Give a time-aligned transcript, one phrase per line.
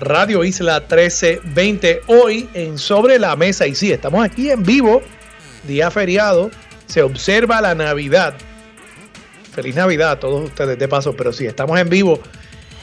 [0.00, 2.02] Radio Isla 1320.
[2.06, 3.66] Hoy en Sobre la Mesa.
[3.66, 5.02] Y sí, estamos aquí en vivo,
[5.66, 6.50] día feriado.
[6.86, 8.34] Se observa la Navidad.
[9.52, 12.20] Feliz Navidad a todos ustedes de paso, pero sí, estamos en vivo.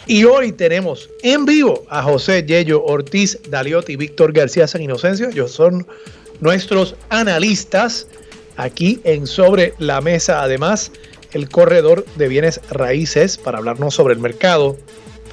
[0.07, 5.29] Y hoy tenemos en vivo a José Yello Ortiz, Daliotti y Víctor García San Inocencio.
[5.29, 5.87] Ellos son
[6.41, 8.07] nuestros analistas
[8.57, 10.43] aquí en Sobre la Mesa.
[10.43, 10.91] Además,
[11.31, 14.77] el corredor de bienes raíces para hablarnos sobre el mercado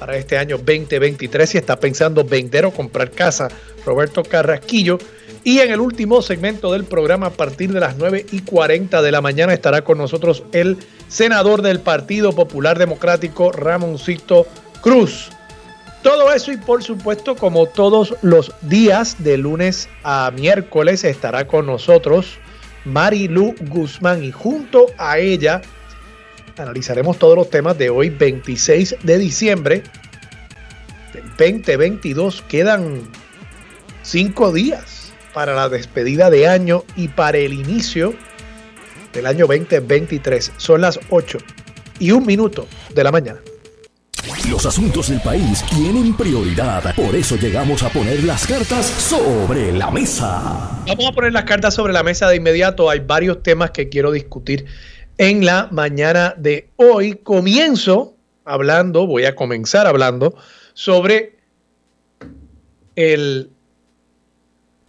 [0.03, 1.49] para este año 2023.
[1.49, 3.47] Si está pensando vender o comprar casa,
[3.85, 4.97] Roberto Carrasquillo.
[5.45, 9.11] Y en el último segmento del programa, a partir de las 9 y 40 de
[9.13, 10.77] la mañana, estará con nosotros el
[11.07, 14.45] senador del Partido Popular Democrático, Ramoncito
[14.81, 15.29] Cruz.
[16.01, 21.65] Todo eso y por supuesto, como todos los días, de lunes a miércoles, estará con
[21.65, 22.39] nosotros
[22.83, 25.61] Marilu Guzmán y junto a ella
[26.57, 29.83] analizaremos todos los temas de hoy 26 de diciembre
[31.13, 31.23] del
[31.61, 32.43] 2022.
[32.43, 33.01] Quedan
[34.01, 38.13] cinco días para la despedida de año y para el inicio
[39.13, 40.53] del año 2023.
[40.57, 41.37] Son las 8
[41.99, 43.39] y un minuto de la mañana.
[44.49, 46.95] Los asuntos del país tienen prioridad.
[46.95, 50.83] Por eso llegamos a poner las cartas sobre la mesa.
[50.87, 52.89] Vamos a poner las cartas sobre la mesa de inmediato.
[52.89, 54.65] Hay varios temas que quiero discutir
[55.17, 57.15] en la mañana de hoy.
[57.15, 60.35] Comienzo hablando, voy a comenzar hablando
[60.73, 61.37] sobre
[62.95, 63.49] el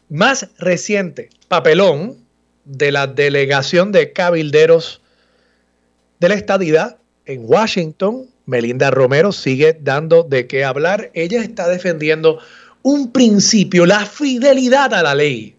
[0.09, 2.19] más reciente papelón
[2.65, 5.01] de la delegación de cabilderos
[6.21, 11.11] de la estadidad en Washington Melinda Romero sigue dando de qué hablar.
[11.15, 12.39] Ella está defendiendo
[12.83, 15.57] un principio, la fidelidad a la ley.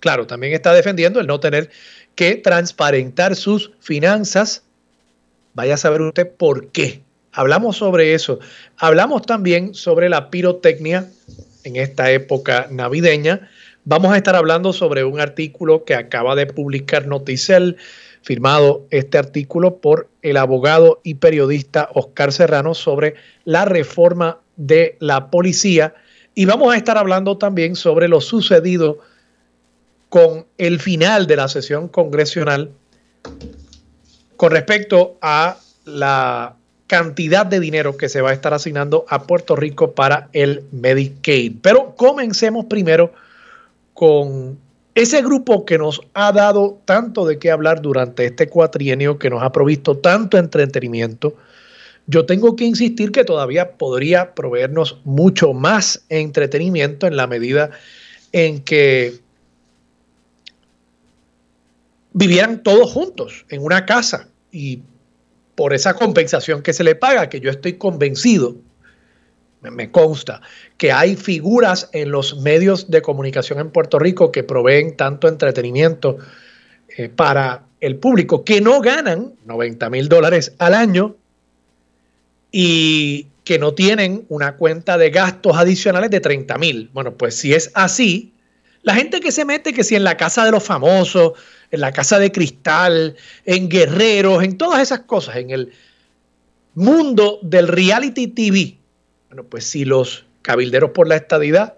[0.00, 1.70] Claro, también está defendiendo el no tener
[2.14, 4.62] que transparentar sus finanzas.
[5.54, 7.02] Vaya a saber usted por qué.
[7.32, 8.38] Hablamos sobre eso.
[8.76, 11.08] Hablamos también sobre la pirotecnia
[11.64, 13.48] en esta época navideña.
[13.84, 17.76] Vamos a estar hablando sobre un artículo que acaba de publicar Noticel
[18.22, 23.14] firmado este artículo por el abogado y periodista Oscar Serrano sobre
[23.44, 25.94] la reforma de la policía.
[26.34, 29.00] Y vamos a estar hablando también sobre lo sucedido
[30.14, 32.70] con el final de la sesión congresional
[34.36, 36.54] con respecto a la
[36.86, 41.54] cantidad de dinero que se va a estar asignando a Puerto Rico para el Medicaid.
[41.60, 43.12] Pero comencemos primero
[43.92, 44.56] con
[44.94, 49.42] ese grupo que nos ha dado tanto de qué hablar durante este cuatrienio, que nos
[49.42, 51.34] ha provisto tanto entretenimiento,
[52.06, 57.70] yo tengo que insistir que todavía podría proveernos mucho más entretenimiento en la medida
[58.30, 59.23] en que
[62.14, 64.80] vivieran todos juntos en una casa y
[65.54, 68.56] por esa compensación que se le paga, que yo estoy convencido
[69.70, 70.40] me consta
[70.76, 76.18] que hay figuras en los medios de comunicación en Puerto Rico que proveen tanto entretenimiento
[76.96, 81.16] eh, para el público que no ganan 90 mil dólares al año
[82.50, 86.90] y que no tienen una cuenta de gastos adicionales de 30 mil.
[86.94, 88.32] Bueno, pues si es así,
[88.82, 91.32] la gente que se mete, que si en la casa de los famosos,
[91.74, 95.72] en la casa de cristal, en guerreros, en todas esas cosas, en el
[96.74, 98.78] mundo del reality TV,
[99.28, 101.74] bueno, pues si los cabilderos por la estadidad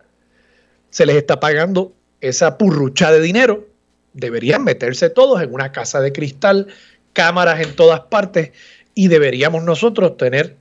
[0.90, 3.66] se les está pagando esa purrucha de dinero,
[4.12, 6.66] deberían meterse todos en una casa de cristal,
[7.14, 8.52] cámaras en todas partes
[8.94, 10.56] y deberíamos nosotros tener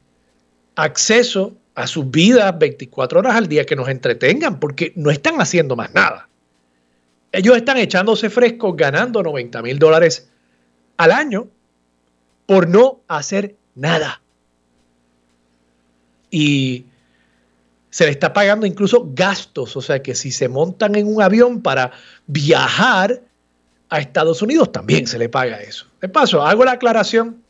[0.75, 5.75] acceso a sus vidas 24 horas al día que nos entretengan, porque no están haciendo
[5.75, 6.29] más nada.
[7.35, 10.29] Ellos están echándose frescos, ganando 90 mil dólares
[10.95, 11.49] al año
[12.45, 14.21] por no hacer nada
[16.31, 16.85] y
[17.89, 21.61] se le está pagando incluso gastos, o sea que si se montan en un avión
[21.61, 21.91] para
[22.27, 23.21] viajar
[23.89, 25.87] a Estados Unidos, también se le paga eso.
[25.99, 27.41] De paso, hago la aclaración,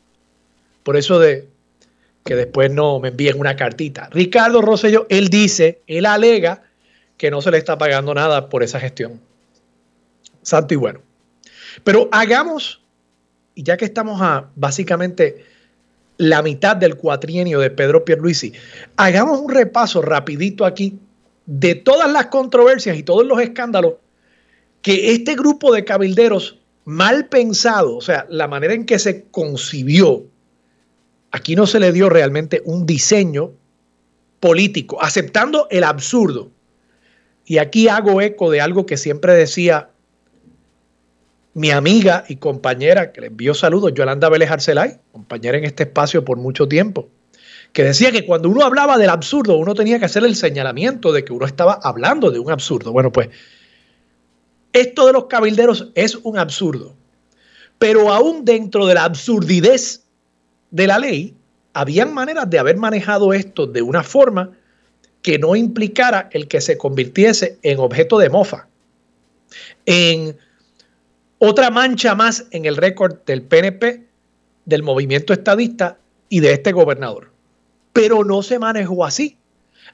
[0.82, 1.48] por eso de
[2.24, 4.08] que después no me envíen una cartita.
[4.10, 6.62] Ricardo Rosselló, él dice, él alega
[7.16, 9.20] que no se le está pagando nada por esa gestión.
[10.46, 11.00] Santo y bueno.
[11.82, 12.80] Pero hagamos,
[13.56, 15.44] y ya que estamos a básicamente
[16.18, 18.52] la mitad del cuatrienio de Pedro Pierluisi.
[18.96, 21.00] Hagamos un repaso rapidito aquí
[21.46, 23.94] de todas las controversias y todos los escándalos
[24.82, 30.26] que este grupo de cabilderos mal pensado, o sea, la manera en que se concibió,
[31.32, 33.50] aquí no se le dio realmente un diseño
[34.38, 36.52] político, aceptando el absurdo.
[37.44, 39.90] Y aquí hago eco de algo que siempre decía
[41.56, 46.22] mi amiga y compañera, que le envío saludos, Yolanda Vélez Arcelay, compañera en este espacio
[46.22, 47.08] por mucho tiempo,
[47.72, 51.24] que decía que cuando uno hablaba del absurdo, uno tenía que hacer el señalamiento de
[51.24, 52.92] que uno estaba hablando de un absurdo.
[52.92, 53.30] Bueno, pues
[54.74, 56.94] esto de los cabilderos es un absurdo.
[57.78, 60.04] Pero aún dentro de la absurdidez
[60.70, 61.34] de la ley,
[61.72, 64.50] habían maneras de haber manejado esto de una forma
[65.22, 68.68] que no implicara el que se convirtiese en objeto de mofa,
[69.86, 70.36] en
[71.38, 74.06] otra mancha más en el récord del PNP,
[74.64, 75.98] del movimiento estadista
[76.28, 77.30] y de este gobernador.
[77.92, 79.36] Pero no se manejó así.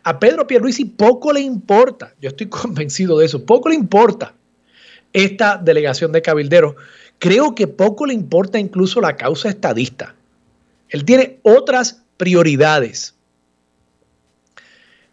[0.05, 4.35] A Pedro Pierluisi poco le importa, yo estoy convencido de eso, poco le importa
[5.13, 6.75] esta delegación de cabilderos.
[7.19, 10.15] Creo que poco le importa incluso la causa estadista.
[10.89, 13.15] Él tiene otras prioridades.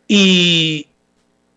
[0.08, 0.88] Y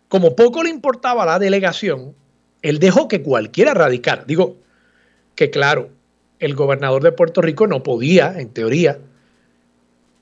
[0.09, 2.15] como poco le importaba la delegación,
[2.61, 4.25] él dejó que cualquiera radicara.
[4.25, 4.57] Digo
[5.35, 5.91] que claro,
[6.39, 8.99] el gobernador de Puerto Rico no podía, en teoría,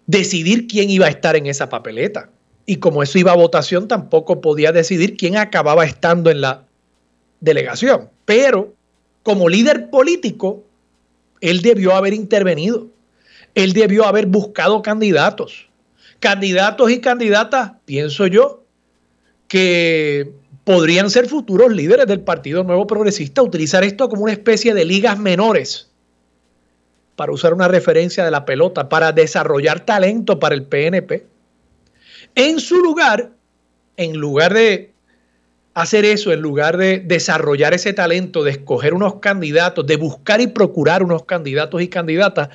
[0.07, 2.31] decidir quién iba a estar en esa papeleta.
[2.67, 6.65] Y como eso iba a votación, tampoco podía decidir quién acababa estando en la
[7.41, 8.11] delegación.
[8.25, 8.75] Pero
[9.23, 10.63] como líder político,
[11.41, 12.89] él debió haber intervenido.
[13.55, 15.69] Él debió haber buscado candidatos.
[16.21, 18.63] Candidatos y candidatas, pienso yo,
[19.49, 20.31] que
[20.65, 25.19] podrían ser futuros líderes del Partido Nuevo Progresista, utilizar esto como una especie de ligas
[25.19, 25.91] menores,
[27.17, 31.27] para usar una referencia de la pelota, para desarrollar talento para el PNP.
[32.35, 33.33] En su lugar,
[33.97, 34.91] en lugar de
[35.75, 40.49] hacer eso en lugar de desarrollar ese talento, de escoger unos candidatos, de buscar y
[40.49, 42.49] procurar unos candidatos y candidatas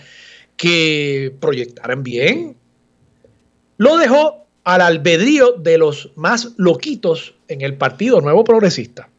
[0.57, 2.57] que proyectaran bien.
[3.77, 9.09] Lo dejó al albedrío de los más loquitos en el Partido Nuevo Progresista.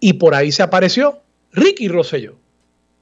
[0.00, 1.20] Y por ahí se apareció
[1.52, 2.36] Ricky Rosselló,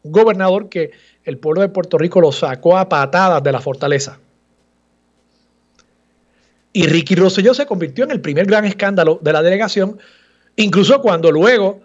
[0.03, 0.91] un gobernador que
[1.25, 4.19] el pueblo de Puerto Rico lo sacó a patadas de la fortaleza.
[6.73, 10.01] Y Ricky Rosselló se convirtió en el primer gran escándalo de la delegación
[10.57, 11.81] Incluso cuando luego,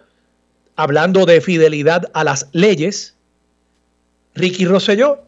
[0.76, 3.14] hablando de fidelidad a las leyes,
[4.34, 5.24] Ricky Rosselló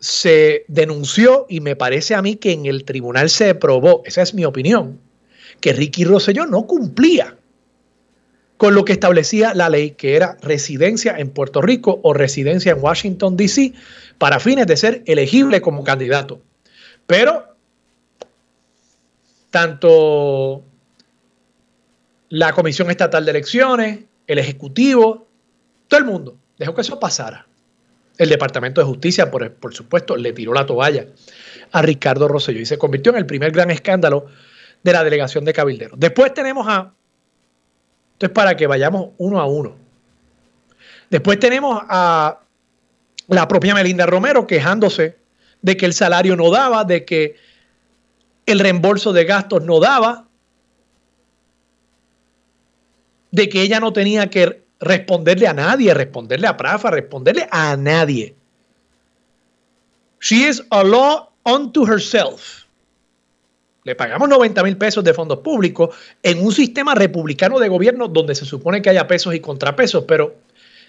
[0.00, 4.34] se denunció y me parece a mí que en el tribunal se probó, esa es
[4.34, 5.00] mi opinión,
[5.60, 7.36] que Ricky Rosselló no cumplía
[8.56, 12.82] con lo que establecía la ley, que era residencia en Puerto Rico o residencia en
[12.82, 13.72] Washington, D.C.,
[14.18, 16.42] para fines de ser elegible como candidato.
[17.06, 17.54] Pero
[19.50, 20.64] tanto
[22.28, 25.28] la Comisión Estatal de Elecciones, el Ejecutivo,
[25.86, 27.47] todo el mundo dejó que eso pasara.
[28.18, 31.06] El Departamento de Justicia, por, por supuesto, le tiró la toalla
[31.72, 34.26] a Ricardo Rosselló y se convirtió en el primer gran escándalo
[34.82, 35.98] de la delegación de cabilderos.
[35.98, 36.92] Después tenemos a,
[38.12, 39.76] esto es para que vayamos uno a uno.
[41.10, 42.40] Después tenemos a
[43.28, 45.16] la propia Melinda Romero quejándose
[45.62, 47.36] de que el salario no daba, de que
[48.46, 50.26] el reembolso de gastos no daba,
[53.30, 58.34] de que ella no tenía que responderle a nadie, responderle a Prafa, responderle a nadie.
[60.20, 62.66] She is a law unto herself.
[63.84, 68.34] Le pagamos 90 mil pesos de fondos públicos en un sistema republicano de gobierno donde
[68.34, 70.36] se supone que haya pesos y contrapesos, pero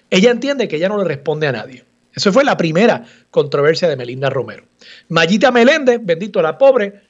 [0.10, 1.86] ella entiende que ella no le responde a nadie.
[2.14, 4.66] Esa fue la primera controversia de Melinda Romero.
[5.10, 7.02] Mayita Meléndez, bendito la pobre,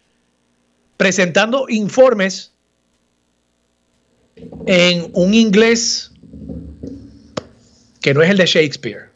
[0.98, 2.52] presentando informes
[4.68, 6.12] en un inglés
[8.02, 9.10] que no es el de Shakespeare,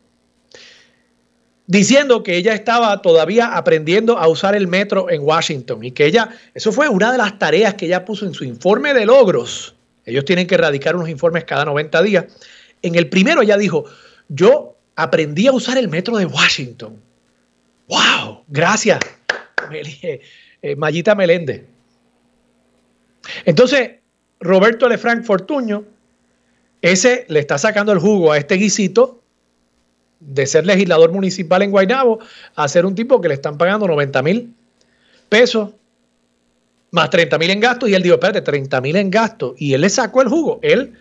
[1.68, 6.30] diciendo que ella estaba todavía aprendiendo a usar el metro en Washington y que ella,
[6.54, 9.76] eso fue una de las tareas que ella puso en su informe de logros.
[10.06, 12.26] Ellos tienen que erradicar unos informes cada 90 días.
[12.82, 13.86] En el primero ella dijo,
[14.28, 17.02] yo aprendí a usar el metro de Washington.
[17.88, 18.44] ¡Wow!
[18.48, 19.00] Gracias,
[19.72, 21.64] eh, Mayita Meléndez.
[23.46, 23.92] Entonces,
[24.40, 25.86] Roberto Lefranc Fortuño,
[26.84, 29.24] ese le está sacando el jugo a este guisito
[30.20, 32.20] de ser legislador municipal en Guaynabo
[32.56, 34.54] a ser un tipo que le están pagando 90 mil
[35.30, 35.72] pesos
[36.92, 39.82] más 30 mil en gastos y él dijo, espérate, 30 mil en gastos y él
[39.82, 40.94] le sacó el jugo, él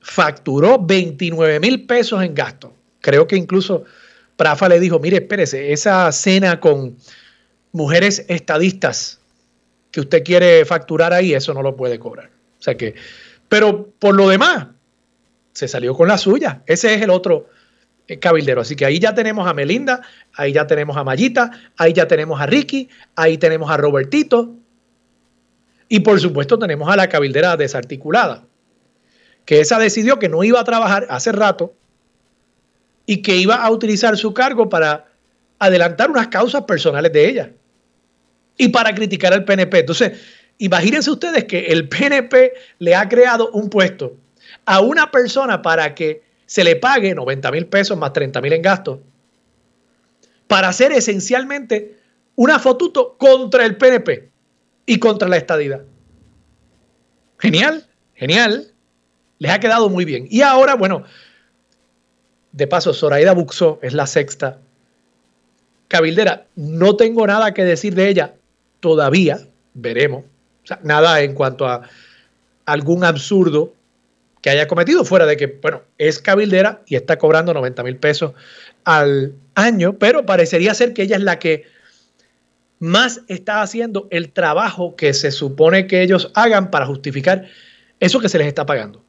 [0.00, 2.72] facturó 29 mil pesos en gastos.
[3.00, 3.84] Creo que incluso
[4.36, 6.96] Prafa le dijo, mire, espérese, esa cena con
[7.70, 9.20] mujeres estadistas
[9.92, 12.30] que usted quiere facturar ahí, eso no lo puede cobrar.
[12.58, 12.96] O sea que,
[13.48, 14.66] pero por lo demás,
[15.52, 16.62] se salió con la suya.
[16.66, 17.48] Ese es el otro
[18.06, 18.60] eh, cabildero.
[18.60, 20.02] Así que ahí ya tenemos a Melinda,
[20.34, 24.56] ahí ya tenemos a Mayita, ahí ya tenemos a Ricky, ahí tenemos a Robertito.
[25.88, 28.46] Y por supuesto tenemos a la cabildera desarticulada,
[29.44, 31.74] que esa decidió que no iba a trabajar hace rato
[33.06, 35.06] y que iba a utilizar su cargo para
[35.58, 37.52] adelantar unas causas personales de ella
[38.56, 39.80] y para criticar al PNP.
[39.80, 40.12] Entonces,
[40.58, 44.16] imagínense ustedes que el PNP le ha creado un puesto
[44.70, 48.62] a una persona para que se le pague 90 mil pesos más 30 mil en
[48.62, 49.00] gastos
[50.46, 51.98] para hacer esencialmente
[52.36, 54.30] una fotuto contra el PNP
[54.86, 55.82] y contra la estadidad.
[57.40, 57.84] Genial,
[58.14, 58.72] genial.
[59.40, 60.28] Les ha quedado muy bien.
[60.30, 61.02] Y ahora, bueno,
[62.52, 64.60] de paso, Zoraida Buxó es la sexta
[65.88, 66.46] cabildera.
[66.54, 68.34] No tengo nada que decir de ella
[68.78, 69.40] todavía,
[69.74, 70.26] veremos.
[70.62, 71.82] O sea, nada en cuanto a
[72.66, 73.74] algún absurdo
[74.40, 78.32] que haya cometido, fuera de que, bueno, es cabildera y está cobrando 90 mil pesos
[78.84, 81.64] al año, pero parecería ser que ella es la que
[82.78, 87.46] más está haciendo el trabajo que se supone que ellos hagan para justificar
[88.00, 89.04] eso que se les está pagando.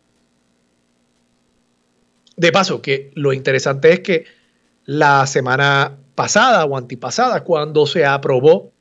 [2.36, 4.26] De paso, que lo interesante es que
[4.86, 8.72] la semana pasada o antipasada, cuando se aprobó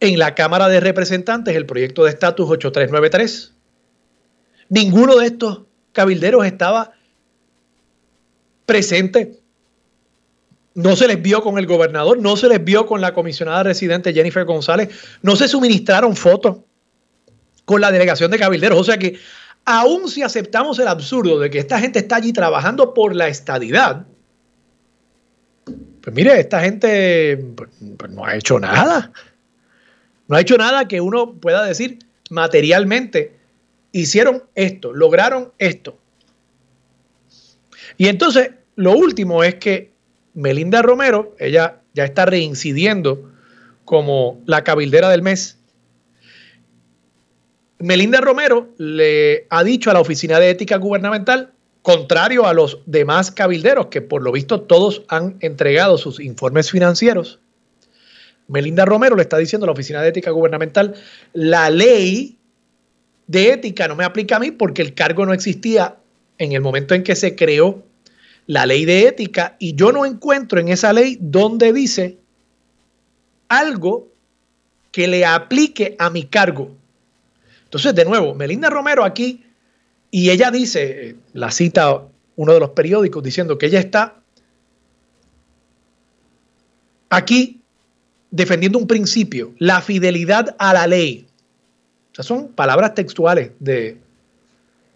[0.00, 3.54] en la Cámara de Representantes el proyecto de estatus 8393,
[4.70, 5.62] Ninguno de estos
[5.92, 6.92] cabilderos estaba
[8.64, 9.36] presente.
[10.74, 14.14] No se les vio con el gobernador, no se les vio con la comisionada residente
[14.14, 14.88] Jennifer González,
[15.22, 16.58] no se suministraron fotos
[17.64, 18.78] con la delegación de cabilderos.
[18.78, 19.18] O sea que,
[19.64, 24.06] aun si aceptamos el absurdo de que esta gente está allí trabajando por la estadidad,
[26.00, 29.12] pues mire, esta gente pues, pues no ha hecho nada.
[30.28, 31.98] No ha hecho nada que uno pueda decir
[32.30, 33.39] materialmente
[33.92, 35.98] hicieron esto, lograron esto.
[37.96, 39.92] Y entonces, lo último es que
[40.34, 43.30] Melinda Romero, ella ya está reincidiendo
[43.84, 45.58] como la cabildera del mes.
[47.78, 53.30] Melinda Romero le ha dicho a la Oficina de Ética Gubernamental, contrario a los demás
[53.30, 57.40] cabilderos, que por lo visto todos han entregado sus informes financieros,
[58.50, 60.94] Melinda Romero le está diciendo a la Oficina de Ética Gubernamental,
[61.32, 62.39] la ley
[63.30, 65.96] de ética no me aplica a mí porque el cargo no existía
[66.36, 67.84] en el momento en que se creó
[68.48, 72.18] la ley de ética y yo no encuentro en esa ley donde dice
[73.48, 74.08] algo
[74.90, 76.74] que le aplique a mi cargo.
[77.62, 79.44] Entonces, de nuevo, Melinda Romero aquí,
[80.10, 82.02] y ella dice, la cita
[82.34, 84.16] uno de los periódicos diciendo que ella está
[87.10, 87.60] aquí
[88.32, 91.29] defendiendo un principio, la fidelidad a la ley
[92.22, 93.98] son palabras textuales de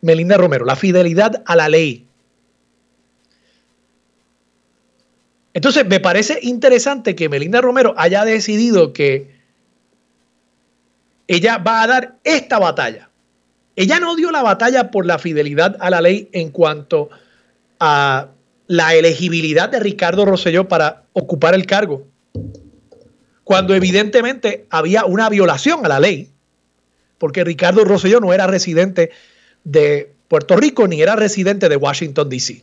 [0.01, 2.07] Melinda Romero, la fidelidad a la ley.
[5.55, 9.35] Entonces, me parece interesante que Melinda Romero haya decidido que
[11.27, 13.09] ella va a dar esta batalla.
[13.77, 17.09] Ella no dio la batalla por la fidelidad a la ley en cuanto
[17.81, 18.29] a
[18.67, 22.07] la elegibilidad de Ricardo Rosselló para ocupar el cargo,
[23.43, 26.34] cuando evidentemente había una violación a la ley
[27.25, 29.11] porque Ricardo Rosselló no era residente
[29.65, 32.63] de Puerto Rico ni era residente de Washington, D.C.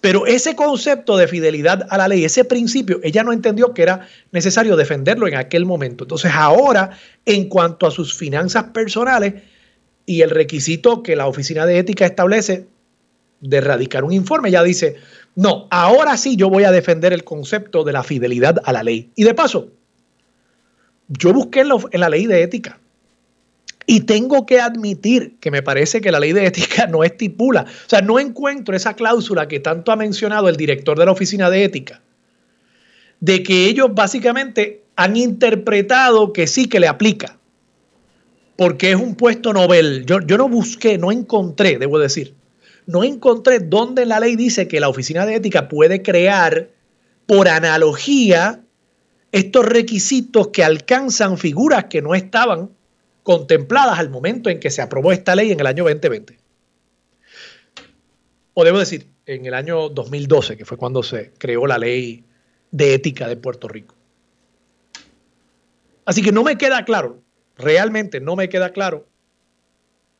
[0.00, 4.06] Pero ese concepto de fidelidad a la ley, ese principio, ella no entendió que era
[4.30, 6.04] necesario defenderlo en aquel momento.
[6.04, 6.90] Entonces ahora,
[7.24, 9.42] en cuanto a sus finanzas personales
[10.06, 12.68] y el requisito que la Oficina de Ética establece
[13.40, 14.94] de radicar un informe, ella dice,
[15.34, 19.10] no, ahora sí yo voy a defender el concepto de la fidelidad a la ley.
[19.16, 19.72] Y de paso,
[21.08, 22.78] yo busqué en, la ley de ética
[23.86, 27.88] y tengo que admitir que me parece que la ley de ética no estipula, o
[27.88, 31.64] sea, no encuentro esa cláusula que tanto ha mencionado el director de la oficina de
[31.64, 32.00] ética,
[33.20, 37.38] de que ellos básicamente han interpretado que sí que le aplica,
[38.56, 40.06] porque es un puesto novel.
[40.06, 42.34] Yo, yo no busqué, no encontré, debo decir,
[42.86, 46.70] no encontré dónde la ley dice que la oficina de ética puede crear
[47.26, 48.60] por analogía
[49.36, 52.70] estos requisitos que alcanzan figuras que no estaban
[53.22, 56.38] contempladas al momento en que se aprobó esta ley en el año 2020.
[58.54, 62.24] O debo decir, en el año 2012, que fue cuando se creó la ley
[62.70, 63.94] de ética de Puerto Rico.
[66.06, 67.20] Así que no me queda claro,
[67.58, 69.06] realmente no me queda claro,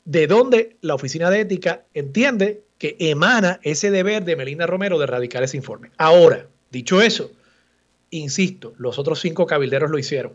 [0.05, 5.05] de dónde la Oficina de Ética entiende que emana ese deber de Melina Romero de
[5.05, 5.89] erradicar ese informe.
[5.97, 7.31] Ahora, dicho eso,
[8.09, 10.33] Insisto, los otros cinco cabilderos lo hicieron.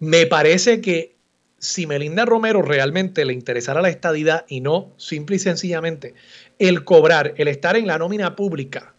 [0.00, 1.14] Me parece que
[1.58, 6.14] si Melinda Romero realmente le interesara la estadidad y no simple y sencillamente
[6.58, 8.94] el cobrar, el estar en la nómina pública,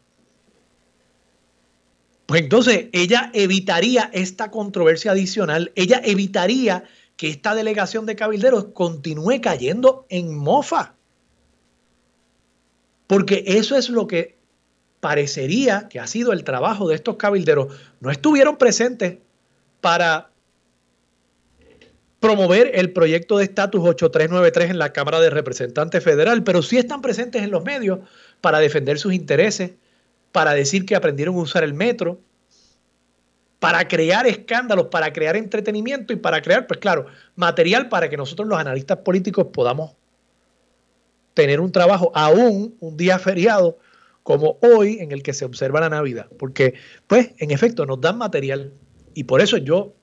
[2.25, 6.85] pues entonces ella evitaría esta controversia adicional, ella evitaría
[7.17, 10.95] que esta delegación de cabilderos continúe cayendo en mofa.
[13.07, 14.34] Porque eso es lo que
[15.05, 17.67] parecería que ha sido el trabajo de estos cabilderos.
[17.99, 19.19] No estuvieron presentes
[19.79, 20.31] para
[22.19, 27.03] promover el proyecto de estatus 8393 en la Cámara de Representantes Federal, pero sí están
[27.03, 27.99] presentes en los medios
[28.41, 29.73] para defender sus intereses,
[30.31, 32.19] para decir que aprendieron a usar el metro,
[33.59, 38.47] para crear escándalos, para crear entretenimiento y para crear, pues claro, material para que nosotros
[38.47, 39.91] los analistas políticos podamos
[41.35, 43.77] tener un trabajo, aún un día feriado
[44.25, 46.73] como hoy en el que se observa la Navidad, porque
[47.05, 48.73] pues en efecto nos dan material
[49.13, 49.93] y por eso yo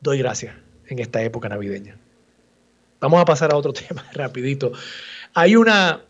[0.00, 0.56] doy gracias
[0.86, 1.98] en esta época navideña.
[2.98, 4.72] Vamos a pasar a otro tema rapidito.
[5.34, 6.06] Hay una,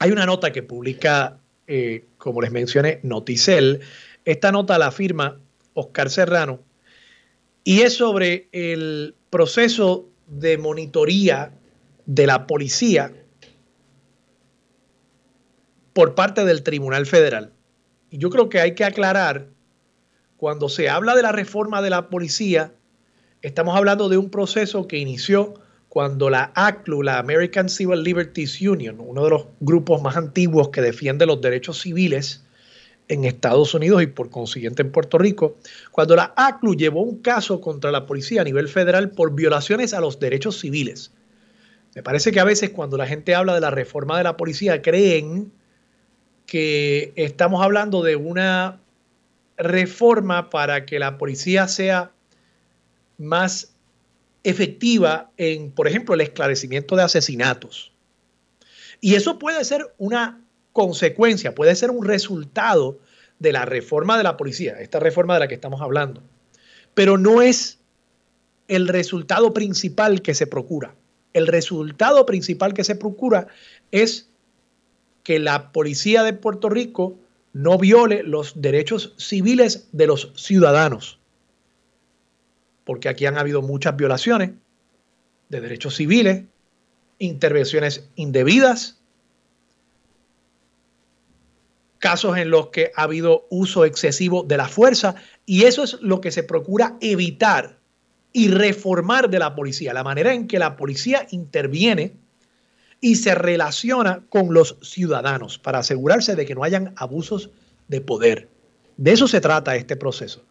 [0.00, 1.38] hay una nota que publica,
[1.68, 3.78] eh, como les mencioné, Noticel.
[4.24, 5.38] Esta nota la firma
[5.74, 6.64] Oscar Serrano
[7.62, 11.52] y es sobre el proceso de monitoría
[12.06, 13.12] de la policía
[15.96, 17.54] por parte del Tribunal Federal.
[18.10, 19.46] Y yo creo que hay que aclarar,
[20.36, 22.74] cuando se habla de la reforma de la policía,
[23.40, 25.54] estamos hablando de un proceso que inició
[25.88, 30.82] cuando la ACLU, la American Civil Liberties Union, uno de los grupos más antiguos que
[30.82, 32.44] defiende los derechos civiles
[33.08, 35.56] en Estados Unidos y por consiguiente en Puerto Rico,
[35.92, 40.02] cuando la ACLU llevó un caso contra la policía a nivel federal por violaciones a
[40.02, 41.10] los derechos civiles.
[41.94, 44.82] Me parece que a veces cuando la gente habla de la reforma de la policía
[44.82, 45.52] creen
[46.46, 48.80] que estamos hablando de una
[49.56, 52.12] reforma para que la policía sea
[53.18, 53.74] más
[54.44, 57.92] efectiva en, por ejemplo, el esclarecimiento de asesinatos.
[59.00, 60.40] Y eso puede ser una
[60.72, 62.98] consecuencia, puede ser un resultado
[63.38, 66.22] de la reforma de la policía, esta reforma de la que estamos hablando.
[66.94, 67.78] Pero no es
[68.68, 70.94] el resultado principal que se procura.
[71.32, 73.48] El resultado principal que se procura
[73.90, 74.30] es
[75.26, 77.18] que la policía de Puerto Rico
[77.52, 81.18] no viole los derechos civiles de los ciudadanos.
[82.84, 84.52] Porque aquí han habido muchas violaciones
[85.48, 86.44] de derechos civiles,
[87.18, 89.00] intervenciones indebidas,
[91.98, 96.20] casos en los que ha habido uso excesivo de la fuerza y eso es lo
[96.20, 97.80] que se procura evitar
[98.32, 102.14] y reformar de la policía, la manera en que la policía interviene
[103.00, 107.50] y se relaciona con los ciudadanos para asegurarse de que no hayan abusos
[107.88, 108.48] de poder.
[108.96, 110.42] De eso se trata este proceso.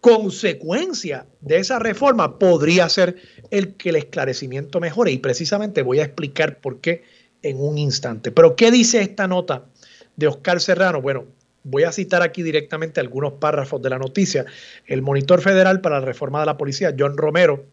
[0.00, 3.16] Consecuencia de esa reforma podría ser
[3.50, 7.02] el que el esclarecimiento mejore y precisamente voy a explicar por qué
[7.42, 8.30] en un instante.
[8.30, 9.64] Pero ¿qué dice esta nota
[10.16, 11.02] de Oscar Serrano?
[11.02, 11.24] Bueno,
[11.64, 14.46] voy a citar aquí directamente algunos párrafos de la noticia.
[14.86, 17.64] El monitor federal para la reforma de la policía, John Romero,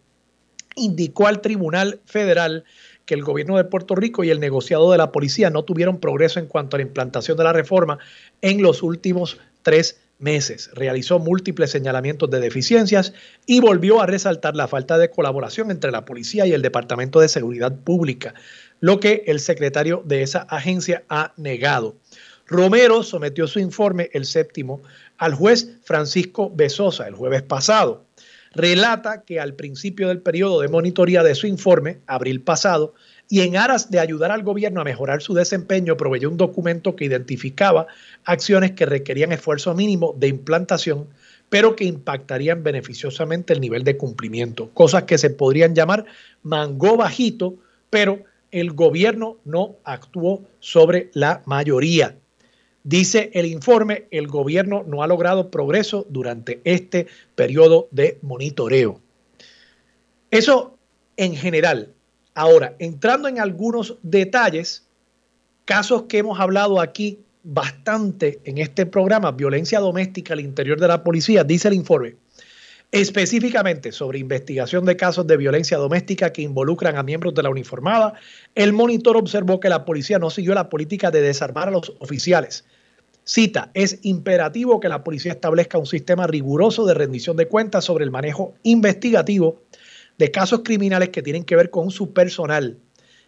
[0.76, 2.66] indicó al Tribunal Federal
[3.06, 6.40] que el gobierno de Puerto Rico y el negociado de la policía no tuvieron progreso
[6.40, 8.00] en cuanto a la implantación de la reforma
[8.42, 10.70] en los últimos tres meses.
[10.74, 13.14] Realizó múltiples señalamientos de deficiencias
[13.46, 17.28] y volvió a resaltar la falta de colaboración entre la policía y el Departamento de
[17.28, 18.34] Seguridad Pública,
[18.80, 21.96] lo que el secretario de esa agencia ha negado.
[22.48, 24.82] Romero sometió su informe, el séptimo,
[25.18, 28.05] al juez Francisco Besosa el jueves pasado
[28.56, 32.94] relata que al principio del periodo de monitoría de su informe, abril pasado,
[33.30, 37.06] y en aras de ayudar al gobierno a mejorar su desempeño, proveyó un documento que
[37.06, 37.88] identificaba
[38.24, 41.08] acciones que requerían esfuerzo mínimo de implantación,
[41.50, 46.06] pero que impactarían beneficiosamente el nivel de cumplimiento, cosas que se podrían llamar
[46.44, 47.56] mango bajito,
[47.90, 52.16] pero el gobierno no actuó sobre la mayoría.
[52.86, 59.02] Dice el informe, el gobierno no ha logrado progreso durante este periodo de monitoreo.
[60.30, 60.78] Eso
[61.18, 61.94] en general.
[62.36, 64.86] Ahora, entrando en algunos detalles,
[65.66, 71.04] casos que hemos hablado aquí bastante en este programa, violencia doméstica al interior de la
[71.04, 72.18] policía, dice el informe,
[72.92, 78.14] específicamente sobre investigación de casos de violencia doméstica que involucran a miembros de la uniformada,
[78.54, 82.64] el monitor observó que la policía no siguió la política de desarmar a los oficiales
[83.28, 88.04] Cita, es imperativo que la policía establezca un sistema riguroso de rendición de cuentas sobre
[88.04, 89.64] el manejo investigativo
[90.20, 92.78] de casos criminales que tienen que ver con su personal.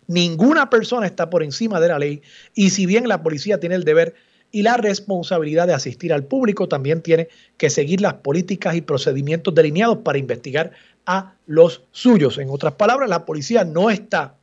[0.05, 2.21] Ninguna persona está por encima de la ley
[2.53, 4.13] y si bien la policía tiene el deber
[4.51, 9.55] y la responsabilidad de asistir al público, también tiene que seguir las políticas y procedimientos
[9.55, 10.71] delineados para investigar
[11.07, 12.38] a los suyos.
[12.38, 14.36] En otras palabras, la policía no está,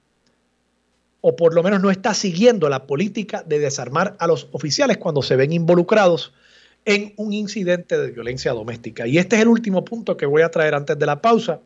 [1.26, 5.22] o por lo menos no está siguiendo la política de desarmar a los oficiales cuando
[5.22, 6.34] se ven involucrados
[6.84, 9.06] en un incidente de violencia doméstica.
[9.06, 11.60] Y este es el último punto que voy a traer antes de la pausa.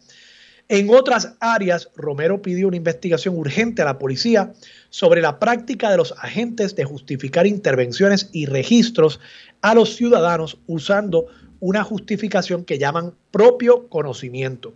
[0.68, 4.52] En otras áreas, Romero pidió una investigación urgente a la policía
[4.90, 9.18] sobre la práctica de los agentes de justificar intervenciones y registros
[9.60, 11.26] a los ciudadanos usando
[11.58, 14.74] una justificación que llaman propio conocimiento.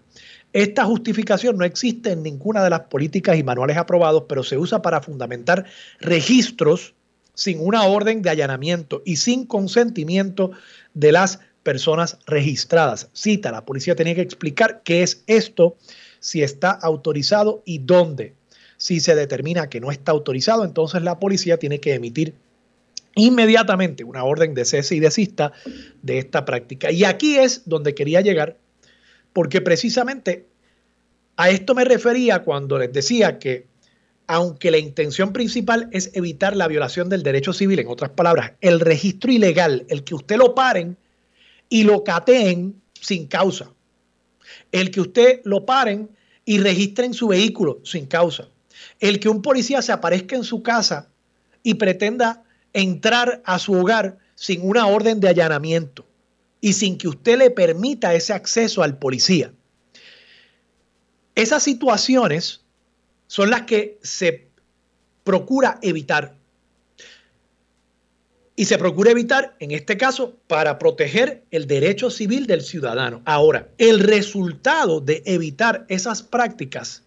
[0.53, 4.83] Esta justificación no existe en ninguna de las políticas y manuales aprobados, pero se usa
[4.83, 5.65] para fundamentar
[6.01, 6.95] registros
[7.35, 10.51] sin una orden de allanamiento y sin consentimiento
[10.93, 13.09] de las personas registradas.
[13.12, 15.77] Cita, la policía tenía que explicar qué es esto,
[16.21, 18.35] si está autorizado y dónde.
[18.77, 22.35] Si se determina que no está autorizado, entonces la policía tiene que emitir
[23.15, 25.53] inmediatamente una orden de cese y desista
[26.03, 26.91] de esta práctica.
[26.91, 28.57] Y aquí es donde quería llegar,
[29.33, 30.47] porque precisamente
[31.37, 33.66] a esto me refería cuando les decía que
[34.27, 38.81] aunque la intención principal es evitar la violación del derecho civil, en otras palabras, el
[38.81, 40.97] registro ilegal, el que usted lo paren
[41.68, 43.71] y lo cateen sin causa,
[44.71, 46.09] el que usted lo paren
[46.45, 48.49] y registren su vehículo sin causa,
[49.01, 51.09] el que un policía se aparezca en su casa
[51.62, 52.42] y pretenda
[52.73, 56.07] entrar a su hogar sin una orden de allanamiento
[56.62, 59.53] y sin que usted le permita ese acceso al policía.
[61.35, 62.62] Esas situaciones
[63.27, 64.48] son las que se
[65.25, 66.37] procura evitar.
[68.55, 73.22] Y se procura evitar, en este caso, para proteger el derecho civil del ciudadano.
[73.25, 77.03] Ahora, el resultado de evitar esas prácticas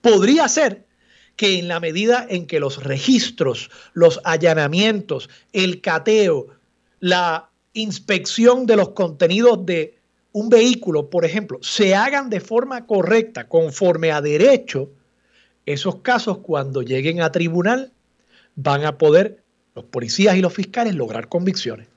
[0.00, 0.86] podría ser
[1.34, 6.48] que en la medida en que los registros, los allanamientos, el cateo,
[7.00, 9.98] la inspección de los contenidos de
[10.32, 14.90] un vehículo, por ejemplo, se hagan de forma correcta, conforme a derecho,
[15.66, 17.92] esos casos cuando lleguen a tribunal
[18.56, 19.42] van a poder
[19.74, 21.88] los policías y los fiscales lograr convicciones.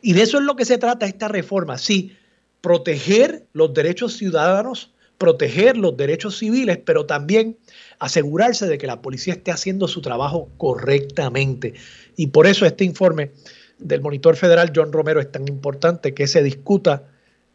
[0.00, 2.16] Y de eso es lo que se trata esta reforma, sí,
[2.60, 7.56] proteger los derechos ciudadanos, proteger los derechos civiles, pero también
[7.98, 11.74] asegurarse de que la policía esté haciendo su trabajo correctamente.
[12.16, 13.32] Y por eso este informe
[13.82, 17.04] del monitor federal John Romero es tan importante que se discuta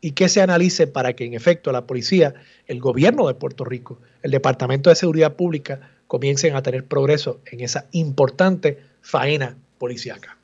[0.01, 2.35] y que se analice para que en efecto la policía,
[2.67, 7.61] el gobierno de Puerto Rico, el Departamento de Seguridad Pública comiencen a tener progreso en
[7.61, 10.37] esa importante faena policíaca.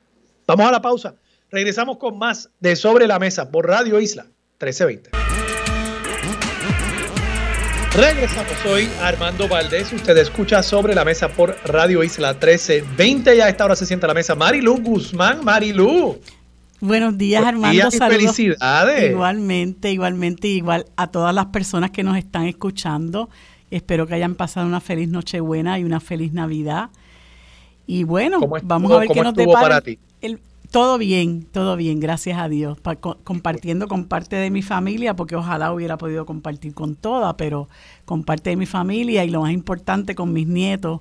[0.46, 1.14] Vamos a la pausa.
[1.50, 4.24] Regresamos con más de Sobre la Mesa por Radio Isla
[4.60, 5.23] 1320.
[7.96, 9.92] Regresamos, soy Armando Valdés.
[9.92, 13.36] Usted escucha sobre la mesa por Radio Isla 1320.
[13.36, 15.44] Ya a esta hora se sienta la mesa Marilu Guzmán.
[15.44, 16.18] Marilu.
[16.80, 17.92] Buenos días, Armando.
[17.92, 18.20] Saludos.
[18.20, 19.12] Felicidades.
[19.12, 23.30] Igualmente, igualmente, igual a todas las personas que nos están escuchando.
[23.70, 26.90] Espero que hayan pasado una feliz Nochebuena y una feliz Navidad.
[27.86, 29.60] Y bueno, vamos a ver qué nos depara.
[29.60, 30.00] Para ti?
[30.74, 32.78] Todo bien, todo bien, gracias a Dios.
[33.22, 37.68] compartiendo con parte de mi familia, porque ojalá hubiera podido compartir con toda, pero
[38.04, 41.00] con parte de mi familia y lo más importante con mis nietos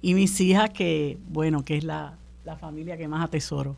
[0.00, 3.76] y mis hijas, que bueno, que es la, la familia que más atesoro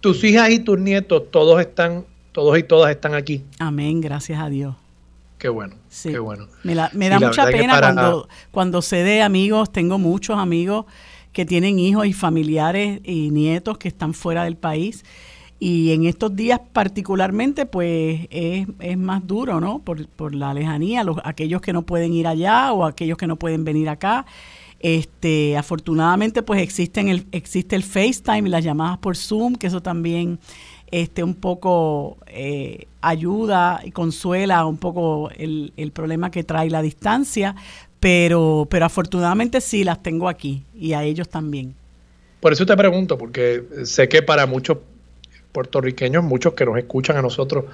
[0.00, 3.44] tus hijas y tus nietos, todos están, todos y todas están aquí.
[3.58, 4.74] Amén, gracias a Dios.
[5.38, 6.48] Qué bueno, qué bueno.
[6.62, 10.84] Me, da mucha pena cuando, cuando sé de amigos, tengo muchos amigos
[11.32, 15.04] que tienen hijos y familiares y nietos que están fuera del país.
[15.58, 19.80] Y en estos días particularmente, pues es, es más duro, ¿no?
[19.80, 23.36] Por, por la lejanía, los, aquellos que no pueden ir allá o aquellos que no
[23.36, 24.24] pueden venir acá.
[24.80, 29.82] Este, afortunadamente, pues existen el, existe el FaceTime y las llamadas por Zoom, que eso
[29.82, 30.38] también
[30.90, 36.80] este, un poco eh, ayuda y consuela un poco el, el, problema que trae la
[36.80, 37.54] distancia,
[38.00, 41.74] pero, pero afortunadamente sí las tengo aquí y a ellos también.
[42.40, 44.78] Por eso te pregunto, porque sé que para muchos
[45.52, 47.66] puertorriqueños, muchos que nos escuchan a nosotros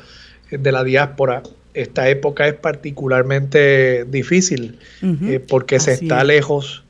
[0.51, 1.43] de la diáspora,
[1.75, 6.85] esta época es particularmente difícil eh, porque se está lejos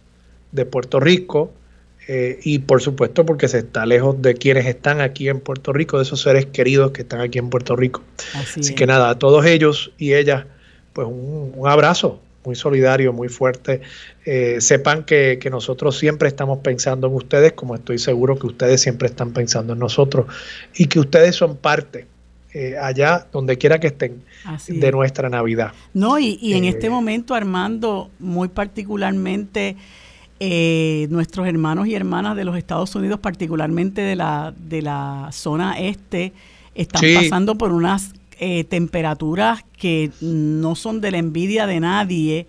[0.52, 1.52] de Puerto Rico
[2.08, 5.96] eh, y por supuesto porque se está lejos de quienes están aquí en Puerto Rico,
[5.96, 8.02] de esos seres queridos que están aquí en Puerto Rico.
[8.34, 10.44] Así, que nada, a todos ellos y ellas,
[10.92, 13.82] pues un, abrazo muy solidario, muy fuerte.
[14.24, 19.08] Eh, sepan que, nosotros siempre estamos pensando en ustedes, como estoy seguro que ustedes siempre
[19.08, 20.26] están pensando en nosotros,
[20.74, 22.06] y que ustedes son parte
[22.54, 24.22] eh, allá, donde quiera que estén,
[24.68, 25.72] de nuestra Navidad.
[25.92, 29.76] No, y, y en este momento, Armando, muy particularmente
[30.38, 35.78] eh, nuestros hermanos y hermanas de los Estados Unidos, particularmente de la, de la zona
[35.78, 36.34] este,
[36.74, 42.46] están pasando por unas eh, temperaturas que no son de la envidia de nadie.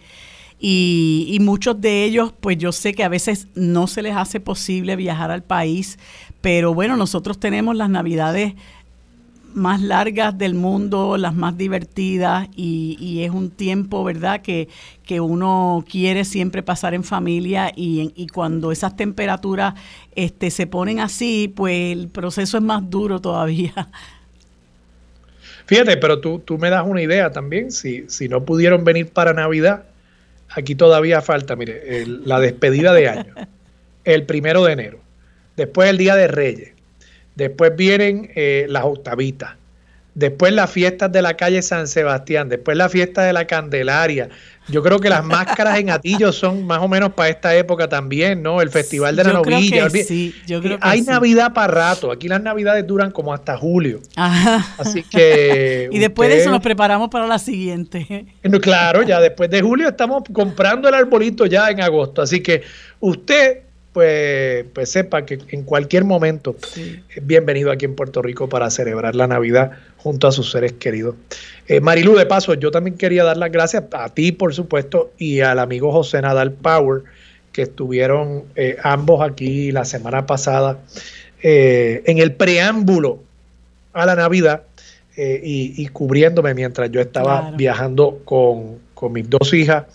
[0.59, 4.95] Y, muchos de ellos, pues yo sé que a veces no se les hace posible
[4.95, 5.99] viajar al país,
[6.41, 8.53] pero bueno, nosotros tenemos las navidades
[9.53, 14.67] más largas del mundo, las más divertidas y, es un tiempo, ¿verdad?, que,
[15.05, 19.75] que, uno quiere siempre pasar en familia y, y, cuando esas temperaturas
[20.15, 23.89] este, se ponen así, pues el proceso es más duro todavía.
[25.67, 29.33] Fíjate, pero tú, tú me das una idea también, si, si no pudieron venir para
[29.33, 29.83] Navidad,
[30.49, 33.35] aquí todavía falta, mire, la despedida de año,
[34.05, 34.99] el primero de enero,
[35.57, 36.71] después el Día de Reyes,
[37.35, 39.55] después vienen eh, las octavitas,
[40.17, 44.29] después las fiestas de la calle San Sebastián, después la fiesta de la Candelaria.
[44.67, 48.41] Yo creo que las máscaras en Atillo son más o menos para esta época también,
[48.41, 48.59] ¿no?
[48.59, 49.89] El Festival de la Novilla.
[49.91, 52.11] sí, yo creo que Hay Navidad para rato.
[52.11, 54.01] Aquí las Navidades duran como hasta julio.
[54.15, 55.87] Así que.
[55.91, 58.25] y después de eso nos preparamos para la siguiente.
[58.61, 62.23] Claro, ya después de julio estamos comprando el arbolito ya en agosto.
[62.23, 62.63] Así que
[62.99, 63.66] usted
[63.97, 69.15] pues, pues sepa que en cualquier momento es bienvenido aquí en Puerto Rico para celebrar
[69.15, 71.15] la Navidad junto a sus seres queridos.
[71.67, 75.39] Eh, Marilu, de paso, yo también quería dar las gracias a ti, por supuesto, y
[75.39, 77.05] al amigo José Nadal Power,
[77.51, 80.77] que estuvieron eh, ambos aquí la semana pasada
[81.41, 83.23] eh, en el preámbulo
[83.93, 84.61] a la Navidad
[85.17, 89.85] y, cubriéndome mientras yo estaba viajando con, con mis dos hijas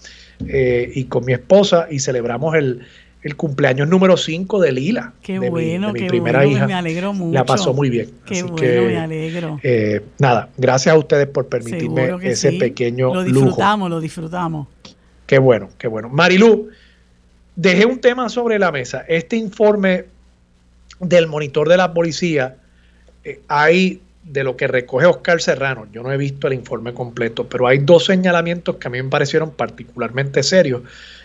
[0.44, 2.84] y con mi esposa y celebramos el,
[3.22, 5.12] el cumpleaños número 5 de Lila.
[5.22, 6.66] Qué bueno, qué primera bueno, hija.
[6.66, 7.32] Me alegro mucho.
[7.32, 8.10] La pasó muy bien.
[8.26, 9.60] Qué bueno, me alegro.
[9.62, 14.66] Eh, nada, gracias a ustedes por permitirme ese pequeño Lo disfrutamos, lo disfrutamos.
[15.26, 16.08] Qué bueno, qué bueno.
[16.08, 16.68] Marilu,
[17.54, 19.04] dejé un tema sobre la mesa.
[19.08, 20.06] Este informe
[20.98, 22.56] del monitor de la policía,
[23.24, 27.48] eh, hay de lo que recoge Oscar Serrano, yo no he visto el informe completo,
[27.48, 30.82] pero hay dos señalamientos que a mí me parecieron particularmente serios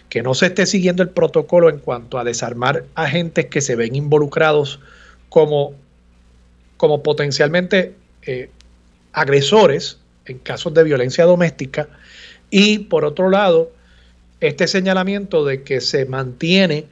[0.09, 3.95] que no se esté siguiendo el protocolo en cuanto a desarmar agentes que se ven
[3.95, 4.79] involucrados
[5.29, 5.73] como,
[6.77, 7.93] como potencialmente
[8.23, 8.49] eh,
[9.13, 11.89] agresores en casos de violencia doméstica.
[12.49, 13.71] Y por otro lado
[14.39, 16.85] este señalamiento de que se mantiene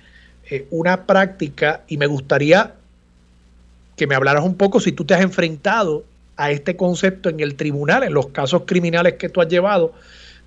[0.50, 2.74] eh, una práctica y me gustaría
[3.96, 6.04] que me hablaras un poco si tú te has enfrentado
[6.38, 9.94] a este concepto en el tribunal, en los casos criminales que tú has llevado,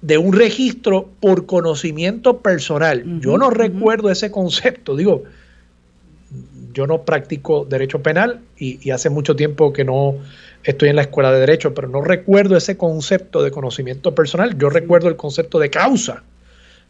[0.00, 3.20] de un registro por conocimiento personal.
[3.20, 5.24] yo no recuerdo ese concepto, digo,
[6.72, 10.16] yo no practico derecho penal y, hace mucho tiempo que no
[10.62, 14.70] estoy en la escuela de derecho, pero no recuerdo ese concepto de conocimiento personal, yo
[14.70, 16.22] recuerdo el concepto de causa,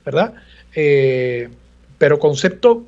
[0.05, 0.35] ¿verdad?
[0.75, 1.49] Eh,
[1.97, 2.85] pero concepto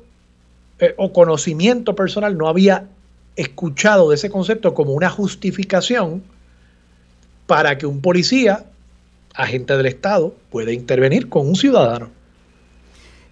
[0.79, 2.85] eh, o conocimiento personal no había
[3.35, 6.21] escuchado de ese concepto como una justificación
[7.47, 8.65] para que un policía
[9.33, 12.09] agente del Estado puede intervenir con un ciudadano.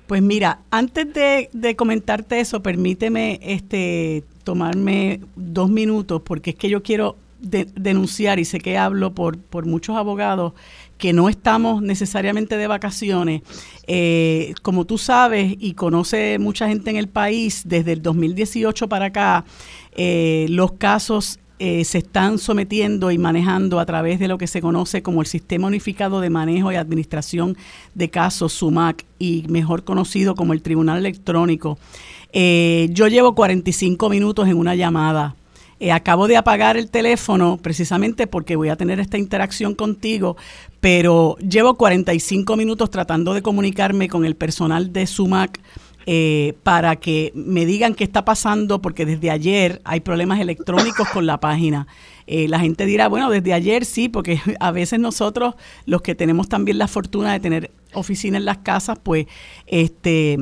[0.08, 6.82] Pues mira, antes de, comentarte eso, permíteme este, tomarme dos minutos, porque es que yo
[6.82, 10.54] quiero denunciar, y sé que hablo por, muchos abogados,
[10.98, 13.44] que no estamos necesariamente de vacaciones.
[13.86, 19.06] Eh, como tú sabes y conoce mucha gente en el país, desde el 2018 para
[19.06, 19.46] acá,
[19.92, 24.62] eh, los casos eh, se están sometiendo y manejando a través de lo que se
[24.62, 27.58] conoce como el Sistema Unificado de Manejo y Administración
[27.94, 31.78] de Casos, SUMAC, y mejor conocido como el Tribunal Electrónico.
[32.32, 35.36] Eh, yo llevo 45 minutos en una llamada.
[35.82, 40.38] Eh, acabo de apagar el teléfono precisamente porque voy a tener esta interacción contigo,
[40.80, 45.60] pero llevo 45 minutos tratando de comunicarme con el personal de SUMAC
[46.06, 51.26] eh, para que me digan qué está pasando, porque desde ayer hay problemas electrónicos con
[51.26, 51.88] la página.
[52.26, 56.48] Eh, la gente dirá, bueno, desde ayer sí, porque a veces nosotros, los que tenemos
[56.50, 59.28] también la fortuna de tener oficina en las casas, pues
[59.68, 60.38] este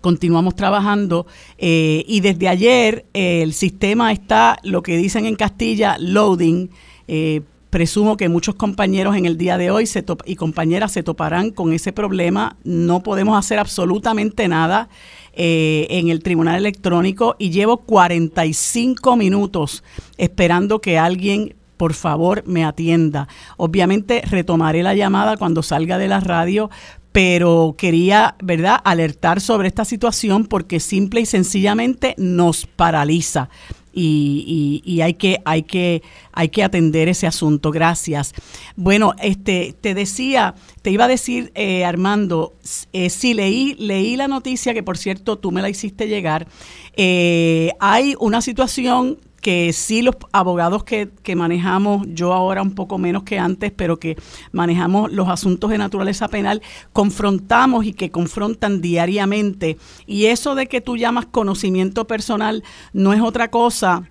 [0.00, 6.68] continuamos trabajando eh, y desde ayer el sistema está, lo que dicen en Castilla, loading.
[7.74, 11.72] Presumo que muchos compañeros en el día de hoy se y compañeras se toparán con
[11.72, 12.56] ese problema.
[12.62, 14.88] No podemos hacer absolutamente nada
[15.32, 19.82] eh, en el tribunal electrónico y llevo 45 minutos
[20.18, 23.26] esperando que alguien por favor me atienda.
[23.56, 26.70] Obviamente retomaré la llamada cuando salga de la radio,
[27.10, 33.48] pero quería, ¿verdad?, alertar sobre esta situación porque simple y sencillamente nos paraliza
[33.94, 36.02] y, y, hay que hay que
[36.32, 37.70] hay que atender ese asunto.
[37.70, 38.34] Gracias.
[38.76, 42.54] Bueno este te decía te iba a decir eh, Armando
[42.92, 46.46] eh, sí leí leí la noticia que por cierto tú me la hiciste llegar.
[46.96, 52.96] Eh, hay una situación que sí los abogados que, que manejamos, yo ahora un poco
[52.96, 54.16] menos que antes, pero que
[54.52, 56.62] manejamos los asuntos de naturaleza penal,
[56.94, 59.76] confrontamos y que confrontan diariamente.
[60.06, 64.08] Y eso de que tú llamas conocimiento personal no es otra cosa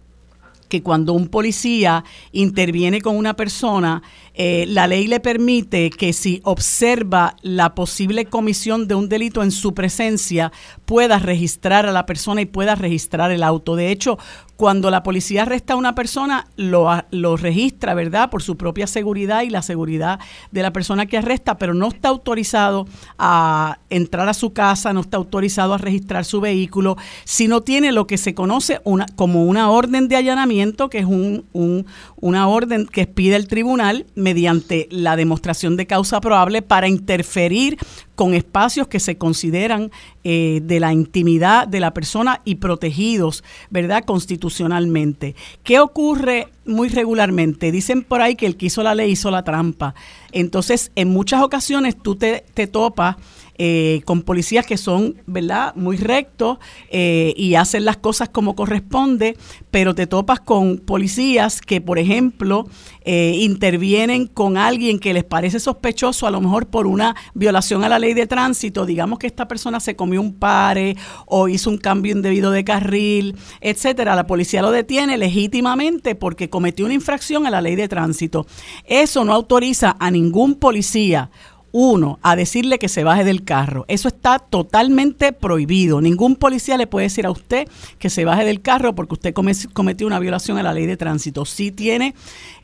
[0.74, 4.02] que cuando un policía interviene con una persona,
[4.34, 9.52] eh, la ley le permite que si observa la posible comisión de un delito en
[9.52, 10.52] su presencia,
[10.86, 13.76] pueda registrar a la persona y pueda registrar el auto.
[13.76, 14.18] De hecho,
[14.64, 18.30] cuando la policía arresta a una persona, lo, registra, ¿verdad?
[18.30, 20.22] Por su propia seguridad y la seguridad
[20.52, 22.88] de la persona que arresta, pero no está autorizado
[23.20, 26.96] a entrar a su casa, no está autorizado a registrar su vehículo,
[27.26, 28.80] si no tiene lo que se conoce
[29.18, 31.86] como una orden de allanamiento, que es un, un,
[32.22, 37.78] una orden que pide el tribunal mediante la demostración de causa probable para interferir
[38.16, 39.92] con espacios que se consideran
[40.24, 44.04] eh, de la intimidad de la persona y protegidos, ¿verdad?
[44.06, 45.36] Constitucionalmente.
[45.64, 47.72] ¿Qué ocurre muy regularmente?
[47.72, 49.96] Dicen por ahí que el que hizo la ley hizo la trampa.
[50.32, 53.18] Entonces, en muchas ocasiones tú te, te topas
[53.58, 56.58] eh, con policías que son, ¿verdad?, muy rectos
[56.90, 59.38] eh, y hacen las cosas como corresponde,
[59.70, 62.68] pero te topas con policías que, por ejemplo,
[63.06, 67.90] eh, intervienen con alguien que les parece sospechoso, a lo mejor por una violación a
[67.90, 71.78] la ley de tránsito, digamos que esta persona se comió un pare o hizo un
[71.78, 74.16] cambio indebido de carril, etcétera.
[74.16, 78.48] La policía lo detiene legítimamente porque cometió una infracción a la ley de tránsito.
[78.86, 81.30] Eso no autoriza a ningún policía
[81.74, 83.84] uno, a decirle que se baje del carro.
[83.88, 86.00] Eso está totalmente prohibido.
[86.00, 89.34] Ningún policía le puede decir a usted que se baje del carro porque usted
[89.74, 91.46] cometió una violación a la ley de tránsito.
[91.46, 92.14] Sí tiene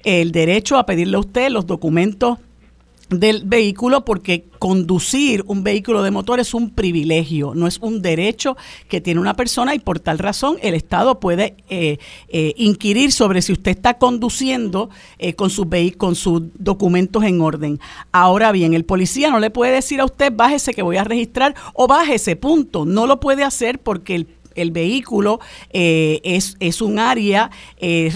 [0.04, 2.38] el derecho a pedirle a usted los documentos
[3.10, 8.56] del vehículo porque conducir un vehículo de motor es un privilegio, no es un derecho
[8.88, 13.42] que tiene una persona y por tal razón el Estado puede eh, eh, inquirir sobre
[13.42, 15.68] si usted está conduciendo eh, con, sus
[15.98, 17.80] con sus documentos en orden.
[18.12, 21.56] Ahora bien, el policía no le puede decir a usted bájese que voy a registrar
[21.74, 22.86] o bájese, punto.
[22.86, 25.40] No lo puede hacer porque el el vehículo
[25.72, 28.12] es, es, un área eh,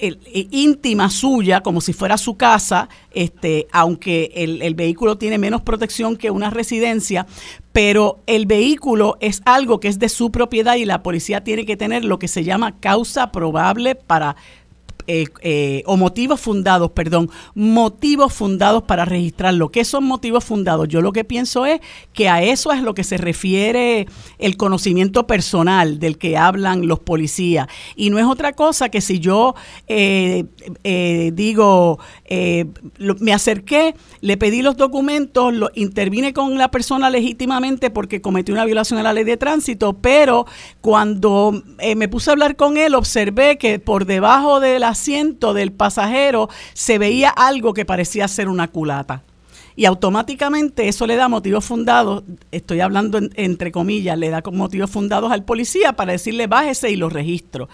[0.00, 6.16] íntima suya, como si fuera su casa, este, aunque el, el vehículo tiene menos protección
[6.16, 7.26] que una residencia,
[7.72, 11.76] pero el vehículo es algo que es de su propiedad y la policía tiene que
[11.76, 14.36] tener lo que se llama causa probable para
[15.10, 19.70] eh, eh, o motivos fundados, perdón, motivos fundados para registrarlo.
[19.70, 20.86] ¿Qué son motivos fundados?
[20.86, 21.80] Yo lo que pienso es
[22.12, 24.06] que a eso es lo que se refiere
[24.38, 27.68] el conocimiento personal del que hablan los policías.
[27.96, 29.54] Y no es otra cosa que si yo
[29.86, 30.44] eh,
[31.32, 38.52] digo, me acerqué, le pedí los documentos, lo, intervine con la persona legítimamente porque cometió
[38.52, 40.44] una violación a la ley de tránsito, pero
[40.82, 41.62] cuando
[41.96, 46.48] me puse a hablar con él, observé que por debajo de las asiento del pasajero
[46.74, 49.22] se veía algo que parecía ser una culata.
[49.76, 55.30] Y automáticamente eso le da motivos fundados, estoy hablando entre comillas, le da motivos fundados
[55.30, 57.68] al policía para decirle bájese y lo registro.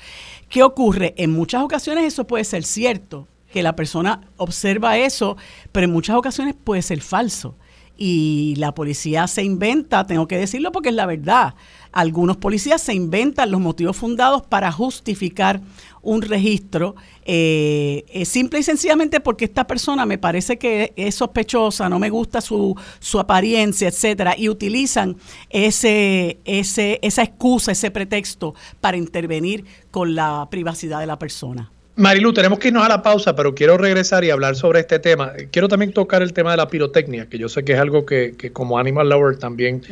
[0.51, 1.15] ¿Qué ocurre?
[1.17, 5.39] En muchas ocasiones eso puede ser cierto, que la persona observa eso,
[5.73, 7.57] pero en muchas ocasiones puede ser falso.
[7.97, 11.55] Y la policía se inventa, tengo que decirlo porque es la verdad,
[11.93, 15.61] algunos policías se inventan los motivos fundados para justificar
[16.03, 21.99] un registro, eh, simple y sencillamente porque esta persona me parece que es sospechosa, no
[21.99, 25.17] me gusta su, su apariencia, etcétera, y utilizan
[25.51, 31.71] ese, ese, esa excusa, ese pretexto para intervenir con la privacidad de la persona.
[31.97, 35.33] Marilu, tenemos que irnos a la pausa, pero quiero regresar y hablar sobre este tema.
[35.53, 38.35] Quiero también tocar el tema de la pirotecnia, que yo sé que es algo que,
[38.53, 39.83] como Animal Lover también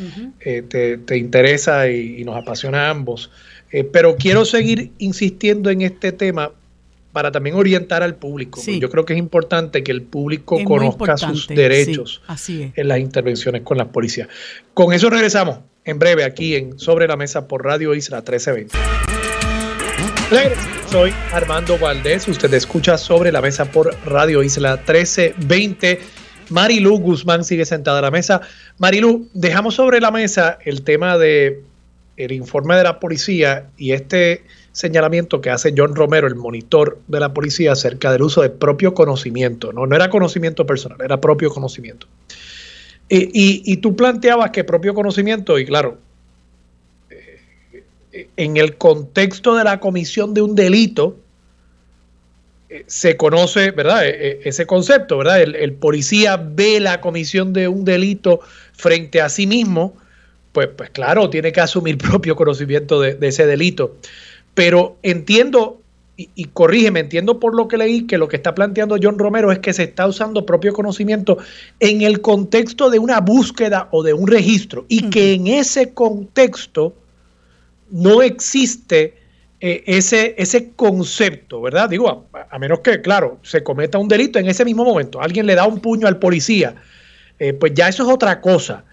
[0.40, 3.30] eh, te, interesa y, nos apasiona a ambos.
[3.70, 6.50] Eh, pero quiero seguir insistiendo en este tema
[7.12, 8.60] para también orientar al público.
[8.66, 13.78] Yo creo que es importante que el público conozca sus derechos en las intervenciones con
[13.78, 14.28] las policías.
[14.74, 19.11] Con eso regresamos en breve aquí en Sobre la Mesa por Radio Isla 1320.
[20.86, 22.26] Soy Armando Valdés.
[22.26, 26.00] Usted escucha sobre la mesa por Radio Isla 1320.
[26.48, 28.40] Marilu Guzmán sigue sentada a la mesa.
[28.78, 31.62] Marilu, dejamos sobre la mesa el tema de
[32.16, 37.20] el informe de la policía y este señalamiento que hace John Romero, el monitor de
[37.20, 39.70] la policía, acerca del uso de propio conocimiento.
[39.74, 42.06] No, no era conocimiento personal, era propio conocimiento.
[43.10, 45.98] Y, y tú planteabas que propio conocimiento, y claro,
[48.12, 51.16] en el contexto de la comisión de un delito,
[52.68, 54.06] eh, se conoce, ¿verdad?
[54.06, 55.42] E, e, ese concepto, ¿verdad?
[55.42, 58.40] El, policía ve la comisión de un delito
[58.72, 59.94] frente a sí mismo,
[60.52, 63.96] pues, pues claro, tiene que asumir propio conocimiento de, ese delito.
[64.54, 65.78] Pero entiendo
[66.16, 69.58] y, corrígeme, entiendo por lo que leí que lo que está planteando John Romero es
[69.58, 71.38] que se está usando propio conocimiento
[71.80, 76.94] en el contexto de una búsqueda o de un registro y que en ese contexto
[77.92, 79.14] no existe
[79.60, 81.88] eh, ese, ese concepto, ¿verdad?
[81.88, 85.54] Digo, a, menos que, claro, se cometa un delito en ese mismo momento, alguien le
[85.54, 86.74] da un puño al policía,
[87.38, 88.84] eh, pues ya eso es otra cosa.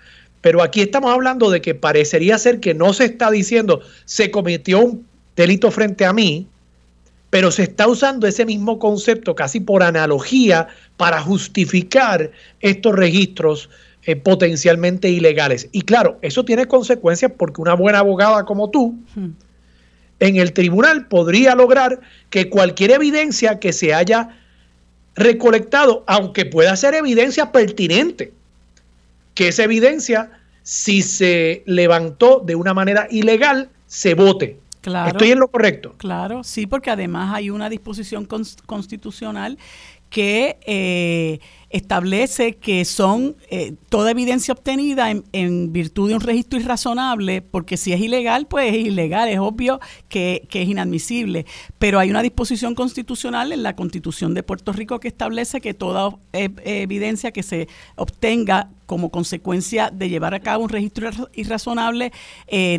[0.41, 4.80] Pero aquí estamos hablando de que parecería ser que no se está diciendo se cometió
[4.80, 6.47] un delito frente a mí,
[7.30, 13.70] pero se está usando ese mismo concepto casi por analogía para justificar estos registros
[14.10, 15.70] eh, potencialmente ilegales.
[15.72, 19.28] Y claro, eso tiene consecuencias porque una buena abogada como tú hmm.
[20.20, 21.99] en el tribunal podría lograr
[22.32, 24.30] que cualquier evidencia que se haya
[25.14, 28.34] recolectado, aunque pueda ser evidencia pertinente,
[29.36, 30.32] que esa evidencia,
[30.64, 34.57] si se levantó de una manera ilegal, se vote.
[34.82, 35.93] Claro, Estoy en lo correcto.
[35.97, 39.60] Claro, sí, porque además hay una disposición constitucional
[40.10, 41.39] que eh,
[41.70, 47.94] establece que son eh, toda evidencia obtenida en, virtud de un registro irrazonable, porque si
[47.94, 51.46] es ilegal, pues es ilegal, es obvio que, es inadmisible.
[51.78, 56.18] Pero hay una disposición constitucional en la Constitución de Puerto Rico que establece que toda
[56.34, 62.12] eh, evidencia que se obtenga como consecuencia de llevar a cabo un registro irrazonable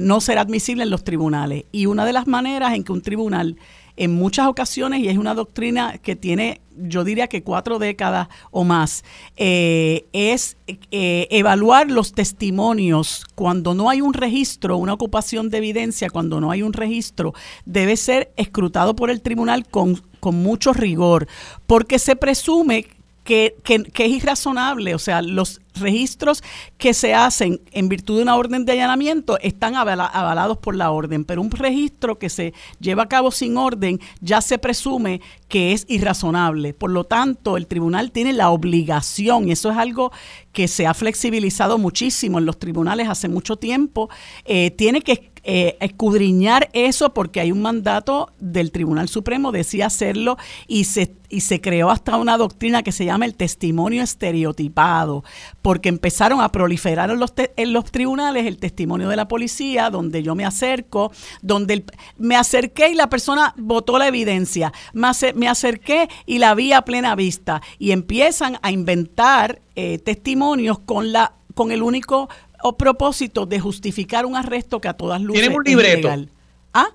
[0.01, 1.67] no será admisible en los tribunales.
[1.71, 3.57] Y una de las maneras en que un tribunal
[4.01, 8.65] en muchas ocasiones, y es una doctrina que tiene, yo diría que cuatro décadas o
[8.65, 9.05] más,
[9.37, 10.57] eh, es
[10.91, 13.27] eh, evaluar los testimonios.
[13.35, 17.35] Cuando no hay un registro, una ocupación de evidencia, cuando no hay un registro,
[17.67, 21.29] debe ser escrutado por el tribunal con, con mucho rigor,
[21.67, 22.87] porque se presume
[23.31, 24.95] que, es irrazonable.
[24.95, 26.43] O sea, los registros
[26.79, 31.25] que se hacen en virtud de una orden de allanamiento están avalados por la orden,
[31.25, 35.87] pero un registro que se lleva a cabo sin orden ya se presume que es
[35.89, 36.75] irrazonable.
[36.75, 40.11] Por lo tanto, el tribunal tiene la obligación, y eso es algo
[40.53, 44.11] que se ha flexibilizado muchísimo en los tribunales hace mucho tiempo,
[44.45, 50.37] eh, tiene que eh, escudriñar eso porque hay un mandato del Tribunal Supremo, decía hacerlo,
[50.67, 55.25] y se, y se creó hasta una doctrina que se llama el testimonio estereotipado,
[55.63, 60.23] porque empezaron a proliferar en los, en los tribunales el testimonio de la policía, donde
[60.23, 61.11] yo me acerco,
[61.41, 61.85] donde
[62.19, 66.83] me acerqué y la persona votó la evidencia, me, me acerqué y la vi a
[66.83, 72.29] plena vista, y empiezan a inventar eh, testimonios con la con el único
[72.63, 76.09] o propósito de justificar un arresto que a todas luces Tienen un libreto.
[76.09, 76.29] es
[76.73, 76.89] ¿Ah?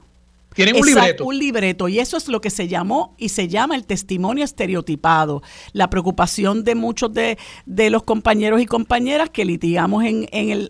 [0.55, 1.25] Tienen un libreto.
[1.25, 1.87] Un libreto.
[1.89, 5.43] Y eso es lo que se llamó y se llama el testimonio estereotipado.
[5.73, 10.69] La preocupación de muchos de, los compañeros y compañeras que litigamos en, el,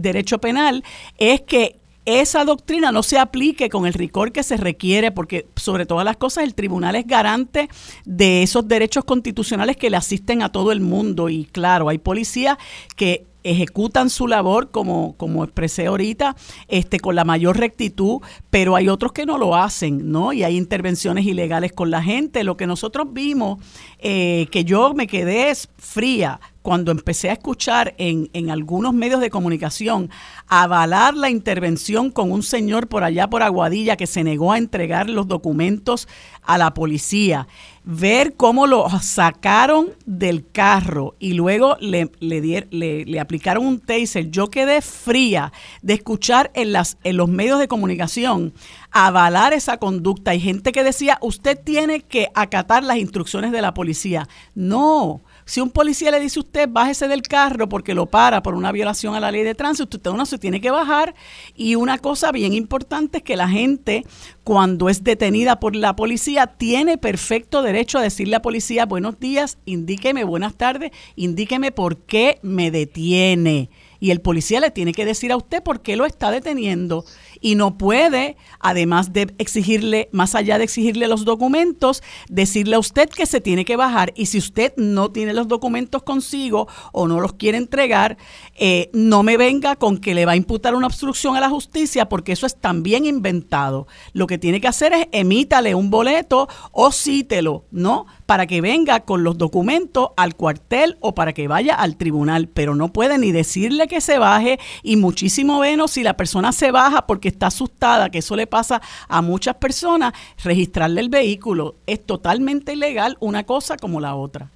[0.00, 0.82] derecho penal
[1.18, 5.86] es que esa doctrina no se aplique con el rigor que se requiere, porque sobre
[5.86, 7.68] todas las cosas el tribunal es garante
[8.04, 11.28] de esos derechos constitucionales que le asisten a todo el mundo.
[11.28, 12.56] Y claro, hay policías
[12.96, 16.36] que ejecutan su labor, como, como expresé ahorita,
[16.68, 18.20] este, con la mayor rectitud,
[18.50, 20.32] pero hay otros que no lo hacen, ¿no?
[20.32, 22.44] Y hay intervenciones ilegales con la gente.
[22.44, 23.58] Lo que nosotros vimos,
[23.98, 29.30] eh, que yo me quedé fría cuando empecé a escuchar en, en, algunos medios de
[29.30, 30.10] comunicación
[30.48, 35.10] avalar la intervención con un señor por allá por Aguadilla que se negó a entregar
[35.10, 36.08] los documentos
[36.42, 37.46] a la policía,
[37.84, 44.48] ver cómo lo sacaron del carro y luego le, le, le, aplicaron un taser, yo
[44.48, 45.52] quedé fría
[45.82, 48.52] de escuchar en, las, en los medios de comunicación
[48.90, 50.32] avalar esa conducta.
[50.32, 54.28] Hay gente que decía, usted tiene que acatar las instrucciones de la policía.
[54.54, 55.22] No,
[55.52, 58.72] si un policía le dice a usted, bájese del carro porque lo para por una
[58.72, 61.14] violación a la ley de tránsito, usted no se tiene que bajar.
[61.54, 64.06] Y una cosa bien importante es que la gente,
[64.44, 69.20] cuando es detenida por la policía, tiene perfecto derecho a decirle a la policía, buenos
[69.20, 73.68] días, indíqueme, buenas tardes, indíqueme por qué me detiene.
[74.00, 77.04] Y el policía le tiene que decir a usted por qué lo está deteniendo
[77.42, 83.10] y no puede, además de exigirle, más allá de exigirle los documentos, decirle a usted
[83.10, 87.20] que se tiene que bajar y si usted no tiene los documentos consigo o no
[87.20, 88.16] los quiere entregar,
[88.56, 92.08] eh, no me venga con que le va a imputar una obstrucción a la justicia
[92.08, 93.88] porque eso es también inventado.
[94.12, 98.06] Lo que tiene que hacer es emítale un boleto o cítelo, ¿no?
[98.26, 102.76] Para que venga con los documentos al cuartel o para que vaya al tribunal, pero
[102.76, 107.06] no puede ni decirle que se baje y muchísimo menos si la persona se baja
[107.06, 110.12] porque está asustada, que eso le pasa a muchas personas,
[110.42, 111.74] registrarle el vehículo.
[111.86, 114.48] Es totalmente ilegal una cosa como la otra.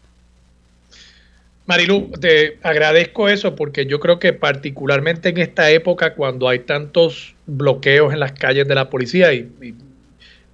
[1.67, 7.35] Marilu, te agradezco eso porque yo creo que particularmente en esta época cuando hay tantos
[7.47, 9.51] bloqueos en las calles de la policía y,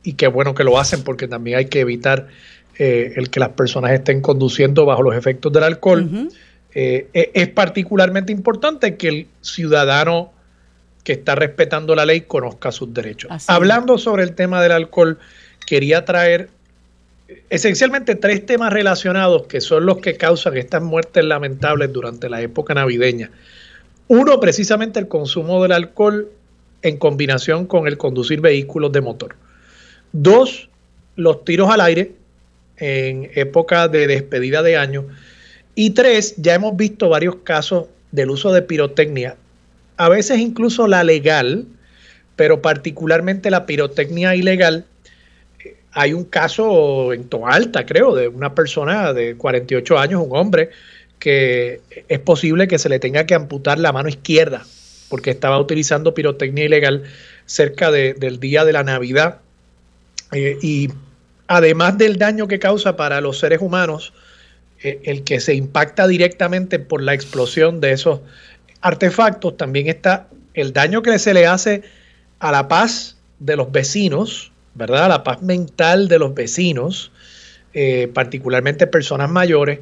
[0.02, 2.28] y qué bueno que lo hacen porque también hay que evitar
[2.78, 6.28] eh, el que las personas estén conduciendo bajo los efectos del alcohol.
[6.74, 10.32] Eh, e, es particularmente importante que el ciudadano
[11.05, 13.30] que está respetando la ley conozca sus derechos.
[13.48, 15.18] Hablando sobre el tema del alcohol,
[15.66, 16.48] quería traer
[17.50, 22.74] esencialmente tres temas relacionados que son los que causan estas muertes lamentables durante la época
[22.74, 23.30] navideña.
[24.09, 26.28] Uno, precisamente el consumo del alcohol
[26.82, 29.36] en combinación con el conducir vehículos de motor.
[30.12, 30.68] Dos,
[31.16, 32.12] los tiros al aire
[32.76, 35.07] en época de despedida de año.
[35.74, 39.36] Y tres, ya hemos visto varios casos del uso de pirotecnia,
[40.03, 41.64] a veces incluso la legal,
[42.34, 44.84] pero particularmente la pirotecnia ilegal.
[45.92, 50.70] Hay un caso en Toalta, creo, de una persona de 48 años, un hombre,
[51.20, 54.66] que es posible que se le tenga que amputar la mano izquierda
[55.09, 57.05] porque estaba utilizando pirotecnia ilegal
[57.46, 59.38] cerca del día de la Navidad.
[60.32, 60.88] Eh, y
[61.46, 64.12] además del daño que causa para los seres humanos,
[64.82, 68.20] eh, el que se impacta directamente por la explosión de esos
[68.82, 71.82] artefactos, también está el daño que se le hace
[72.38, 75.06] a la paz de los vecinos, ¿verdad?
[75.06, 77.12] A la paz mental de los vecinos,
[77.72, 79.80] eh, particularmente personas mayores,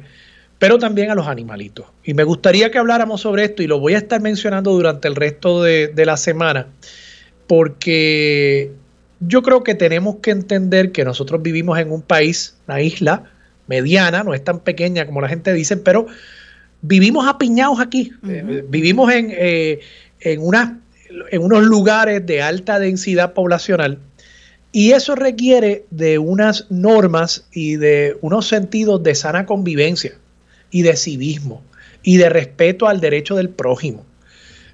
[0.59, 1.87] pero también a los animalitos.
[2.03, 5.15] Y me gustaría que habláramos sobre esto y lo voy a estar mencionando durante el
[5.15, 6.67] resto de, de la semana,
[7.47, 8.71] porque
[9.19, 13.23] yo creo que tenemos que entender que nosotros vivimos en un país, una isla
[13.67, 16.07] mediana, no es tan pequeña como la gente dice, pero
[16.81, 19.79] vivimos apiñados aquí, eh, vivimos en, eh,
[20.19, 20.41] en,
[21.31, 23.99] en unos lugares de alta densidad poblacional
[24.71, 30.13] y eso requiere de unas normas y de unos sentidos de sana convivencia
[30.71, 31.61] y de civismo
[32.03, 34.05] y de respeto al derecho del prójimo.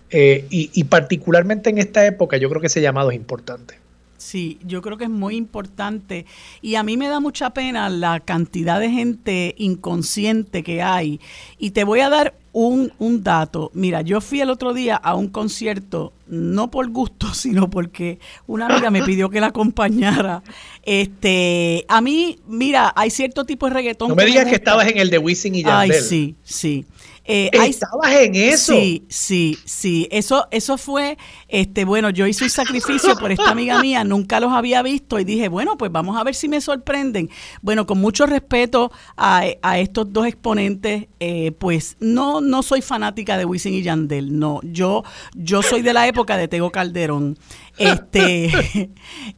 [0.09, 3.75] Eh, y, y, particularmente en esta época yo creo que ese llamado es importante.
[4.17, 6.25] Sí, yo creo que es muy importante
[6.61, 11.19] y a mí me da mucha pena la cantidad de gente inconsciente que hay.
[11.59, 13.69] Y te voy a dar un, un dato.
[13.75, 18.65] Mira, yo fui el otro día a un concierto, no por gusto, sino porque una
[18.65, 20.41] amiga me pidió que la acompañara.
[20.81, 24.09] Este, a mí, mira, hay cierto tipo de reggaetón.
[24.09, 25.91] No me digas que estabas en el de Wisin y Yandel.
[25.91, 26.85] Ay, sí, sí.
[27.29, 28.73] Eh, ¿Estabas en eso?
[28.73, 30.07] Sí, sí, sí.
[30.11, 31.17] Eso, eso fue,
[31.47, 35.23] este, bueno, yo hice un sacrificio por esta amiga mía, nunca los había visto y
[35.23, 37.29] dije, bueno, pues vamos a ver si me sorprenden.
[37.61, 39.45] Bueno, con mucho respeto a,
[39.77, 44.59] estos dos exponentes, eh, pues no, no soy fanática de Wisin y Yandel, no.
[44.63, 45.03] Yo,
[45.35, 47.37] yo soy de la época de Tego Calderón.
[47.77, 48.45] Este,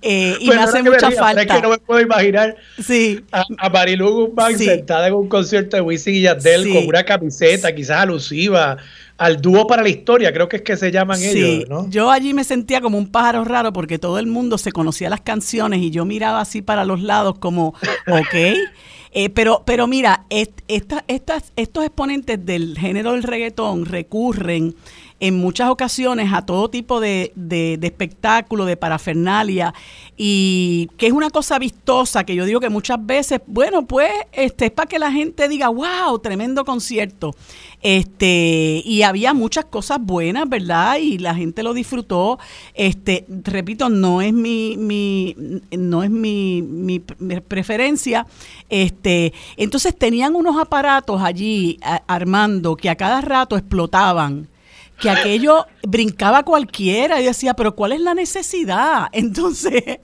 [0.02, 1.42] eh, y me hace mucha falta.
[1.42, 3.24] Es que no me puedo imaginar sí.
[3.32, 7.74] a, a Marilu Guzmán sentada en un concierto de Wisin y Yandel con una camiseta
[7.76, 8.78] quizás alusiva
[9.20, 11.90] al dúo para la historia, creo que es que se llaman ellos, ¿no?
[11.90, 15.22] Yo allí me sentía como un pájaro raro porque todo el mundo se conocía las
[15.22, 17.76] canciones y yo miraba así para los lados como,
[18.08, 18.56] ok.
[19.12, 24.76] Eh, pero, pero mira, estas, estos exponentes del género del reggaetón recurren
[25.20, 29.74] en muchas ocasiones a todo tipo de, de, de espectáculo, de parafernalia,
[30.16, 34.66] y que es una cosa vistosa, que yo digo que muchas veces, bueno, pues este
[34.66, 37.36] es para que la gente diga, wow, tremendo concierto.
[37.82, 40.98] Este, y había muchas cosas buenas, ¿verdad?
[40.98, 42.38] Y la gente lo disfrutó.
[42.74, 45.36] Este, repito, no es mi, mi
[45.72, 48.28] no es mi, mi, preferencia.
[48.70, 54.49] Este, entonces tenían unos aparatos allí armando que a cada rato explotaban
[55.00, 59.08] que aquello brincaba cualquiera y decía, pero ¿cuál es la necesidad?
[59.12, 60.00] Entonces,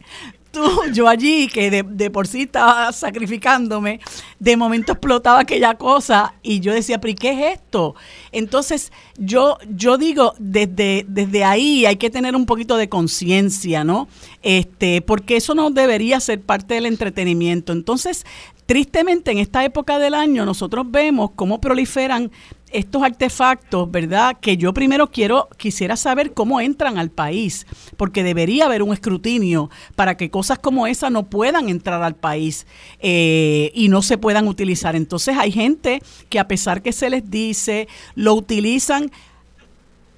[0.55, 3.99] tú, yo allí, que de, por sí estaba sacrificándome,
[4.39, 7.95] de momento explotaba aquella cosa y yo decía, pero ¿y qué es esto?
[8.31, 14.07] Entonces, yo, yo digo, desde, desde ahí hay que tener un poquito de conciencia, ¿no?
[14.43, 17.73] Este, porque eso no debería ser parte del entretenimiento.
[17.73, 18.25] Entonces,
[18.65, 22.31] tristemente en esta época del año nosotros vemos cómo proliferan
[22.71, 24.37] estos artefactos, ¿verdad?
[24.39, 27.65] Que yo primero quiero, quisiera saber cómo entran al país,
[27.97, 32.65] porque debería haber un escrutinio para que cosas como esa no puedan entrar al país
[32.99, 34.95] eh, y no se puedan utilizar.
[34.95, 39.11] Entonces hay gente que a pesar que se les dice, lo utilizan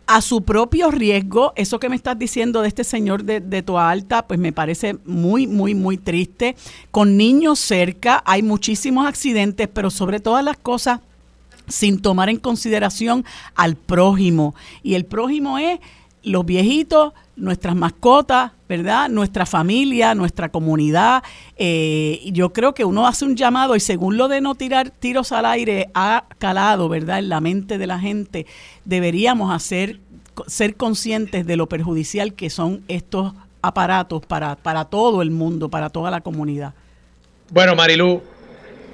[0.07, 3.89] a su propio riesgo, eso que me estás diciendo de este señor de, de Toa
[3.89, 6.55] Alta, pues me parece muy, muy, muy triste.
[6.91, 11.01] Con niños cerca hay muchísimos accidentes, pero sobre todas las cosas
[11.67, 14.55] sin tomar en consideración al prójimo.
[14.83, 15.79] Y el prójimo es
[16.23, 19.09] los viejitos, nuestras mascotas, ¿verdad?
[19.09, 21.23] Nuestra familia, nuestra comunidad.
[21.55, 25.31] Eh, yo creo que uno hace un llamado y según lo de no tirar tiros
[25.31, 27.19] al aire ha calado, ¿verdad?
[27.19, 28.45] En la mente de la gente,
[28.85, 29.99] deberíamos hacer,
[30.47, 35.89] ser conscientes de lo perjudicial que son estos aparatos para, para todo el mundo, para
[35.89, 36.73] toda la comunidad.
[37.49, 38.21] Bueno, Marilu,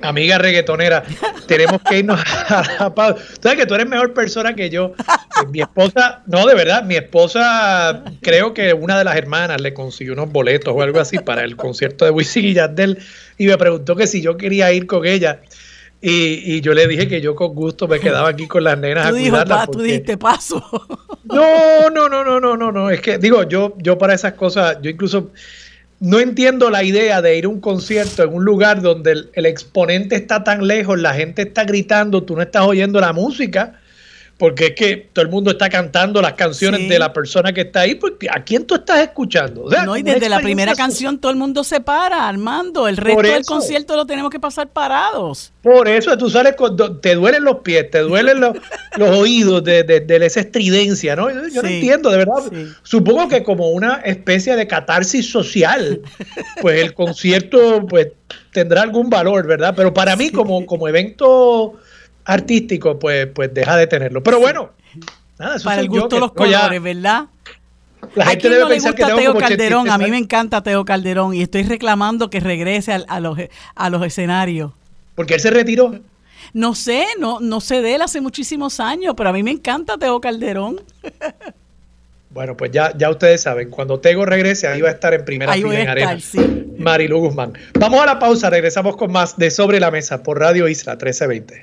[0.04, 1.04] amiga reggaetonera,
[1.48, 3.24] tenemos que irnos a la pausa.
[3.42, 4.94] sabes que tú eres mejor persona que yo.
[5.52, 10.14] Mi esposa, no, de verdad, mi esposa, creo que una de las hermanas le consiguió
[10.14, 13.00] unos boletos o algo así para el concierto de Wisin y Yandel
[13.38, 15.42] y me preguntó que si yo quería ir con ella.
[16.06, 19.16] Y, yo le dije que yo con gusto me quedaba aquí con las nenas tú
[19.16, 19.72] a cuidarlas.
[19.72, 20.62] Tú dijiste paso.
[21.24, 22.90] No, no, no, no, no, no, no.
[22.90, 25.32] Es que digo, yo, yo para esas cosas, yo incluso
[26.04, 30.18] no entiendo la idea de ir a un concierto en un lugar donde el, exponente
[30.18, 33.80] está tan lejos, la gente está gritando, tú no estás oyendo la música
[34.44, 37.80] porque es que todo el mundo está cantando las canciones de la persona que está
[37.80, 39.70] ahí, porque ¿a quién tú estás escuchando?
[39.86, 43.46] no, y desde la primera canción todo el mundo se para, Armando, el resto del
[43.46, 45.54] concierto lo tenemos que pasar parados.
[45.62, 48.42] Por eso tú sales con, te duelen los pies, te duelen
[48.98, 51.30] los, oídos de, de, esa estridencia, ¿no?
[51.30, 52.44] Yo no entiendo, de verdad.
[52.82, 56.02] Supongo que como una especie de catarsis social,
[56.60, 58.10] pues el concierto pues
[58.52, 59.74] tendrá algún valor, ¿verdad?
[59.74, 61.80] Pero para mí como, como evento
[62.26, 64.24] artístico, pues, pues deja de tenerlo.
[64.24, 64.72] Pero bueno,
[65.40, 67.26] nada, Para el gusto de los colores, ¿verdad?
[68.16, 69.90] La gente debe no le gusta Teo Calderón?
[69.90, 73.38] A mí me encanta Teo Calderón y estoy reclamando que regrese a, los,
[73.76, 74.72] a los escenarios.
[75.16, 76.00] Porque él se retiró.
[76.54, 79.98] No sé, no, no sé de él hace muchísimos años, pero a mí me encanta
[79.98, 80.82] Teo Calderón.
[82.34, 85.54] Bueno, pues ya, ya ustedes saben, cuando Tego regrese, ahí va a estar en primera
[85.54, 86.18] fila en arena.
[86.80, 87.54] Marilu Guzmán.
[87.80, 91.60] Vamos a la pausa, regresamos con más de Sobre la Mesa por Radio Isla 1320.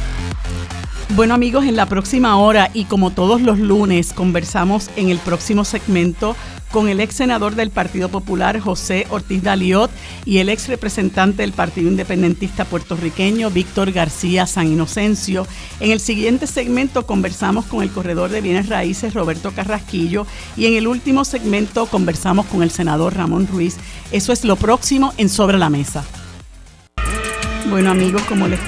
[1.16, 5.64] Bueno amigos, en la próxima hora y como todos los lunes conversamos en el próximo
[5.64, 6.36] segmento
[6.70, 9.90] con el ex senador del Partido Popular José Ortiz Daliot
[10.24, 15.48] y el ex representante del Partido Independentista puertorriqueño Víctor García San Inocencio.
[15.80, 20.74] En el siguiente segmento conversamos con el corredor de bienes raíces Roberto Carrasquillo y en
[20.74, 23.78] el último segmento conversamos con el senador Ramón Ruiz.
[24.12, 26.04] Eso es lo próximo en Sobre la Mesa.
[27.68, 28.60] Bueno amigos, como les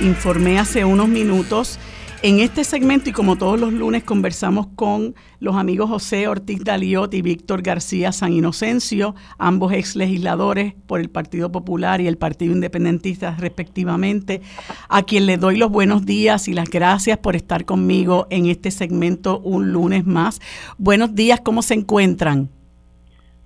[0.00, 1.78] informé hace unos minutos,
[2.22, 7.14] en este segmento y como todos los lunes conversamos con los amigos José Ortiz Daliot
[7.14, 12.52] y Víctor García San Inocencio, ambos ex legisladores por el Partido Popular y el Partido
[12.52, 14.42] Independentista respectivamente,
[14.90, 18.70] a quien le doy los buenos días y las gracias por estar conmigo en este
[18.70, 20.40] segmento un lunes más.
[20.76, 22.50] Buenos días, ¿cómo se encuentran?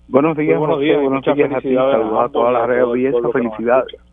[0.09, 2.85] Buenos días, buenos días, buenos días a, a toda la red
[3.33, 4.04] felicidades.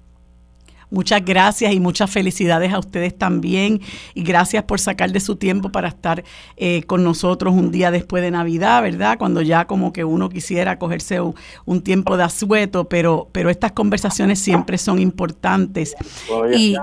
[0.92, 3.80] Muchas gracias y muchas felicidades a ustedes también
[4.14, 6.22] y gracias por sacar de su tiempo para estar
[6.58, 9.18] eh, con nosotros un día después de Navidad, ¿verdad?
[9.18, 14.40] Cuando ya como que uno quisiera cogerse un, tiempo de asueto, pero, pero estas conversaciones
[14.40, 15.96] siempre son importantes.
[16.54, 16.76] Y,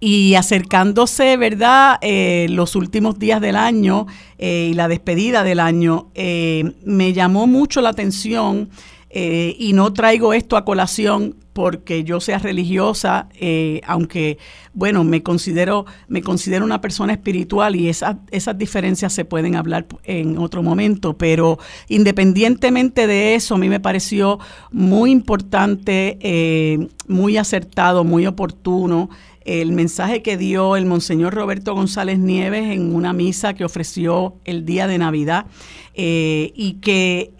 [0.00, 1.96] y acercándose, ¿verdad?
[2.02, 7.80] Eh, los últimos días del año eh, y la despedida del año, me llamó mucho
[7.80, 8.68] la atención
[9.10, 14.36] y no traigo esto a colación porque yo sea religiosa, eh, aunque,
[14.74, 19.86] bueno, me considero, me considero una persona espiritual y esas, esas diferencias se pueden hablar
[20.04, 24.38] en otro momento, pero independientemente de eso, a mí me pareció
[24.70, 29.08] muy importante, eh, muy acertado, muy oportuno
[29.46, 34.66] el mensaje que dio el Monseñor Roberto González Nieves en una misa que ofreció el
[34.66, 35.46] día de Navidad
[35.94, 37.32] eh, y que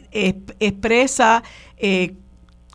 [0.58, 1.42] expresa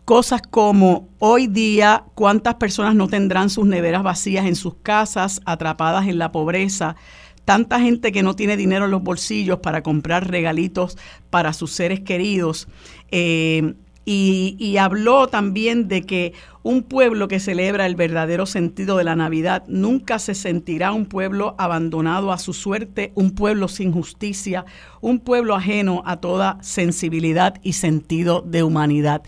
[0.04, 6.08] Cosas como hoy día cuántas personas no tendrán sus neveras vacías en sus casas, atrapadas
[6.08, 6.96] en la pobreza,
[7.44, 10.98] tanta gente que no tiene dinero en los bolsillos para comprar regalitos
[11.30, 12.66] para sus seres queridos.
[13.12, 13.74] Eh,
[14.04, 16.32] y, y, habló también de que
[16.62, 21.54] un pueblo que celebra el verdadero sentido de la Navidad nunca se sentirá un pueblo
[21.58, 24.64] abandonado a su suerte, un pueblo sin justicia,
[25.00, 29.22] un pueblo ajeno a toda sensibilidad y sentido de humanidad.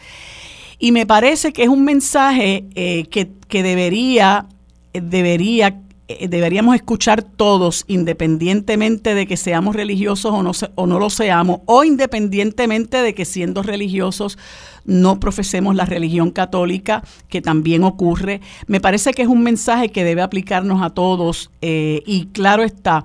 [0.78, 4.47] Y me parece que es un mensaje eh, que, debería,
[4.93, 11.09] debería eh, deberíamos escuchar todos, independientemente de que seamos religiosos o no, o no lo
[11.09, 14.36] seamos, o independientemente de que siendo religiosos
[14.84, 18.42] no profesemos la religión católica, que también ocurre.
[18.66, 23.05] Me parece que es un mensaje que debe aplicarnos a todos eh, y claro está,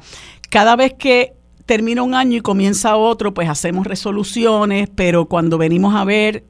[0.50, 1.34] cada vez que
[1.66, 6.43] termina un año y comienza otro, pues hacemos resoluciones, pero cuando venimos a ver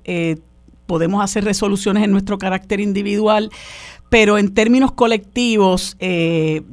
[0.89, 3.51] podemos hacer resoluciones en nuestro carácter individual,
[4.09, 6.63] pero en términos colectivos eh,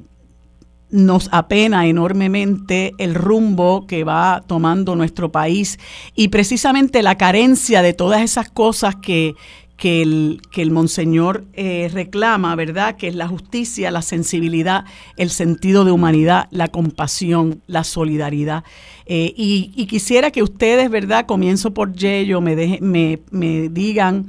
[0.91, 5.79] nos apena enormemente el rumbo que va tomando nuestro país
[6.15, 9.35] y precisamente la carencia de todas esas cosas que,
[9.77, 12.97] que el, que el monseñor eh, reclama, ¿verdad?
[12.97, 14.85] Que es la justicia, la sensibilidad,
[15.17, 18.65] el sentido de humanidad, la compasión, la solidaridad.
[19.07, 21.27] Eh, y, quisiera que ustedes, ¿verdad?
[21.27, 24.27] Comienzo por Yello, me, me, me digan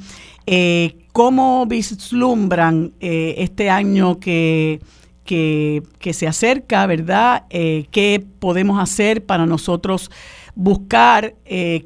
[1.17, 4.79] cómo vislumbran este año que,
[5.25, 7.45] que, se acerca, ¿verdad?
[7.49, 10.11] ¿Qué podemos hacer para nosotros
[10.53, 11.33] buscar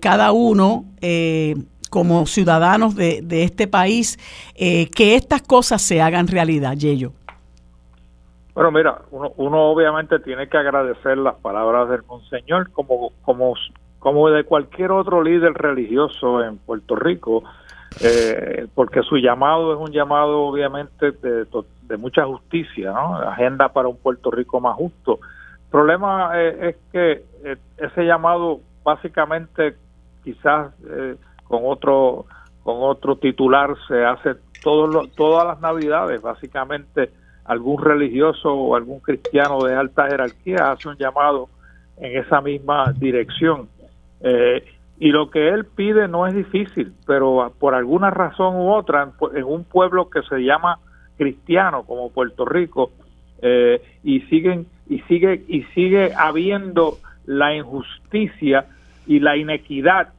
[0.02, 0.84] cada uno
[1.92, 4.18] como ciudadanos de, este país,
[4.56, 7.12] eh, que estas cosas se hagan realidad, Yello?
[8.56, 13.56] Bueno, mira, uno, obviamente tiene que agradecer las palabras del Monseñor como, como,
[14.00, 17.44] como de cualquier otro líder religioso en Puerto Rico,
[18.00, 21.46] eh, porque su llamado es un llamado obviamente de,
[21.84, 23.16] de mucha justicia, ¿no?
[23.16, 25.20] agenda para un Puerto Rico más justo.
[25.66, 27.24] El problema eh, es que
[27.78, 29.76] ese llamado básicamente
[30.24, 30.72] quizás
[31.48, 32.26] con otro
[32.64, 37.10] con otro titular se hace todos todas las navidades básicamente
[37.46, 41.50] algún religioso o algún cristiano de alta jerarquía hace un llamado
[41.98, 43.68] en esa misma dirección
[44.22, 44.64] eh,
[45.02, 49.44] y lo que él pide no es difícil pero por alguna razón u otra en,
[49.44, 50.78] un pueblo que se llama
[51.18, 52.92] cristiano como Puerto Rico
[53.42, 58.68] eh, y siguen y sigue y sigue habiendo la injusticia
[59.08, 60.10] y la inequidad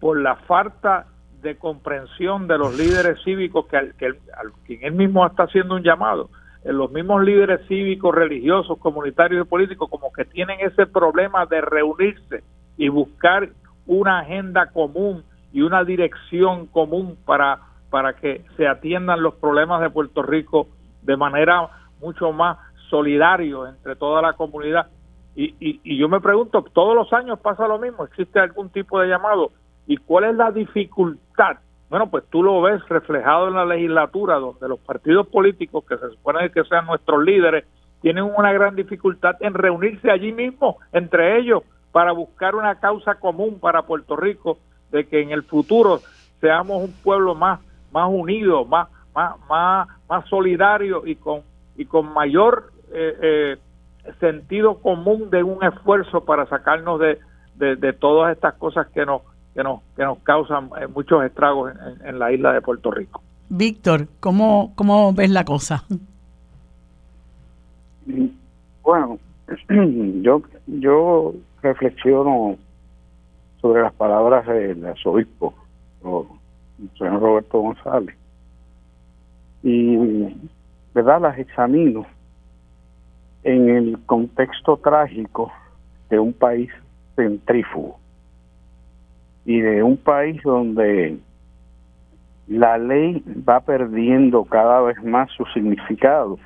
[0.00, 1.06] por la falta
[1.42, 5.82] de comprensión de los líderes cívicos que, que, al, quien él mismo está haciendo un
[5.82, 6.30] llamado.
[6.64, 11.60] Eh, los mismos líderes cívicos, religiosos, comunitarios y políticos como que tienen ese problema de
[11.60, 12.42] reunirse
[12.76, 13.50] y buscar
[13.86, 17.60] una agenda común y una dirección común para,
[17.90, 20.68] para que se atiendan los problemas de Puerto Rico
[21.02, 21.68] de manera
[22.00, 22.58] mucho más
[22.88, 24.86] solidario entre toda la comunidad.
[25.34, 29.00] Y, y, y yo me pregunto, todos los años pasa lo mismo, existe algún tipo
[29.00, 29.50] de llamado
[29.86, 31.58] ¿Y cuál es la dificultad?
[31.90, 36.08] Bueno, pues tú lo ves reflejado en la legislatura, donde los partidos políticos, que se
[36.10, 37.64] supone que sean nuestros líderes,
[38.00, 41.62] tienen una gran dificultad en reunirse allí mismo, entre ellos,
[41.92, 44.58] para buscar una causa común para Puerto Rico,
[44.90, 46.00] de que en el futuro
[46.40, 47.60] seamos un pueblo más,
[47.92, 51.42] más unido, más, más, más, más solidario y con,
[51.76, 53.56] y con mayor eh, eh,
[54.18, 57.18] sentido común de un esfuerzo para sacarnos de,
[57.54, 59.22] de todas estas cosas que nos
[59.54, 61.72] que nos, que nos causan eh, muchos estragos
[62.04, 63.22] en, la isla de Puerto Rico.
[63.48, 65.84] Víctor, ¿cómo, ¿cómo ves la cosa?
[68.82, 69.18] Bueno,
[70.22, 72.56] yo, yo reflexiono
[73.60, 75.54] sobre las palabras del arzobispo,
[76.04, 78.16] el señor Roberto González,
[79.62, 79.96] y
[80.92, 82.04] verdad las examino
[83.44, 85.52] en el contexto trágico
[86.10, 86.70] de un país
[87.16, 87.98] centrífugo
[89.44, 91.18] y de un país donde
[92.48, 96.38] la ley va perdiendo cada vez más su significado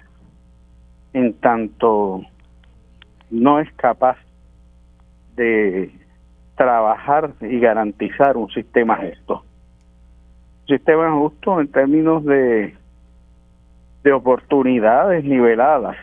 [1.13, 2.23] en tanto
[3.31, 4.17] no es capaz
[5.37, 5.91] de
[6.57, 9.45] trabajar y garantizar un sistema justo.
[10.63, 12.75] Un sistema justo en términos de,
[14.03, 15.97] de oportunidades niveladas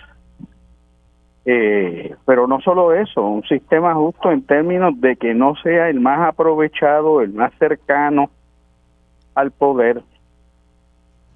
[1.46, 6.00] eh, pero no solo eso, un sistema justo en términos de que no sea el
[6.00, 8.30] más aprovechado, el más cercano
[9.36, 10.02] al poder,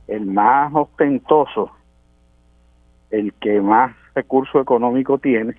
[0.08, 1.72] el más ostentoso,
[3.10, 5.56] el que más recurso económico tiene,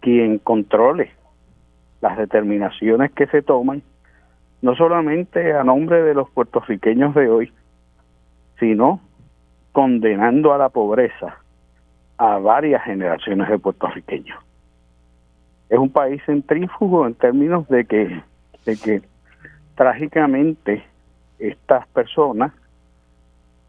[0.00, 1.12] quien controle
[2.00, 3.82] las determinaciones que se toman,
[4.62, 7.52] no solamente a nombre de los puertorriqueños de hoy,
[8.58, 9.00] sino
[9.72, 11.38] condenando a la pobreza
[12.16, 14.38] a varias generaciones de puertorriqueños.
[15.68, 18.22] Es un país centrífugo en términos de que,
[18.64, 19.02] de que
[19.76, 20.82] trágicamente
[21.38, 22.52] estas personas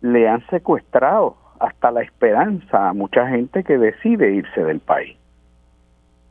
[0.01, 5.17] le han secuestrado hasta la esperanza a mucha gente que decide irse del país.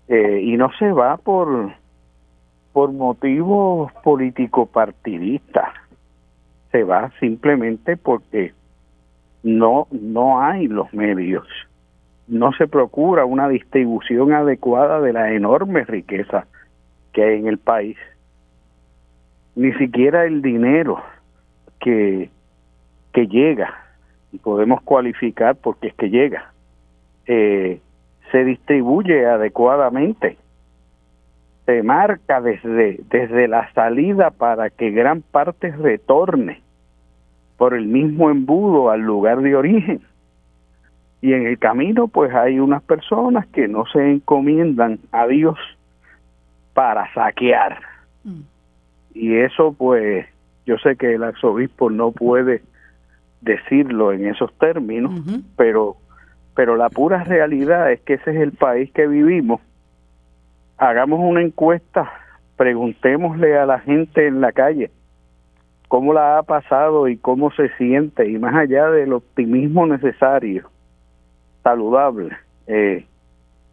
[0.08, 1.72] Eh, y no se va por,
[2.78, 5.74] por motivos político-partidistas,
[6.70, 8.52] se va simplemente porque
[9.42, 11.44] no, no hay los medios
[12.28, 16.46] no se procura una distribución adecuada de la enorme riqueza
[17.12, 17.96] que hay en el país.
[19.56, 21.02] Ni siquiera el dinero
[21.80, 22.30] que,
[23.12, 23.74] que llega,
[24.30, 26.52] y podemos cualificar porque es que llega,
[27.26, 27.80] eh,
[28.30, 30.36] se distribuye adecuadamente.
[31.68, 36.62] Se marca desde, desde la salida para que gran parte retorne
[37.58, 40.00] por el mismo embudo al lugar de origen
[41.20, 45.58] y en el camino pues hay unas personas que no se encomiendan a Dios
[46.72, 47.80] para saquear.
[48.24, 48.40] Mm.
[49.12, 50.26] Y eso pues
[50.64, 52.62] Yo sé que el arzobispo no puede
[53.42, 55.12] decirlo en esos términos,
[55.54, 55.96] pero
[56.54, 59.60] pero la pura realidad es que ese es el país que vivimos.
[60.78, 62.08] Hagamos una encuesta,
[62.56, 64.92] preguntémosle a la gente en la calle
[65.88, 70.70] cómo la ha pasado y cómo se siente, y más allá del optimismo necesario,
[71.64, 73.06] saludable, eh,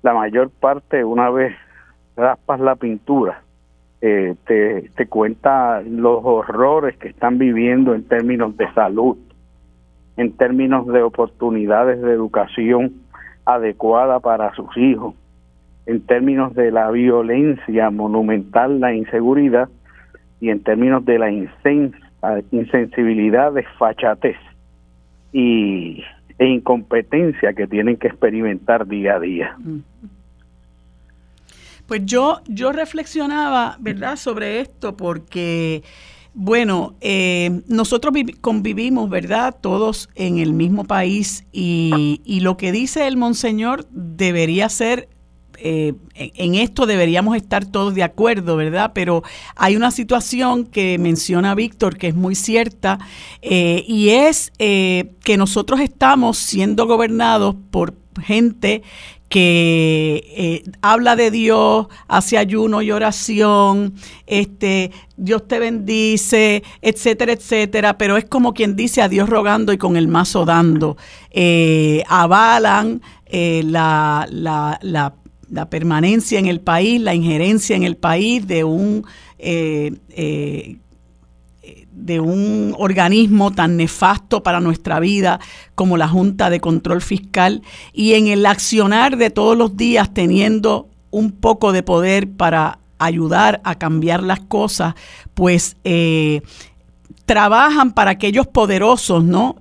[0.01, 1.55] la mayor parte, una vez
[2.15, 3.41] raspas la pintura,
[4.01, 9.17] eh, te, te cuenta los horrores que están viviendo en términos de salud,
[10.17, 12.93] en términos de oportunidades de educación
[13.45, 15.13] adecuada para sus hijos,
[15.85, 19.69] en términos de la violencia monumental, la inseguridad
[20.41, 21.31] y en términos de la
[22.51, 24.37] insensibilidad, desfachatez
[25.31, 26.03] y,
[26.37, 29.57] e incompetencia que tienen que experimentar día a día.
[31.87, 35.83] Pues yo, yo reflexionaba, ¿verdad?, sobre esto porque
[36.37, 39.55] bueno, eh, nosotros convivimos, ¿verdad?
[39.61, 45.07] Todos en el mismo país y, lo que dice el Monseñor debería ser
[45.59, 48.91] eh, en esto deberíamos estar todos de acuerdo, ¿verdad?
[48.93, 49.23] Pero
[49.55, 52.99] hay una situación que menciona Víctor que es muy cierta
[53.41, 58.83] eh, y es que nosotros estamos siendo gobernados por gente
[59.29, 63.95] que eh, habla de Dios, hace ayuno y oración,
[64.27, 69.77] este, Dios te bendice, etcétera, etcétera, pero es como quien dice a Dios rogando y
[69.77, 70.95] con el mazo dando.
[71.31, 75.13] Eh, avalan eh, la, la, la,
[75.49, 79.05] la, permanencia en el país, la injerencia en el país de un
[81.95, 85.39] de un organismo tan nefasto para nuestra vida
[85.75, 90.89] como la Junta de Control Fiscal y en el accionar de todos los días teniendo
[91.09, 94.95] un poco de poder para ayudar a cambiar las cosas,
[95.33, 96.41] pues eh,
[97.25, 99.55] trabajan para aquellos poderosos, ¿no?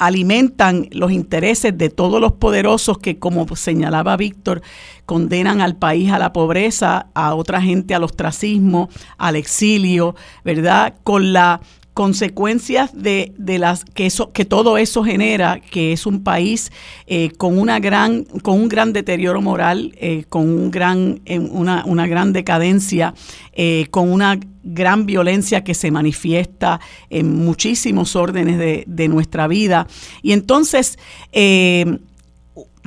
[0.00, 4.62] Alimentan los intereses de todos los poderosos que, como señalaba Víctor,
[5.04, 8.88] condenan al país a la pobreza, a otra gente al ostracismo,
[9.18, 10.94] al exilio, ¿verdad?
[11.04, 11.60] Con la
[11.94, 16.70] consecuencias de, de, las que eso que todo eso genera que es un país
[17.06, 21.20] eh, con una gran con un gran deterioro moral eh, con un gran
[21.50, 23.12] una, una gran decadencia
[23.52, 29.86] eh, con una gran violencia que se manifiesta en muchísimos órdenes de, de nuestra vida.
[30.22, 30.98] Y entonces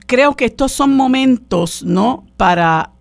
[0.05, 2.92] creo que estos son momentos no para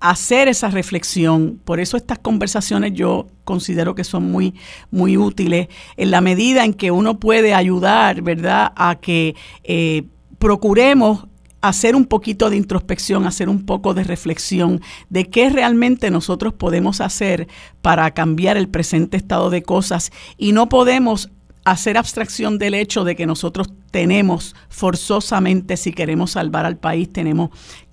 [0.00, 1.60] hacer esa reflexión.
[1.64, 4.54] Por eso estas conversaciones yo considero que son muy,
[4.90, 9.34] muy útiles en la medida en que uno puede ayudar, ¿verdad?, a que
[9.64, 10.04] eh,
[10.38, 11.26] procuremos
[11.60, 14.80] hacer un poquito de introspección, hacer un poco de reflexión
[15.10, 17.48] de qué realmente nosotros podemos hacer
[17.82, 21.30] para cambiar el presente estado de cosas y no podemos
[21.64, 27.50] hacer abstracción del hecho de que nosotros tenemos forzosamente, si queremos salvar al país, tenemos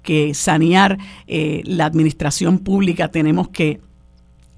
[0.07, 0.97] que sanear
[1.27, 3.81] eh, la administración pública, tenemos que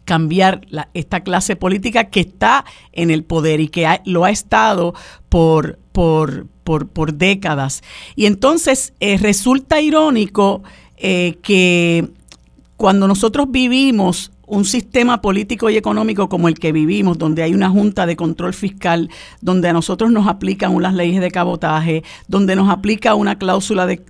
[0.06, 0.62] cambiar
[0.94, 4.94] esta clase política que está en el poder y que lo ha estado
[5.28, 7.82] por, por, por, décadas.
[8.16, 10.62] Y entonces eh, resulta irónico
[10.98, 12.10] eh, que
[12.78, 17.70] cuando nosotros vivimos un sistema político y económico como el que vivimos, donde hay una
[17.70, 19.10] junta de control fiscal,
[19.42, 24.02] donde a nosotros nos aplican unas leyes de cabotaje, donde nos aplica una cláusula de,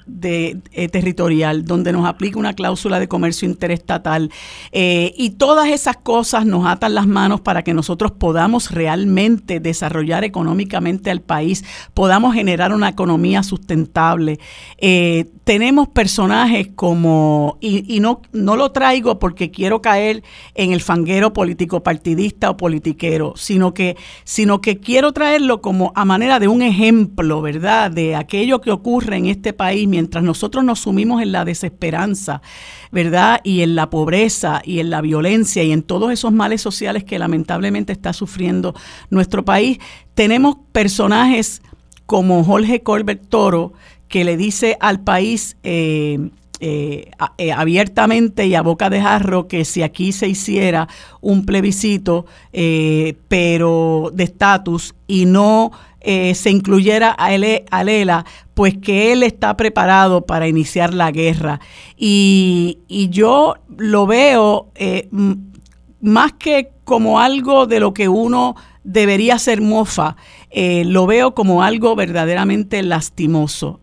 [0.71, 4.31] eh, territorial, donde nos aplica una cláusula de comercio interestatal,
[4.71, 10.23] eh, y todas esas cosas nos atan las manos para que nosotros podamos realmente desarrollar
[10.23, 14.39] económicamente al país, podamos generar una economía sustentable.
[14.77, 20.23] Eh, tenemos personajes como, y, y no, no lo traigo porque quiero caer
[20.55, 26.05] en el fanguero político partidista o politiquero, sino que, sino que quiero traerlo como a
[26.05, 30.79] manera de un ejemplo, ¿verdad?, de aquello que ocurre en este país mientras nosotros nos
[30.79, 32.41] sumimos en la desesperanza,
[32.91, 37.03] ¿verdad?, y en la pobreza y en la violencia y en todos esos males sociales
[37.03, 38.73] que lamentablemente está sufriendo
[39.09, 39.79] nuestro país.
[40.13, 41.61] Tenemos personajes
[42.05, 43.73] como Jorge Colbert Toro,
[44.07, 46.31] que le dice al país, eh,
[46.61, 50.89] eh, eh, abiertamente y a boca de jarro que si aquí se hiciera
[51.21, 58.77] un plebiscito, eh, pero de estatus y no se incluyera a, él, a Lela, pues
[58.77, 61.59] que él está preparado para iniciar la guerra.
[61.97, 64.69] Y, y yo lo veo
[65.99, 70.15] más que como algo de lo que uno debería ser mofa,
[70.55, 73.81] lo veo como algo verdaderamente lastimoso.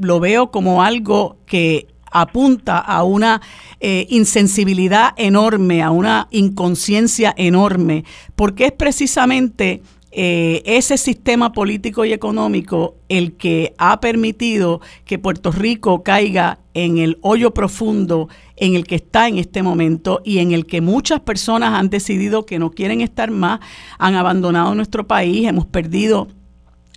[0.00, 3.40] lo veo como algo que apunta a una
[3.80, 8.04] eh, insensibilidad enorme, a una inconsciencia enorme,
[8.36, 9.82] porque es precisamente
[10.14, 16.98] eh, ese sistema político y económico el que ha permitido que Puerto Rico caiga en
[16.98, 21.20] el hoyo profundo en el que está en este momento y en el que muchas
[21.20, 23.60] personas han decidido que no quieren estar más,
[23.98, 26.28] han abandonado nuestro país, hemos perdido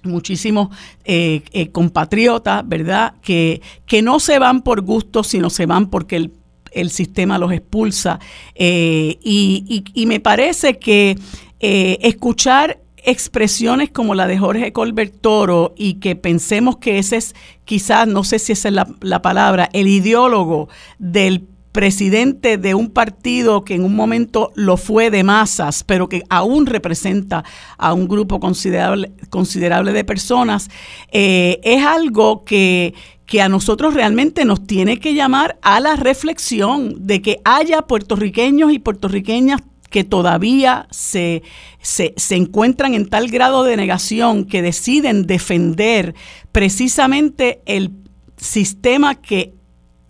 [0.06, 0.70] muchísimos
[1.03, 3.16] eh, eh, compatriotas, ¿verdad?
[3.22, 6.34] Que, que no se van por gusto, sino se van porque el
[6.72, 8.20] el sistema los expulsa.
[8.53, 11.18] y, y, y, me parece que
[11.58, 18.08] escuchar expresiones como la de Jorge Colbert Toro y que pensemos que ese es quizás,
[18.08, 23.76] no sé si esa es la, palabra, el ideólogo del presidente de un partido que
[23.76, 27.43] en un momento lo fue de masas, pero que aún representa
[27.78, 30.69] a un grupo considerable, considerable de personas,
[31.11, 32.93] eh, es algo que,
[33.26, 38.71] que a nosotros realmente nos tiene que llamar a la reflexión de que haya puertorriqueños
[38.71, 41.43] y puertorriqueñas que todavía se,
[41.82, 46.15] se, encuentran en tal grado de negación que deciden defender
[46.53, 47.91] precisamente el
[48.38, 49.55] sistema que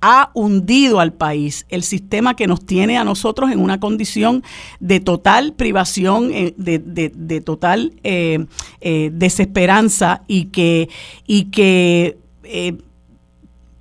[0.01, 4.43] ha hundido al país, el sistema que nos tiene a nosotros en una condición
[4.79, 8.45] de total privación, eh, de, de, total eh,
[8.81, 10.89] eh, desesperanza y que,
[11.25, 12.17] y que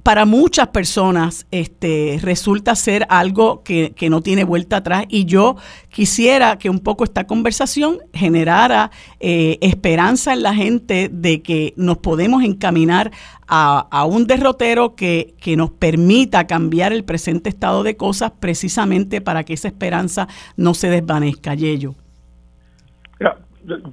[0.05, 5.57] para muchas personas este, resulta ser algo que, no tiene vuelta atrás y yo
[5.89, 11.99] quisiera que un poco esta conversación generara eh, esperanza en la gente de que nos
[11.99, 13.13] podemos encaminar
[13.49, 19.55] a, un derrotero que, nos permita cambiar el presente estado de cosas precisamente para que
[19.55, 21.55] esa esperanza no se desvanezca.
[21.55, 21.95] Yello.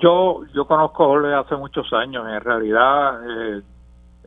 [0.01, 3.61] Yo, yo conozco a Jorge hace muchos años, en realidad eh,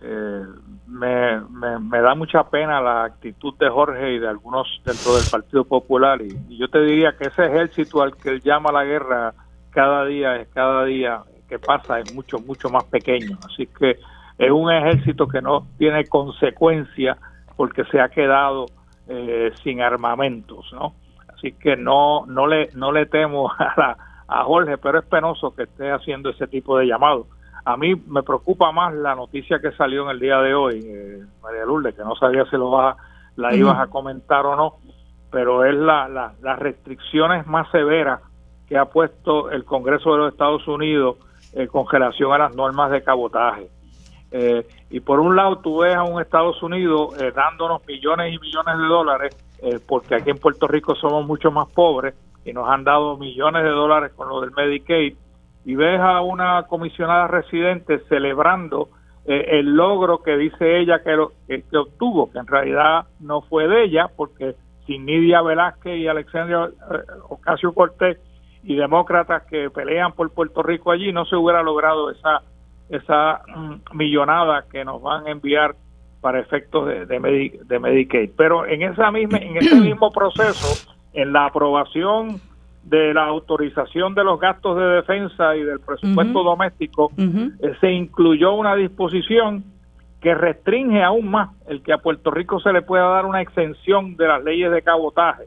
[0.01, 0.45] eh,
[0.87, 1.41] me,
[1.81, 6.21] me, da mucha pena la actitud de Jorge y de algunos dentro del Partido Popular.
[6.21, 9.35] Y, yo te diría que ese ejército al que él llama la guerra
[9.71, 13.39] cada día cada día que pasa es mucho mucho más pequeño.
[13.47, 13.99] Así que
[14.39, 17.17] es un ejército que no tiene consecuencia
[17.57, 18.67] porque se ha quedado
[19.09, 20.95] eh, sin armamentos no
[21.29, 25.65] así que no no le no le temo a a Jorge pero es penoso que
[25.65, 27.27] esté haciendo ese tipo de llamados
[27.65, 31.19] a mí me preocupa más la noticia que salió en el día de hoy, eh,
[31.43, 32.97] María Lourdes, que no sabía si lo vas
[33.37, 34.75] la ibas a comentar o no,
[35.31, 38.21] pero es la, las restricciones más severas
[38.69, 41.17] que ha puesto el Congreso de los Estados Unidos
[41.53, 43.69] eh, con relación a las normas de cabotaje.
[44.31, 48.39] Eh, y por un lado tú ves a un Estados Unidos eh, dándonos millones y
[48.39, 49.37] millones de dólares,
[49.89, 53.71] porque aquí en Puerto Rico somos mucho más pobres y nos han dado millones de
[53.71, 55.17] dólares con lo del Medicaid,
[55.65, 58.89] y ves a una comisionada residente celebrando
[59.27, 61.17] eh, el logro que dice ella que,
[61.49, 64.55] que, obtuvo, que en realidad no fue de ella, porque
[64.87, 66.97] sin Nidia Velázquez y Alexandria eh,
[67.29, 68.19] Ocasio Cortés
[68.63, 72.43] y demócratas que pelean por Puerto Rico allí, no se hubiera logrado esa,
[72.91, 75.75] esa mm, millonada que nos van a enviar
[76.21, 78.31] para efectos de, de, de Medicaid.
[78.37, 82.41] Pero en, esa misma, en ese mismo proceso, en la aprobación
[82.85, 88.53] de la autorización de los gastos de defensa y del presupuesto doméstico, eh, se incluyó
[88.55, 89.65] una disposición
[90.21, 94.17] que restringe aún más el que a Puerto Rico se le pueda dar una exención
[94.17, 95.45] de las leyes de cabotaje,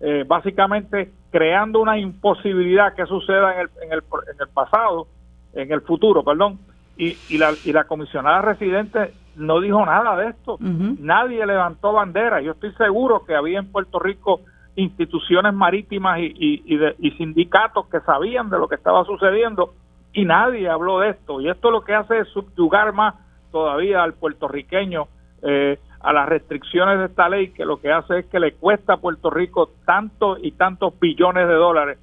[0.00, 3.98] eh, básicamente creando una imposibilidad que suceda en el, en el,
[4.32, 5.08] en el pasado,
[5.54, 6.58] en el futuro, perdón,
[6.96, 12.40] y, y, la, y la comisionada residente no dijo nada de esto, nadie levantó bandera,
[12.40, 14.40] yo estoy seguro que había en Puerto Rico
[14.78, 16.62] instituciones marítimas y,
[16.98, 19.74] y, sindicatos que sabían de lo que estaba sucediendo
[20.12, 21.40] y nadie habló de esto.
[21.40, 23.16] Y esto lo que hace es subyugar más
[23.50, 25.08] todavía al puertorriqueño
[25.42, 28.94] eh, a las restricciones de esta ley, que lo que hace es que le cuesta
[28.94, 31.98] a Puerto Rico tantos y tantos billones de dólares.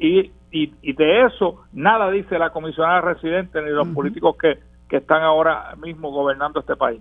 [0.00, 4.58] Y, y, y de eso nada dice la comisionada residente ni los políticos que,
[4.88, 7.00] que están ahora mismo gobernando este país.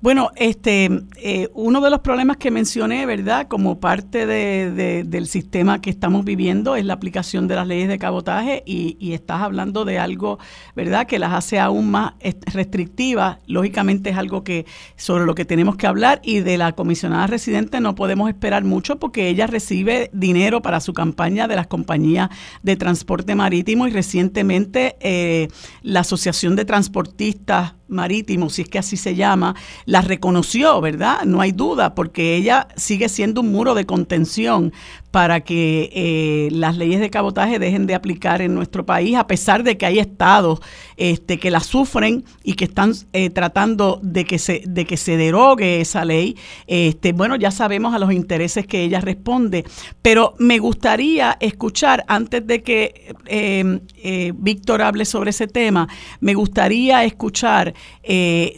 [0.00, 3.46] Bueno, este, eh, uno de los problemas que mencioné, ¿verdad?
[3.46, 7.98] Como parte de, del sistema que estamos viviendo es la aplicación de las leyes de
[7.98, 10.38] cabotaje y, y, estás hablando de algo,
[10.74, 11.06] ¿verdad?
[11.06, 12.14] Que las hace aún más
[12.52, 13.38] restrictivas.
[13.46, 14.64] Lógicamente es algo que
[14.96, 18.98] sobre lo que tenemos que hablar y de la comisionada residente no podemos esperar mucho
[18.98, 22.30] porque ella recibe dinero para su campaña de las compañías
[22.62, 25.48] de transporte marítimo y recientemente eh,
[25.82, 26.64] la Asociación de
[26.94, 29.54] Transportistas Marítimo, si es que así se llama,
[29.86, 31.22] la reconoció, ¿verdad?
[31.24, 34.72] No hay duda, porque ella sigue siendo un muro de contención
[35.14, 39.62] para que eh, las leyes de cabotaje dejen de aplicar en nuestro país, a pesar
[39.62, 40.58] de que hay estados
[40.96, 45.16] este, que la sufren y que están eh, tratando de que se de que se
[45.16, 46.36] derogue esa ley.
[46.66, 49.64] Este, bueno, ya sabemos a los intereses que ella responde,
[50.02, 55.86] pero me gustaría escuchar antes de que eh, Víctor hable sobre ese tema,
[56.18, 57.72] me gustaría escuchar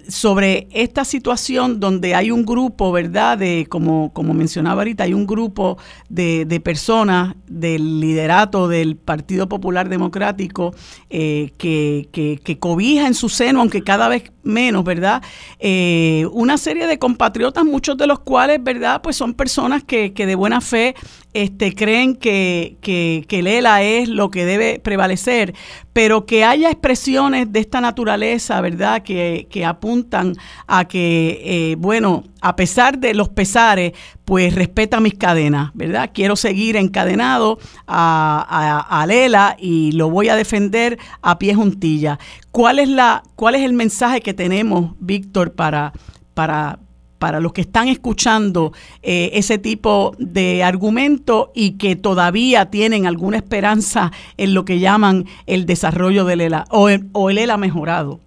[0.08, 3.38] sobre esta situación donde hay un grupo, ¿verdad?
[3.38, 9.48] De como como mencionaba ahorita, hay un grupo de de personas del liderato del Partido
[9.48, 10.74] Popular Democrático
[11.10, 15.22] eh, que, que, cobija en su seno, aunque cada vez menos, ¿verdad?
[15.58, 19.02] Eh, una serie de compatriotas, muchos de los cuales, ¿verdad?
[19.02, 20.94] Pues son personas que, que de buena fe
[21.32, 25.54] este, creen que, que, que Lela es lo que debe prevalecer,
[25.92, 29.02] pero que haya expresiones de esta naturaleza, ¿verdad?
[29.06, 30.34] Que, apuntan
[30.66, 33.92] a que, eh, bueno, a pesar de los pesares,
[34.24, 36.10] pues respeta mis cadenas, ¿verdad?
[36.12, 42.18] Quiero seguir encadenado a, a, Lela y lo voy a defender a pie juntilla.
[42.50, 45.92] ¿Cuál es, la, cuál es el mensaje que tenemos, Víctor, para,
[46.34, 46.80] para,
[47.18, 53.36] para los que están escuchando eh, ese tipo de argumento y que todavía tienen alguna
[53.36, 58.20] esperanza en lo que llaman el desarrollo del ELA o el, o el mejorado?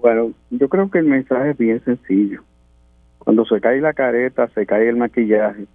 [0.00, 2.42] Bueno, yo creo que el mensaje es bien sencillo.
[3.18, 5.66] Cuando se cae la careta, se cae el maquillaje,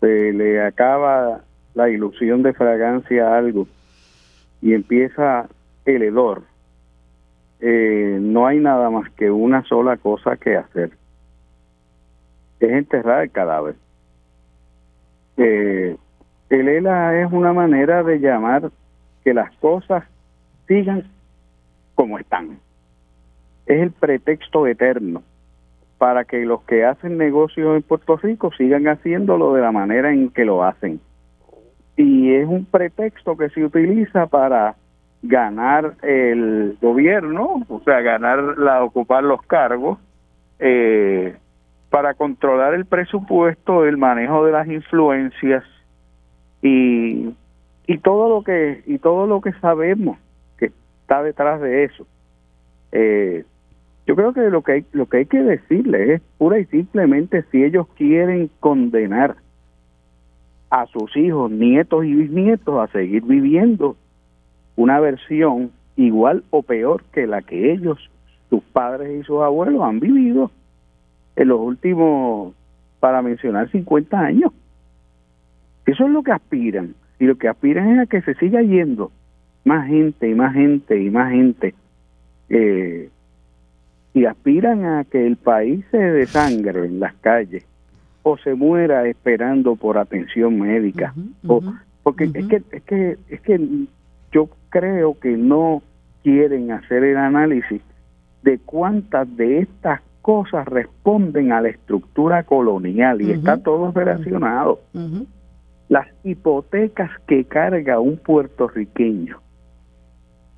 [0.00, 1.40] se le acaba
[1.74, 3.66] la ilusión de fragancia a algo
[4.60, 5.48] y empieza
[5.86, 6.42] el hedor
[7.66, 10.90] eh, no hay nada más que una sola cosa que hacer.
[12.60, 13.74] Es enterrar el cadáver.
[15.38, 15.96] Eh,
[16.50, 18.70] el ELA es una manera de llamar
[19.24, 20.04] que las cosas
[20.68, 21.04] sigan
[21.94, 22.58] como están.
[23.66, 25.22] Es el pretexto eterno
[25.98, 30.30] para que los que hacen negocios en Puerto Rico sigan haciéndolo de la manera en
[30.30, 31.00] que lo hacen.
[31.96, 34.74] Y es un pretexto que se utiliza para
[35.22, 39.98] ganar el gobierno, o sea, ganar la ocupar los cargos
[40.58, 41.36] eh,
[41.88, 45.64] para controlar el presupuesto, el manejo de las influencias
[46.60, 47.34] y
[47.86, 50.18] y todo lo que y todo lo que sabemos
[50.58, 52.06] que está detrás de eso.
[52.92, 53.44] Eh,
[54.06, 57.44] yo creo que lo que hay, lo que hay que decirle es pura y simplemente
[57.50, 59.36] si ellos quieren condenar
[60.70, 63.96] a sus hijos, nietos y bisnietos a seguir viviendo
[64.76, 67.98] una versión igual o peor que la que ellos,
[68.50, 70.50] sus padres y sus abuelos han vivido
[71.36, 72.54] en los últimos,
[73.00, 74.52] para mencionar, 50 años.
[75.86, 76.94] Eso es lo que aspiran.
[77.18, 79.10] Y lo que aspiran es a que se siga yendo
[79.64, 81.74] más gente y más gente y más gente.
[82.48, 83.08] Eh,
[84.14, 87.66] y aspiran a que el país se desangre en las calles
[88.22, 91.12] o se muera esperando por atención médica.
[91.46, 91.60] o,
[92.04, 93.60] porque es que es que es que
[94.30, 95.82] yo creo que no
[96.22, 97.82] quieren hacer el análisis
[98.42, 104.80] de cuántas de estas cosas responden a la estructura colonial y está todo relacionado.
[105.88, 109.40] Las hipotecas que carga un puertorriqueño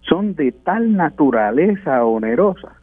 [0.02, 2.76] son de tal naturaleza onerosa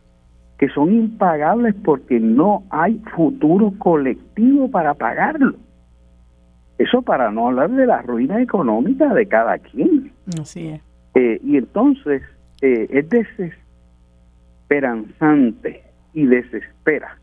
[0.58, 5.56] que son impagables porque no hay futuro colectivo para pagarlo.
[6.78, 10.12] Eso para no hablar de la ruina económica de cada quien.
[10.40, 10.82] Así es.
[11.16, 12.24] Eh, y entonces
[12.62, 15.84] eh, es desesperanzante
[16.14, 17.20] y desespera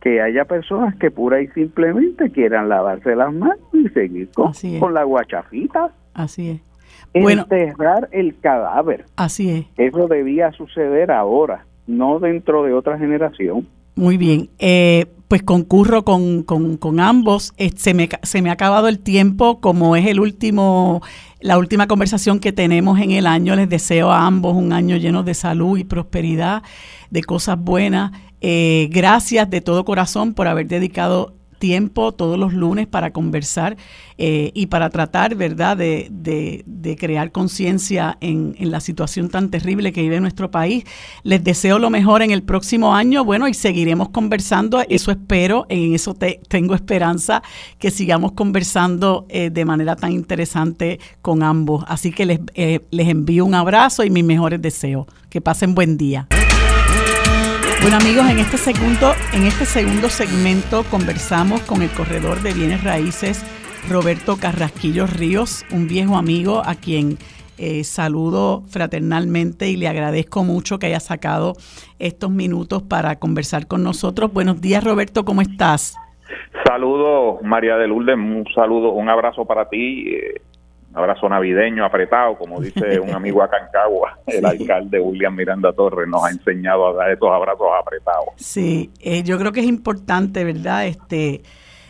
[0.00, 4.94] que haya personas que pura y simplemente quieran lavarse las manos y seguir con, con
[4.94, 5.92] la guachafita.
[6.12, 6.60] Así es.
[7.14, 9.04] Enterrar el cadáver.
[9.16, 9.66] Así es.
[9.76, 13.66] Eso debía suceder ahora, no dentro de otra generación.
[13.94, 14.48] Muy bien.
[14.58, 17.54] Eh, pues concurro con, con, ambos.
[17.56, 21.00] Eh, se, me, se me ha acabado el tiempo, como es el último,
[21.40, 23.56] la última conversación que tenemos en el año.
[23.56, 26.62] Les deseo a ambos un año lleno de salud y prosperidad,
[27.10, 28.12] de cosas buenas.
[28.40, 33.76] Eh, gracias de todo corazón por haber dedicado tiempo todos los lunes para conversar
[34.18, 39.92] eh, y para tratar, ¿verdad?, de, de, crear conciencia en, en, la situación tan terrible
[39.92, 40.82] que vive nuestro país.
[41.22, 45.94] Les deseo lo mejor en el próximo año, bueno, y seguiremos conversando, eso espero, en
[45.94, 46.16] eso
[46.48, 47.44] tengo esperanza,
[47.78, 51.84] que sigamos conversando eh, de manera tan interesante con ambos.
[51.86, 55.06] Así que les, eh, les envío un abrazo y mis mejores deseos.
[55.30, 56.26] Que pasen buen día.
[57.82, 62.84] Bueno amigos, en este segundo, en este segundo segmento conversamos con el corredor de bienes
[62.84, 63.44] raíces
[63.90, 67.18] Roberto Carrasquillo Ríos, un viejo amigo a quien
[67.58, 71.54] eh, saludo fraternalmente y le agradezco mucho que haya sacado
[71.98, 74.32] estos minutos para conversar con nosotros.
[74.32, 75.96] Buenos días, Roberto, ¿cómo estás?
[76.64, 80.40] Saludos, María de Lourdes, un saludo, un abrazo para ti, eh,
[80.94, 86.08] abrazo navideño apretado, como dice un amigo acá en Cagua, el alcalde William Miranda Torres
[86.08, 88.28] nos ha enseñado a dar esos abrazos apretados.
[88.36, 90.86] Sí, eh, yo creo que es importante, ¿verdad?
[90.86, 91.42] Este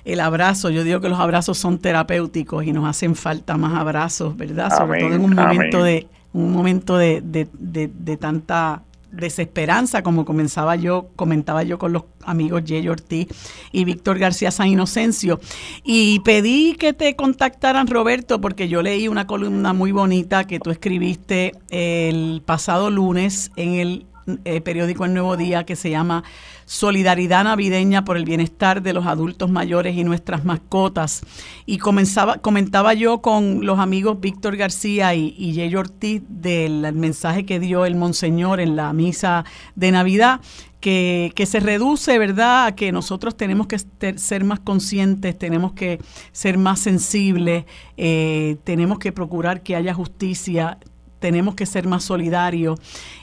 [0.05, 4.37] el abrazo, yo digo que los abrazos son terapéuticos y nos hacen falta más abrazos,
[4.37, 4.77] ¿verdad?
[4.77, 10.75] Sobre todo en un momento de un momento de, de, de tanta desesperanza, como comenzaba
[10.77, 13.29] yo, comentaba yo con los amigos Jay Ortiz
[13.71, 15.39] y Víctor García San Inocencio.
[15.85, 20.71] Y pedí que te contactaran, Roberto, porque yo leí una columna muy bonita que tú
[20.71, 24.07] escribiste el pasado lunes en el
[24.45, 26.25] eh, periódico El Nuevo Día que se llama
[26.65, 31.23] Solidaridad Navideña por el Bienestar de los Adultos Mayores y Nuestras Mascotas.
[31.67, 37.61] Y comenzaba, comentaba yo con los amigos Víctor García y, y Ortiz del mensaje que
[37.61, 39.45] dio el Monseñor en la misa
[39.75, 40.41] de Navidad,
[40.81, 43.79] que, que, se reduce, ¿verdad?, a que nosotros tenemos que
[44.19, 46.01] ser más conscientes, tenemos que
[46.33, 47.65] ser más sensibles,
[47.97, 50.79] eh, tenemos que procurar que haya justicia,
[51.23, 52.79] tenemos que ser más solidarios.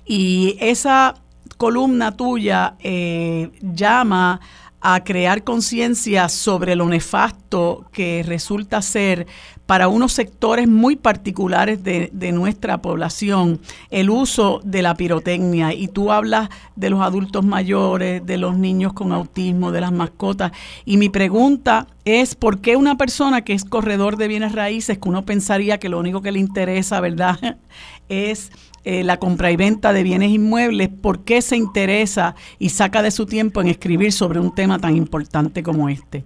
[0.06, 1.14] Y esa
[1.58, 4.40] columna tuya eh, llama
[4.82, 9.28] a crear conciencia sobre lo nefasto que resulta ser
[9.70, 13.60] para unos sectores muy particulares de, nuestra población
[13.92, 15.76] el uso de la pirotecnia.
[15.76, 20.54] Y tú hablas de los adultos mayores, de los niños con autismo, de las mascotas.
[20.86, 25.08] Y mi pregunta es, ¿por qué una persona que es corredor de bienes raíces, que
[25.08, 27.38] uno pensaría que lo único que le interesa, ¿verdad?,
[28.10, 28.52] es
[28.86, 33.12] eh, la compra y venta de bienes inmuebles, ¿por qué se interesa y saca de
[33.12, 36.24] su tiempo en escribir sobre un tema tan importante como este?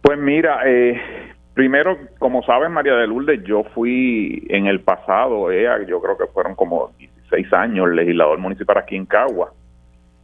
[0.00, 5.66] Pues mira, eh, primero, como sabes, María de Lourdes, yo fui en el pasado, eh,
[5.88, 9.54] yo creo que fueron como 16 años legislador municipal aquí en Cagua.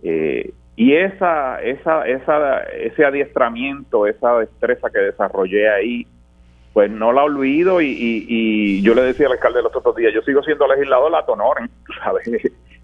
[0.02, 6.06] y esa, esa, esa, ese adiestramiento, esa destreza que desarrollé ahí,
[6.74, 7.96] pues no la olvido y,
[8.28, 11.70] y, yo le decía al alcalde los otros días, yo sigo siendo legislador, la tonoren,
[12.04, 12.30] ¿sabes?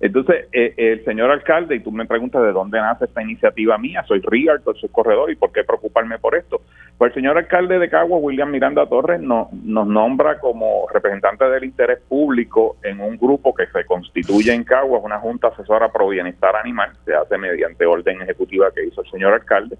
[0.00, 4.04] Entonces, eh, el señor alcalde, y tú me preguntas de dónde nace esta iniciativa mía,
[4.06, 6.62] soy realtor, soy corredor, ¿y por qué preocuparme por esto?
[6.98, 11.62] Pues el señor alcalde de Cagua, William Miranda Torres, no, nos nombra como representante del
[11.62, 16.56] interés público en un grupo que se constituye en Cagua, una junta asesora pro bienestar
[16.56, 19.78] animal, se hace mediante orden ejecutiva que hizo el señor alcalde,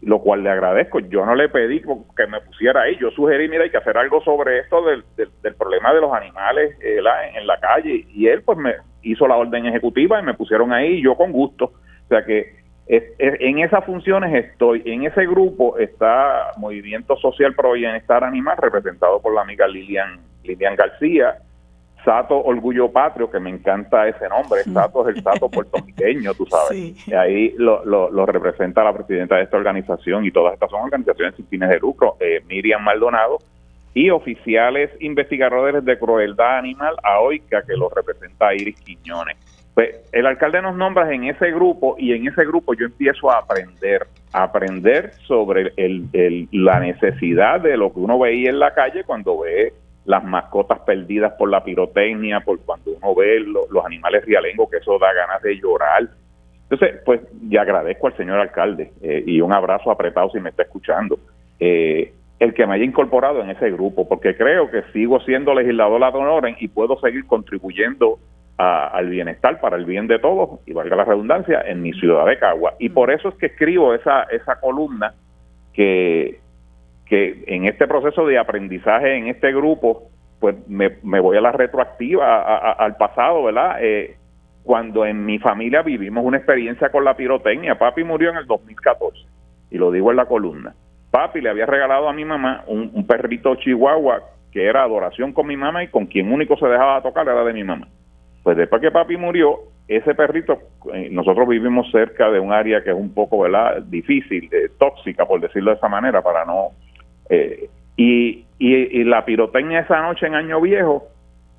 [0.00, 1.00] lo cual le agradezco.
[1.00, 4.22] Yo no le pedí que me pusiera ahí, yo sugerí, mira, hay que hacer algo
[4.22, 7.00] sobre esto del, del, problema de los animales eh,
[7.34, 8.72] en la calle, y él pues me
[9.02, 11.66] hizo la orden ejecutiva y me pusieron ahí, yo con gusto.
[11.66, 18.24] O sea que en esas funciones estoy, en ese grupo está Movimiento Social Pro Bienestar
[18.24, 21.38] Animal, representado por la amiga Lilian, Lilian García,
[22.04, 27.08] Sato Orgullo Patrio, que me encanta ese nombre, Sato es el Sato puertorriqueño, tú sabes.
[27.08, 31.34] Y ahí lo, lo, representa la presidenta de esta organización y todas estas son organizaciones
[31.36, 33.38] sin fines de lucro, eh, Miriam Maldonado,
[33.94, 39.53] y oficiales investigadores de crueldad animal, AOICA, que lo representa Iris Quiñones.
[39.74, 43.38] Pues el alcalde nos nombra en ese grupo y en ese grupo yo empiezo a
[43.38, 48.72] aprender, a aprender sobre el, el, la necesidad de lo que uno veía en la
[48.72, 49.72] calle cuando ve
[50.04, 54.98] las mascotas perdidas por la pirotecnia, por cuando uno ve los animales rialengos, que eso
[54.98, 56.08] da ganas de llorar.
[56.70, 60.62] Entonces, pues ya agradezco al señor alcalde eh, y un abrazo apretado si me está
[60.62, 61.18] escuchando.
[61.58, 66.02] Eh, el que me haya incorporado en ese grupo, porque creo que sigo siendo legislador
[66.02, 68.18] ad honorem y puedo seguir contribuyendo
[68.56, 72.38] al bienestar para el bien de todos, y valga la redundancia, en mi ciudad de
[72.38, 72.74] Cagua.
[72.78, 75.14] Y por eso es que escribo esa, esa columna
[75.72, 76.38] que,
[77.06, 80.10] que en este proceso de aprendizaje en este grupo,
[80.40, 83.78] pues me, voy a la retroactiva, al pasado, ¿verdad?
[83.80, 84.16] Eh,
[84.62, 87.78] cuando en mi familia vivimos una experiencia con la pirotecnia.
[87.78, 89.18] Papi murió en el 2014,
[89.70, 90.74] y lo digo en la columna.
[91.10, 95.56] Papi le había regalado a mi mamá un, perrito chihuahua que era adoración con mi
[95.56, 97.88] mamá y con quien único se dejaba tocar era de mi mamá.
[98.44, 99.58] Pues después que papi murió,
[99.88, 100.58] ese perrito,
[100.92, 105.26] eh, nosotros vivimos cerca de un área que es un poco, ¿verdad?, difícil, eh, tóxica,
[105.26, 106.70] por decirlo de esa manera, para no
[107.28, 111.08] eh, y, y, la pirotecnia esa noche en Año Viejo,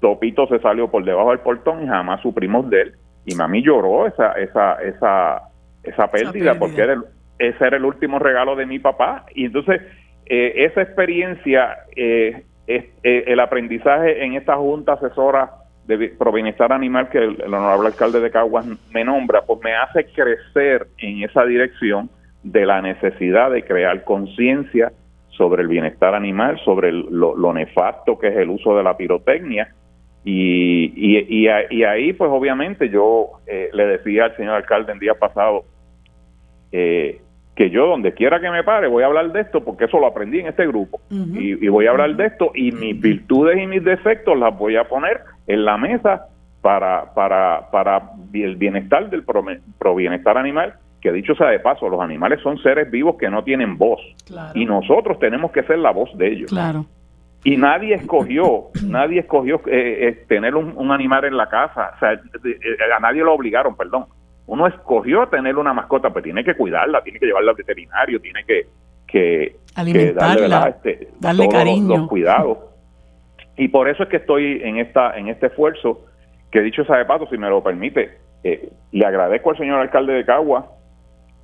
[0.02, 2.94] Topito se salió por debajo del portón y jamás suprimos de él.
[3.26, 5.42] Y mami lloró esa, esa, esa,
[5.84, 7.02] esa pérdida, porque era
[7.40, 9.26] ese era el último regalo de mi papá.
[9.34, 9.82] Y entonces,
[10.26, 15.52] eh, esa experiencia, eh, es, el aprendizaje en esta junta asesora
[15.88, 20.06] de pro bienestar animal que el, honorable alcalde de Caguas me nombra, pues me hace
[20.06, 22.10] crecer en esa dirección
[22.44, 24.92] de la necesidad de crear conciencia
[25.30, 29.74] sobre el bienestar animal, sobre lo, nefasto que es el uso de la pirotecnia.
[30.24, 35.14] Y, y, y, ahí, pues obviamente yo eh, le decía al señor alcalde el día
[35.14, 35.66] pasado
[36.72, 37.22] eh,
[37.56, 40.08] que yo donde quiera que me pare voy a hablar de esto porque eso lo
[40.08, 41.00] aprendí en este grupo.
[41.10, 44.84] Y, voy a hablar de esto y mis virtudes y mis defectos las voy a
[44.86, 46.28] poner en la mesa
[46.62, 52.02] para, para, para el bienestar del pro, bienestar animal que dicho sea de paso, los
[52.02, 54.02] animales son seres vivos que no tienen voz
[54.56, 56.50] y nosotros tenemos que ser la voz de ellos.
[56.50, 56.88] Claro.
[57.44, 62.14] Y nadie escogió, nadie escogió eh, eh, tener un, animal en la casa, o sea,
[62.14, 64.06] eh, a nadie lo obligaron, perdón.
[64.48, 68.44] Uno escogió tener una mascota, pero tiene que cuidarla, tiene que llevarla al veterinario, tiene
[68.44, 68.68] que,
[69.08, 72.58] que, alimentarla, este, darle, cariño, los, cuidados.
[73.58, 76.06] Y por eso es que estoy en esta en este esfuerzo,
[76.52, 80.26] que dicho sea de paso, si me lo permite, le agradezco al señor alcalde de
[80.26, 80.72] Cagua,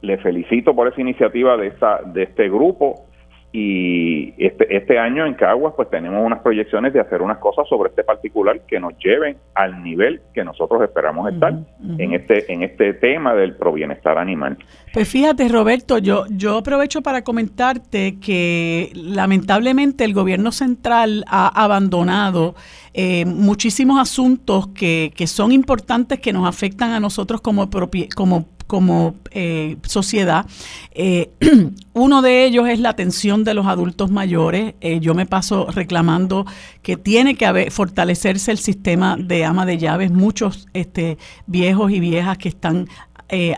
[0.01, 3.05] le felicito por esa iniciativa de esta de este grupo
[3.53, 7.89] y este, este año en Caguas pues tenemos unas proyecciones de hacer unas cosas sobre
[7.89, 11.53] este particular que nos lleven al nivel que nosotros esperamos estar
[11.97, 14.57] en este en este tema del pro bienestar animal.
[14.93, 22.55] Pues fíjate Roberto, yo yo aprovecho para comentarte que lamentablemente el gobierno central ha abandonado
[22.93, 27.69] eh, muchísimos asuntos que, que son importantes que nos afectan a nosotros como
[28.15, 30.45] como como eh, sociedad.
[30.93, 31.29] Eh,
[31.93, 34.75] uno de ellos es la atención de los adultos mayores.
[34.79, 36.45] Eh, yo me paso reclamando
[36.81, 40.09] que tiene que haber, fortalecerse el sistema de ama de llaves.
[40.09, 41.17] Muchos este,
[41.47, 42.87] viejos y viejas que están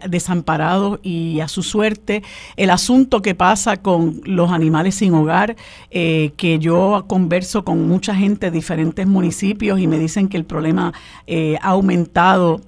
[0.07, 2.21] desamparados y a su suerte.
[2.57, 5.55] El asunto que pasa con los animales sin hogar,
[5.89, 10.93] que yo converso con mucha gente de diferentes municipios y me dicen que el problema
[11.27, 12.61] ha aumentado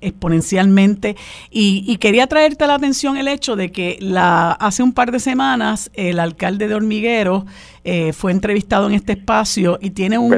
[0.00, 1.16] exponencialmente.
[1.50, 5.90] Y, quería traerte la atención el hecho de que la, hace un par de semanas
[5.94, 7.46] el alcalde de Hormiguero
[8.14, 10.34] fue entrevistado en este espacio y tiene un,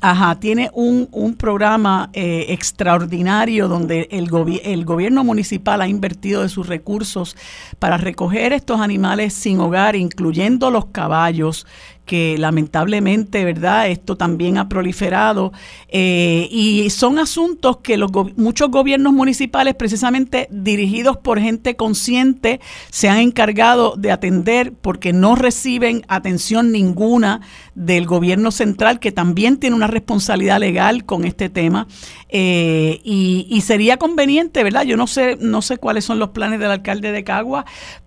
[0.00, 6.48] ajá, tiene un, un programa extraordinario donde el gobierno el gobierno municipal ha invertido de
[6.48, 7.36] sus recursos
[7.78, 11.66] para recoger estos animales sin hogar, incluyendo los caballos,
[12.04, 13.88] que lamentablemente, ¿verdad?
[13.88, 15.52] Esto también ha proliferado
[15.88, 22.60] eh, y son asuntos que los muchos gobiernos municipales, precisamente dirigidos por gente consciente,
[22.90, 27.40] se han encargado de atender porque no reciben atención ninguna
[27.74, 31.86] del gobierno central, que también tiene una responsabilidad legal con este tema.
[32.28, 34.82] Eh, y, y, sería conveniente, ¿verdad?
[34.82, 37.64] Yo no sé, no sé cuáles son los planes del alcalde de Cagua,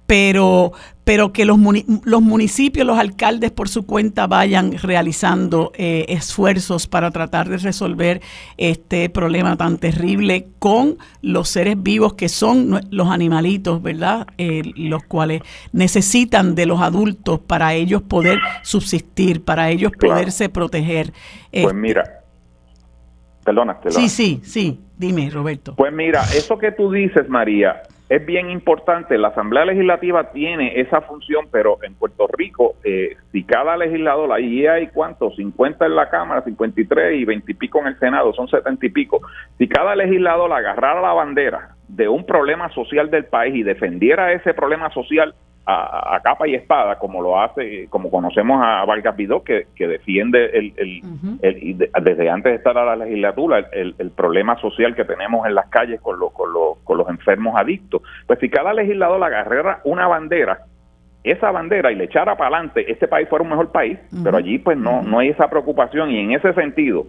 [0.08, 0.72] pero,
[1.04, 1.60] pero que los,
[2.06, 8.22] los municipios, los alcaldes por su cuenta vayan realizando eh, esfuerzos para tratar de resolver
[8.56, 14.28] este problema tan terrible con los seres vivos que son los animalitos, ¿verdad?
[14.38, 15.42] Eh, los cuales
[15.74, 21.12] necesitan de los adultos para ellos poder subsistir, para ellos poderse proteger.
[21.52, 22.22] Pues este mira,
[23.44, 23.78] perdona.
[23.90, 25.76] Sí, sí, sí, dime Roberto.
[25.76, 29.18] Pues mira, eso que tú dices, María, es bien importante.
[29.18, 34.66] La Asamblea Legislativa tiene esa función, pero en Puerto Rico, eh, si cada legislador, ahí
[34.66, 38.48] hay cuántos, 50 en la Cámara, 53 y 20 y pico en el Senado, son
[38.48, 39.22] 70 y pico.
[39.58, 44.54] Si cada legislador agarrara la bandera de un problema social del país y defendiera ese
[44.54, 45.34] problema social,
[45.70, 50.74] a, capa y espada, como lo hace, como conocemos a Vargas Vidó, que, defiende el,
[50.78, 55.68] el, desde antes de estar a la legislatura el, problema social que tenemos en las
[55.68, 56.54] calles con, con,
[56.84, 58.02] con los enfermos adictos.
[58.26, 60.60] Pues si cada legislador agarrara una bandera,
[61.24, 64.60] esa bandera y le echara para adelante, este país fuera un mejor país, pero allí
[64.60, 67.08] pues no, no hay esa preocupación y en ese sentido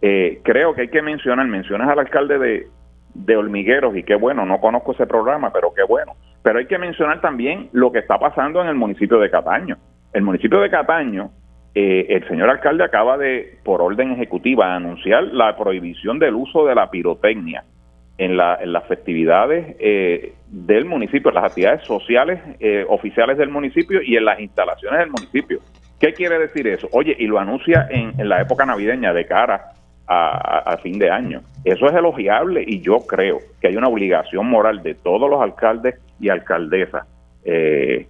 [0.00, 2.68] eh, creo que hay que mencionar, mencionas al alcalde de,
[3.14, 6.12] de Hormigueros y qué bueno, no conozco ese programa, pero qué bueno.
[6.46, 9.78] Pero hay que mencionar también lo que está pasando en el municipio de Cataño.
[10.12, 11.32] El municipio de Cataño,
[11.74, 16.76] eh, el señor alcalde acaba de, por orden ejecutiva, anunciar la prohibición del uso de
[16.76, 17.64] la pirotecnia
[18.16, 23.48] en, la, en las festividades eh, del municipio, en las actividades sociales eh, oficiales del
[23.48, 25.58] municipio y en las instalaciones del municipio.
[25.98, 26.86] ¿Qué quiere decir eso?
[26.92, 29.72] Oye, y lo anuncia en, en la época navideña de cara
[30.08, 31.42] a, fin de año.
[31.64, 35.96] Eso es elogiable y yo creo que hay una obligación moral de todos los alcaldes
[36.20, 37.06] y alcaldesas.
[37.44, 38.06] Eh,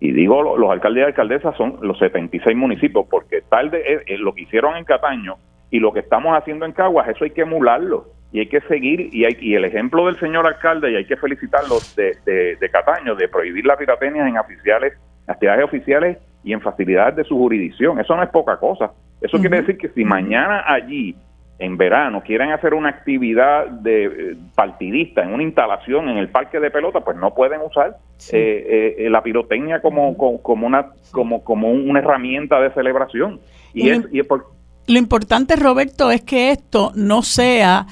[0.00, 4.18] y digo, los alcaldes y alcaldesas son los 76 municipios, porque tal de, eh, eh,
[4.18, 5.36] lo que hicieron en Cataño
[5.70, 9.10] y lo que estamos haciendo en Caguas, eso hay que emularlo y hay que seguir.
[9.12, 13.14] Y, hay, y el ejemplo del señor alcalde, y hay que felicitarlo de, de, Cataño,
[13.14, 14.94] de prohibir la piratería en oficiales,
[15.26, 18.00] actividades oficiales y en facilidades de su jurisdicción.
[18.00, 18.92] Eso no es poca cosa.
[19.20, 21.14] Eso quiere decir que si mañana allí
[21.60, 26.58] en verano quieren hacer una actividad de eh, partidista en una instalación en el parque
[26.58, 27.98] de pelota, pues no pueden usar
[28.32, 33.40] eh, eh, la pirotecnia como, como, una como como una herramienta de celebración.
[33.74, 37.86] Y, es, y lo importante, Roberto, es que esto no sea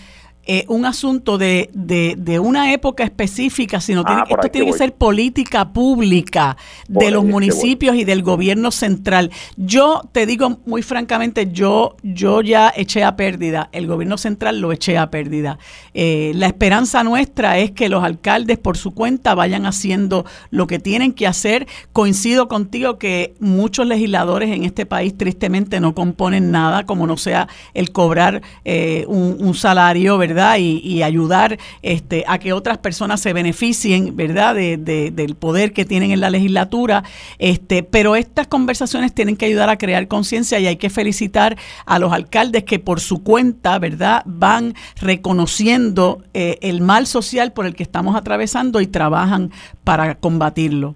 [0.50, 5.74] eh, un asunto de, de, una época específica, sino ah, esto tiene que ser política
[5.74, 6.56] pública
[6.88, 9.30] de los municipios y del gobierno central.
[9.58, 14.72] Yo te digo muy francamente, yo, yo ya eché a pérdida, el gobierno central lo
[14.72, 15.58] eché a pérdida.
[15.92, 20.78] Eh, la esperanza nuestra es que los alcaldes por su cuenta vayan haciendo lo que
[20.78, 21.66] tienen que hacer.
[21.92, 27.48] Coincido contigo que muchos legisladores en este país tristemente no componen nada, como no sea
[27.74, 30.38] el cobrar eh, un, un salario, ¿verdad?
[30.59, 34.55] Y, ayudar este, a que otras personas se beneficien, ¿verdad?
[34.55, 37.02] De, del poder que tienen en la legislatura.
[37.39, 41.56] Este, pero estas conversaciones tienen que ayudar a crear conciencia y hay que felicitar
[41.86, 44.23] a los alcaldes que por su cuenta, ¿verdad?
[44.27, 49.51] Van reconociendo eh, el mal social por el que estamos atravesando y trabajan
[49.85, 50.94] para combatirlo.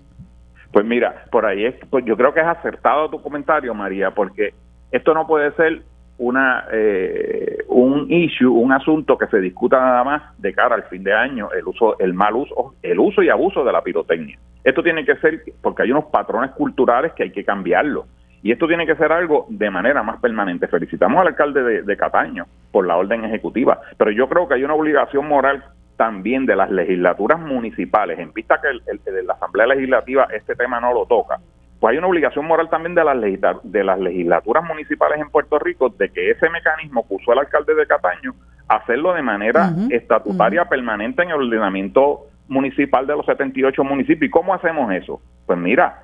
[0.72, 4.54] Pues mira, por ahí es, pues yo creo que es acertado tu comentario, María, porque
[4.90, 5.82] esto no puede ser
[6.22, 11.02] una eh, un issue, un asunto que se discuta nada más de cara al fin
[11.02, 14.38] de año, el uso, el mal uso, el uso y abuso de la pirotecnia.
[14.62, 18.06] Esto tiene que ser porque hay unos patrones culturales que hay que cambiarlo.
[18.44, 20.68] Y esto tiene que ser algo de manera más permanente.
[20.68, 24.74] Felicitamos al alcalde de, Cataño por la orden ejecutiva, pero yo creo que hay una
[24.74, 25.64] obligación moral
[25.96, 30.80] también de las legislaturas municipales, en vista que el, de la Asamblea Legislativa este tema
[30.80, 31.38] no lo toca,
[31.82, 33.16] pues hay una obligación moral también de las,
[33.64, 37.88] de las legislaturas municipales en Puerto Rico de que ese mecanismo usó el alcalde de
[37.88, 38.36] Cataño,
[38.68, 44.28] hacerlo de manera estatutaria permanente en el ordenamiento municipal de los 78 municipios.
[44.28, 45.20] ¿Y cómo hacemos eso?
[45.44, 45.98] Pues mira,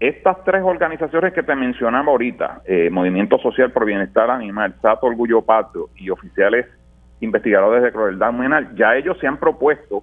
[0.00, 5.42] estas tres organizaciones que te mencionaba ahorita, eh, Movimiento Social por Bienestar Animal, Sato Orgullo
[5.42, 6.64] Patrio y oficiales
[7.20, 10.02] investigadores de crueldad animal, ya ellos se han propuesto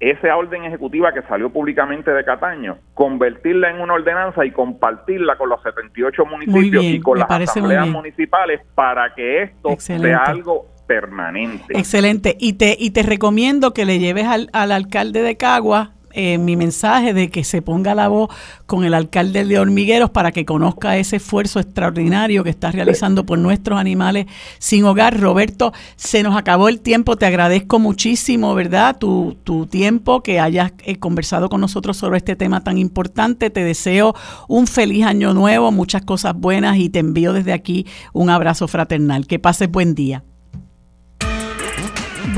[0.00, 5.48] esa orden ejecutiva que salió públicamente de Cataño, convertirla en una ordenanza y compartirla con
[5.48, 11.76] los 78 municipios y con las asambleas municipales para que esto sea algo permanente.
[11.76, 12.36] Excelente.
[12.38, 16.56] Y te, y te recomiendo que le lleves al, al alcalde de Cagua eh, mi
[16.56, 18.30] mensaje de que se ponga la voz
[18.66, 23.38] con el alcalde de Hormigueros para que conozca ese esfuerzo extraordinario que está realizando por
[23.38, 24.26] nuestros animales
[24.58, 25.18] sin hogar.
[25.18, 28.96] Roberto, se nos acabó el tiempo, te agradezco muchísimo, ¿verdad?
[28.98, 33.50] Tu, tu tiempo, que hayas eh, conversado con nosotros sobre este tema tan importante.
[33.50, 34.14] Te deseo
[34.48, 39.26] un feliz año nuevo, muchas cosas buenas y te envío desde aquí un abrazo fraternal.
[39.26, 40.24] Que pases buen día.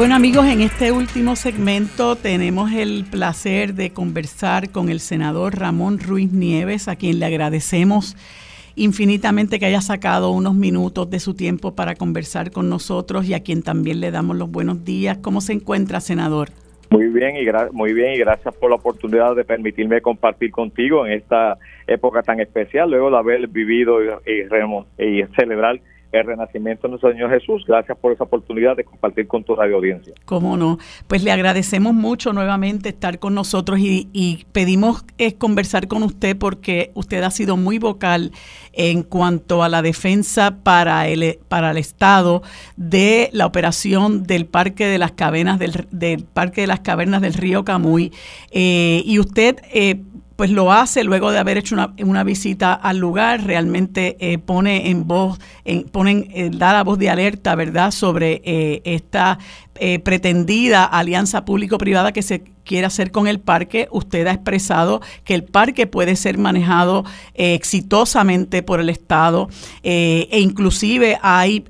[0.00, 5.98] Bueno amigos, en este último segmento tenemos el placer de conversar con el senador Ramón
[5.98, 8.16] Ruiz Nieves, a quien le agradecemos
[8.76, 13.40] infinitamente que haya sacado unos minutos de su tiempo para conversar con nosotros y a
[13.40, 15.18] quien también le damos los buenos días.
[15.18, 16.48] ¿Cómo se encuentra, senador?
[16.88, 21.12] Muy bien y muy bien y gracias por la oportunidad de permitirme compartir contigo en
[21.12, 24.08] esta época tan especial, luego de haber vivido y,
[24.96, 25.78] y celebrar
[26.12, 27.64] el renacimiento de nuestro Señor Jesús.
[27.66, 30.14] Gracias por esa oportunidad de compartir con tu radio audiencia.
[30.24, 30.78] Cómo no.
[31.06, 35.04] Pues le agradecemos mucho nuevamente estar con nosotros y, pedimos
[35.38, 38.32] conversar con usted porque usted ha sido muy vocal
[38.72, 42.42] en cuanto a la defensa para el, para el Estado
[42.76, 47.34] de la operación del Parque de las Cavernas del, del Parque de las Cavernas del
[47.34, 48.12] Río Camuy.
[48.50, 50.00] Eh, y usted eh,
[50.40, 55.06] pues lo hace luego de haber hecho una, visita al lugar, realmente eh, pone en
[55.06, 59.38] voz, en, ponen, eh, da la voz de alerta, ¿verdad?, sobre eh, esta
[60.02, 63.88] pretendida alianza público-privada que se quiere hacer con el parque.
[63.90, 67.04] Usted ha expresado que el parque puede ser manejado
[67.34, 69.48] exitosamente por el Estado
[69.82, 71.64] e inclusive hay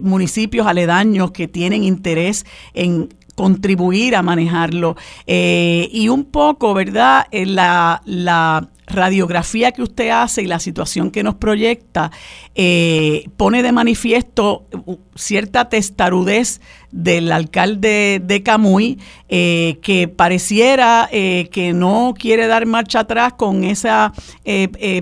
[0.00, 4.96] municipios aledaños que tienen interés en contribuir a manejarlo.
[5.26, 7.26] Eh, y un poco, ¿verdad?
[7.30, 12.12] Eh, la, la radiografía que usted hace y la situación que nos proyecta
[12.54, 14.66] eh, pone de manifiesto
[15.14, 16.60] cierta testarudez
[16.92, 18.98] del alcalde de Camuy
[19.28, 24.12] eh, que pareciera eh, que no quiere dar marcha atrás con esa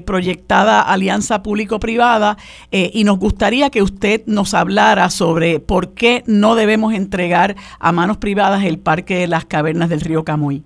[0.05, 2.39] proyectada alianza público-privada
[2.71, 8.17] y nos gustaría que usted nos hablara sobre por qué no debemos entregar a manos
[8.17, 10.65] privadas el parque de las cavernas del río Camuy.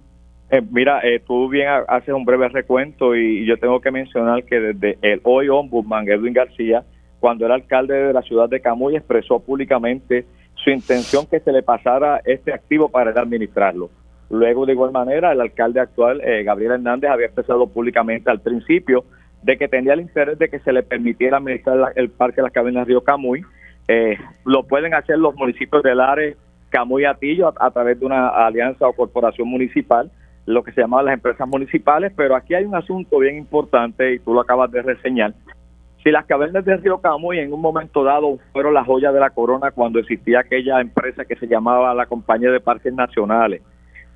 [0.50, 4.58] Eh, mira, eh, tú bien haces un breve recuento y, yo tengo que mencionar que
[4.58, 6.84] desde el hoy ombudsman Edwin García,
[7.20, 11.62] cuando era alcalde de la ciudad de Camuy, expresó públicamente su intención que se le
[11.62, 13.90] pasara este activo para administrarlo.
[14.30, 19.04] Luego, de igual manera, el alcalde actual, eh, Gabriel Hernández, había expresado públicamente al principio
[19.42, 22.52] de que tenía el interés de que se le permitiera administrar el Parque de las
[22.52, 23.42] Cavernas Río Camuy.
[24.44, 26.34] lo pueden hacer los municipios del área
[26.70, 30.10] Camuy Atillo a, a través de una alianza o corporación municipal
[30.48, 34.18] lo que se llamaban las empresas municipales, pero aquí hay un asunto bien importante y
[34.18, 35.34] tú lo acabas de reseñar,
[36.02, 39.28] Si las cavernas de Río Camuy en un momento dado fueron la joya de la
[39.28, 43.60] corona cuando existía aquella empresa que se llamaba la Compañía de Parques Nacionales,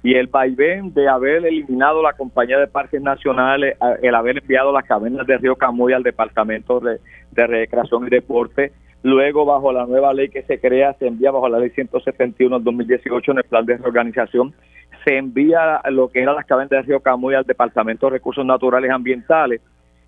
[0.02, 4.84] y el vaivén de haber eliminado la compañía de parques nacionales, el haber enviado las
[4.84, 6.98] cavernas de Río Camuy al Departamento de,
[7.34, 8.72] Recreación y Deporte,
[9.02, 12.64] luego bajo la nueva ley que se crea, se envía bajo la ley 171 del
[12.64, 14.54] 2018 en el plan de reorganización,
[15.04, 18.90] se envía lo que eran las cavernas de Río Camuy al Departamento de Recursos Naturales
[18.90, 19.60] y Ambientales.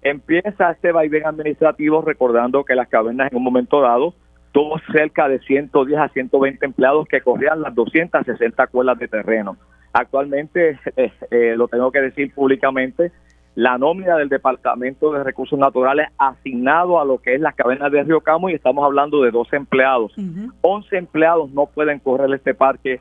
[0.02, 4.14] Empieza este vaivén administrativo recordando que las cavernas en un momento dado
[4.52, 9.56] tuvo cerca de 110 a 120 empleados que corrían las 260 cuerdas de terreno.
[9.92, 13.10] Actualmente, eh, eh, lo tengo que decir públicamente,
[13.56, 18.02] la nómina del Departamento de Recursos Naturales asignado a lo que es las cavernas de
[18.02, 20.12] Río Camo y estamos hablando de 12 empleados.
[20.62, 23.00] 11 empleados no pueden correr este parque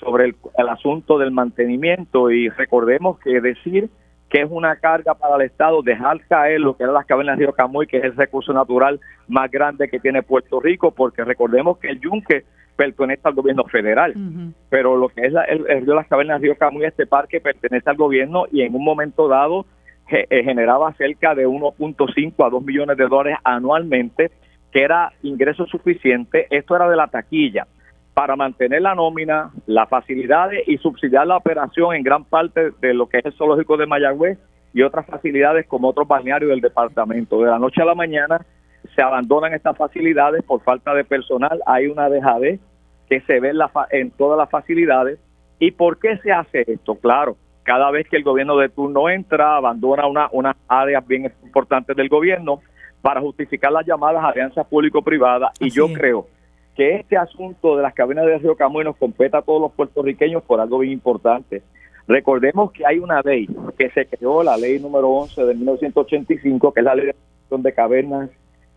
[0.00, 3.90] sobre el, asunto del mantenimiento y recordemos que decir
[4.28, 7.44] que es una carga para el Estado dejar caer lo que eran las cavernas de
[7.44, 11.78] Río Camuy, que es el recurso natural más grande que tiene Puerto Rico, porque recordemos
[11.78, 12.44] que el yunque
[12.76, 14.14] pertenece al gobierno federal,
[14.70, 17.96] pero lo que es el, río de las cavernas Río Camuy, este parque pertenece al
[17.96, 19.66] gobierno y en un momento dado
[20.08, 24.30] eh, generaba cerca de 1.5 a 2 millones de dólares anualmente,
[24.72, 27.66] que era ingreso suficiente, esto era de la taquilla,
[28.14, 33.08] para mantener la nómina, las facilidades y subsidiar la operación en gran parte de lo
[33.08, 34.38] que es el zoológico de Mayagüez
[34.72, 37.40] y otras facilidades como otros balnearios del departamento.
[37.40, 38.44] De la noche a la mañana
[38.94, 42.60] se abandonan estas facilidades por falta de personal, hay una dejadez
[43.08, 43.58] que se ve en,
[43.90, 45.18] en todas las facilidades.
[45.58, 46.94] ¿Y por qué se hace esto?
[46.94, 51.96] Claro, cada vez que el gobierno de turno entra, abandona una, unas áreas bien importantes
[51.96, 52.60] del gobierno
[53.02, 55.52] para justificar las llamadas alianzas público-privadas.
[55.60, 56.26] Y yo creo
[56.80, 60.42] que este asunto de las cabinas de Río Camuy nos compete a todos los puertorriqueños
[60.42, 61.62] por algo bien importante.
[62.08, 63.46] Recordemos que hay una ley
[63.78, 67.10] que se creó, la ley número 11 de 1985, que es la ley
[67.50, 68.30] de cavernas,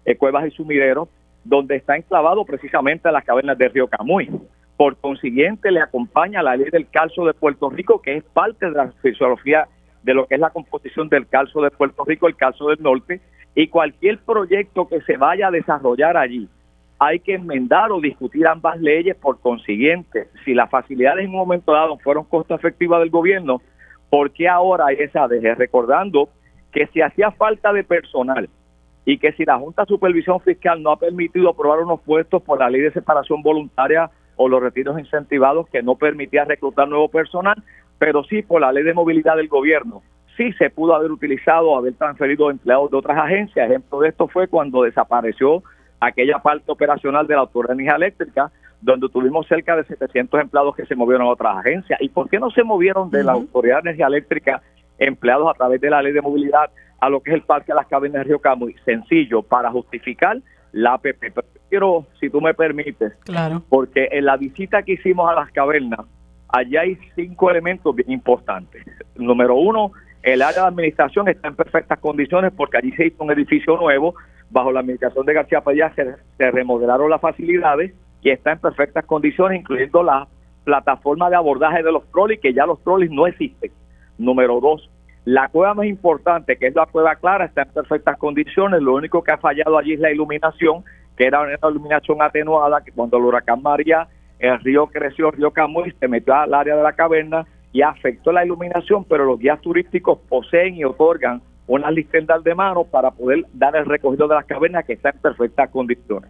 [0.04, 1.08] eh, cuevas y sumideros,
[1.46, 4.30] donde está enclavado precisamente las cavernas de Río Camuy.
[4.76, 8.74] Por consiguiente, le acompaña la ley del calzo de Puerto Rico, que es parte de
[8.74, 9.70] la fisiología
[10.02, 13.22] de lo que es la composición del calzo de Puerto Rico, el calzo del norte,
[13.56, 16.50] y cualquier proyecto que se vaya a desarrollar allí,
[17.00, 19.16] hay que enmendar o discutir ambas leyes.
[19.16, 23.62] Por consiguiente, si las facilidades en un momento dado fueron costo efectivas del gobierno,
[24.10, 25.56] ¿por qué ahora hay esa deje?
[25.56, 26.30] Recordando
[26.72, 28.50] que si hacía falta de personal,
[29.06, 32.60] y que si la Junta de Supervisión Fiscal no ha permitido aprobar unos puestos por
[32.60, 37.62] la ley de separación voluntaria o los retiros incentivados que no permitía reclutar nuevo personal,
[38.00, 40.02] pero sí por la ley de movilidad del gobierno.
[40.38, 43.70] Sí se pudo haber utilizado, haber transferido empleados de otras agencias.
[43.70, 45.62] Ejemplo de esto fue cuando desapareció
[46.08, 48.52] aquella parte operacional de la Autoridad de Energía Eléctrica,
[48.82, 52.00] donde tuvimos cerca de 700 empleados que se movieron a otras agencias.
[52.02, 54.62] ¿Y por qué no se movieron de la Autoridad de Energía Eléctrica
[54.98, 56.70] empleados a través de la ley de movilidad
[57.00, 58.76] a lo que es el Parque de las Cavernas de Río Camuy.
[58.86, 60.38] Sencillo, para justificar
[60.72, 61.20] la APP.
[61.20, 63.64] Pero quiero, si tú me permites, claro.
[63.70, 66.02] porque en la visita que hicimos a las cavernas,
[66.50, 68.86] allá hay cinco elementos bien importantes.
[69.16, 73.32] Número uno, el área de administración está en perfectas condiciones porque allí se hizo un
[73.32, 74.16] edificio nuevo.
[74.54, 79.60] Bajo la administración de García Padilla se, remodelaron las facilidades y está en perfectas condiciones,
[79.60, 80.28] incluyendo la
[80.64, 83.72] plataforma de abordaje de los trolleys, que ya los trolleys no existen.
[84.20, 84.92] Número dos,
[85.26, 88.80] la cueva más importante, que es la cueva clara, está en perfectas condiciones.
[88.80, 90.84] Lo único que ha fallado allí es la iluminación,
[91.18, 94.08] que era una iluminación atenuada, que cuando el huracán María,
[94.38, 98.32] el río creció, el río Camuy, se metió al área de la caverna y afectó
[98.32, 103.46] la iluminación, pero los guías turísticos poseen y otorgan unas listendas de mano para poder
[103.54, 106.30] dar el recogido de las cavernas que está en perfectas condiciones.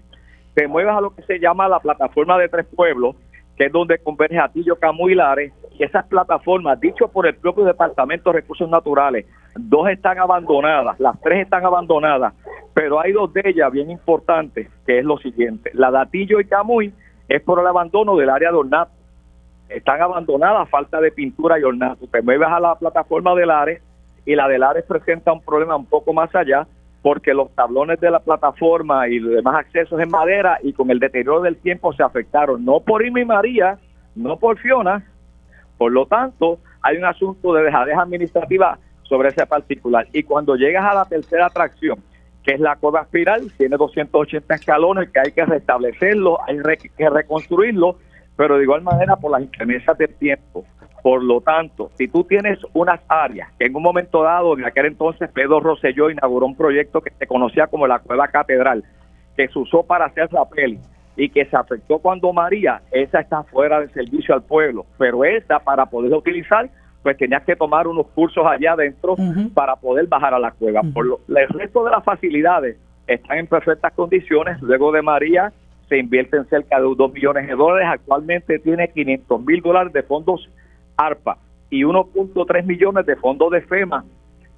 [0.53, 3.15] Te mueves a lo que se llama la plataforma de tres pueblos,
[3.57, 7.63] que es donde converge Atillo, Camuy y Lares, y esas plataformas, dicho por el propio
[7.63, 12.33] Departamento de Recursos Naturales, dos están abandonadas, las tres están abandonadas,
[12.73, 15.71] pero hay dos de ellas bien importantes, que es lo siguiente.
[15.73, 16.93] La Datillo y Camuy
[17.27, 18.91] es por el abandono del área de ornato.
[19.69, 22.05] Están abandonadas falta de pintura y ornato.
[22.07, 23.81] Te mueves a la plataforma del Ares
[24.25, 26.67] y la del Ares presenta un problema un poco más allá
[27.01, 30.99] porque los tablones de la plataforma y los demás accesos en madera y con el
[30.99, 33.77] deterioro del tiempo se afectaron, no por Irma y María,
[34.15, 35.03] no por Fiona,
[35.77, 40.07] por lo tanto, hay un asunto de dejadez administrativa sobre ese particular.
[40.13, 41.99] Y cuando llegas a la tercera atracción,
[42.43, 46.57] que es la cueva espiral, tiene 280 escalones que hay que restablecerlo, hay
[46.97, 47.97] que reconstruirlo,
[48.37, 50.65] pero de igual manera por las inclemencias del tiempo.
[51.03, 54.87] Por lo tanto, si tú tienes unas áreas que en un momento dado, en aquel
[54.87, 58.83] entonces Pedro Rosselló inauguró un proyecto que se conocía como la Cueva Catedral,
[59.35, 60.79] que se usó para hacer rapel,
[61.15, 65.59] y que se afectó cuando María, esa está fuera de servicio al pueblo, pero esa
[65.59, 66.69] para poderla utilizar,
[67.03, 69.15] pues tenías que tomar unos cursos allá adentro
[69.53, 70.81] para poder bajar a la cueva.
[70.93, 72.77] Por lo, el resto de las facilidades
[73.07, 74.61] están en perfectas condiciones.
[74.61, 75.51] Luego de María
[75.89, 77.89] se invierten cerca de 2 millones de dólares.
[77.91, 80.49] Actualmente tiene 500 mil dólares de fondos
[81.05, 81.37] ARPA
[81.69, 84.05] y 1.3 millones de fondos de FEMA,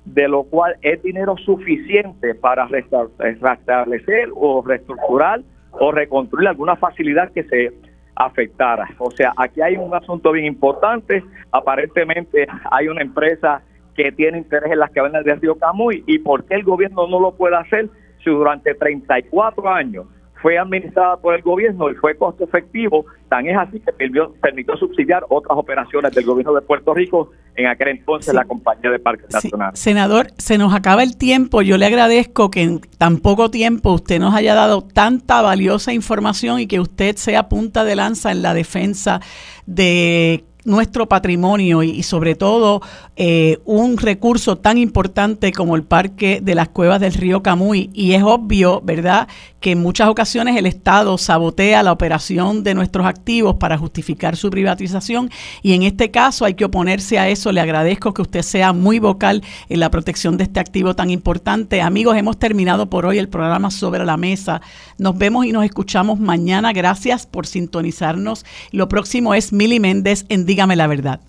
[0.06, 5.42] de lo cual es dinero suficiente para restablecer o reestructurar
[5.72, 7.74] o reconstruir alguna facilidad que se
[8.16, 8.88] afectara.
[9.00, 11.24] O sea, aquí hay un asunto bien importante.
[11.52, 13.62] Aparentemente hay una empresa
[13.96, 17.20] que tiene interés en las cavernas del río Camuy y por qué el gobierno no
[17.20, 17.90] lo puede hacer
[18.24, 20.06] si durante 34 años
[20.46, 25.26] fue administrada por el gobierno y fue costo efectivo, tan es así que permitió, subsidiar
[25.28, 29.80] otras operaciones del gobierno de Puerto Rico, en aquel entonces la compañía de Parques Nacionales.
[29.80, 34.20] Senador, se nos acaba el tiempo, yo le agradezco que en tan poco tiempo usted
[34.20, 38.54] nos haya dado tanta valiosa información y que usted sea punta de lanza en la
[38.54, 39.22] defensa
[39.66, 42.82] de nuestro patrimonio y, sobre todo
[43.16, 47.92] eh, un recurso tan importante como el Parque de las Cuevas del Río Camuy.
[47.94, 49.28] Y es obvio, ¿verdad?,
[49.66, 54.52] que en muchas ocasiones el Estado sabotea la operación de nuestros activos para justificar su
[54.52, 55.32] privatización
[55.64, 57.52] y en este caso hay que oponerse a eso.
[57.52, 61.82] Le agradezco que usted sea muy vocal en la protección de este activo tan importante.
[61.82, 64.62] Amigos, hemos terminado por hoy el programa sobre la mesa.
[65.00, 66.72] Nos vemos y nos escuchamos mañana.
[66.72, 68.46] Gracias por sintonizarnos.
[68.70, 71.22] Lo próximo es Mili Méndez en Dígame la Verdad.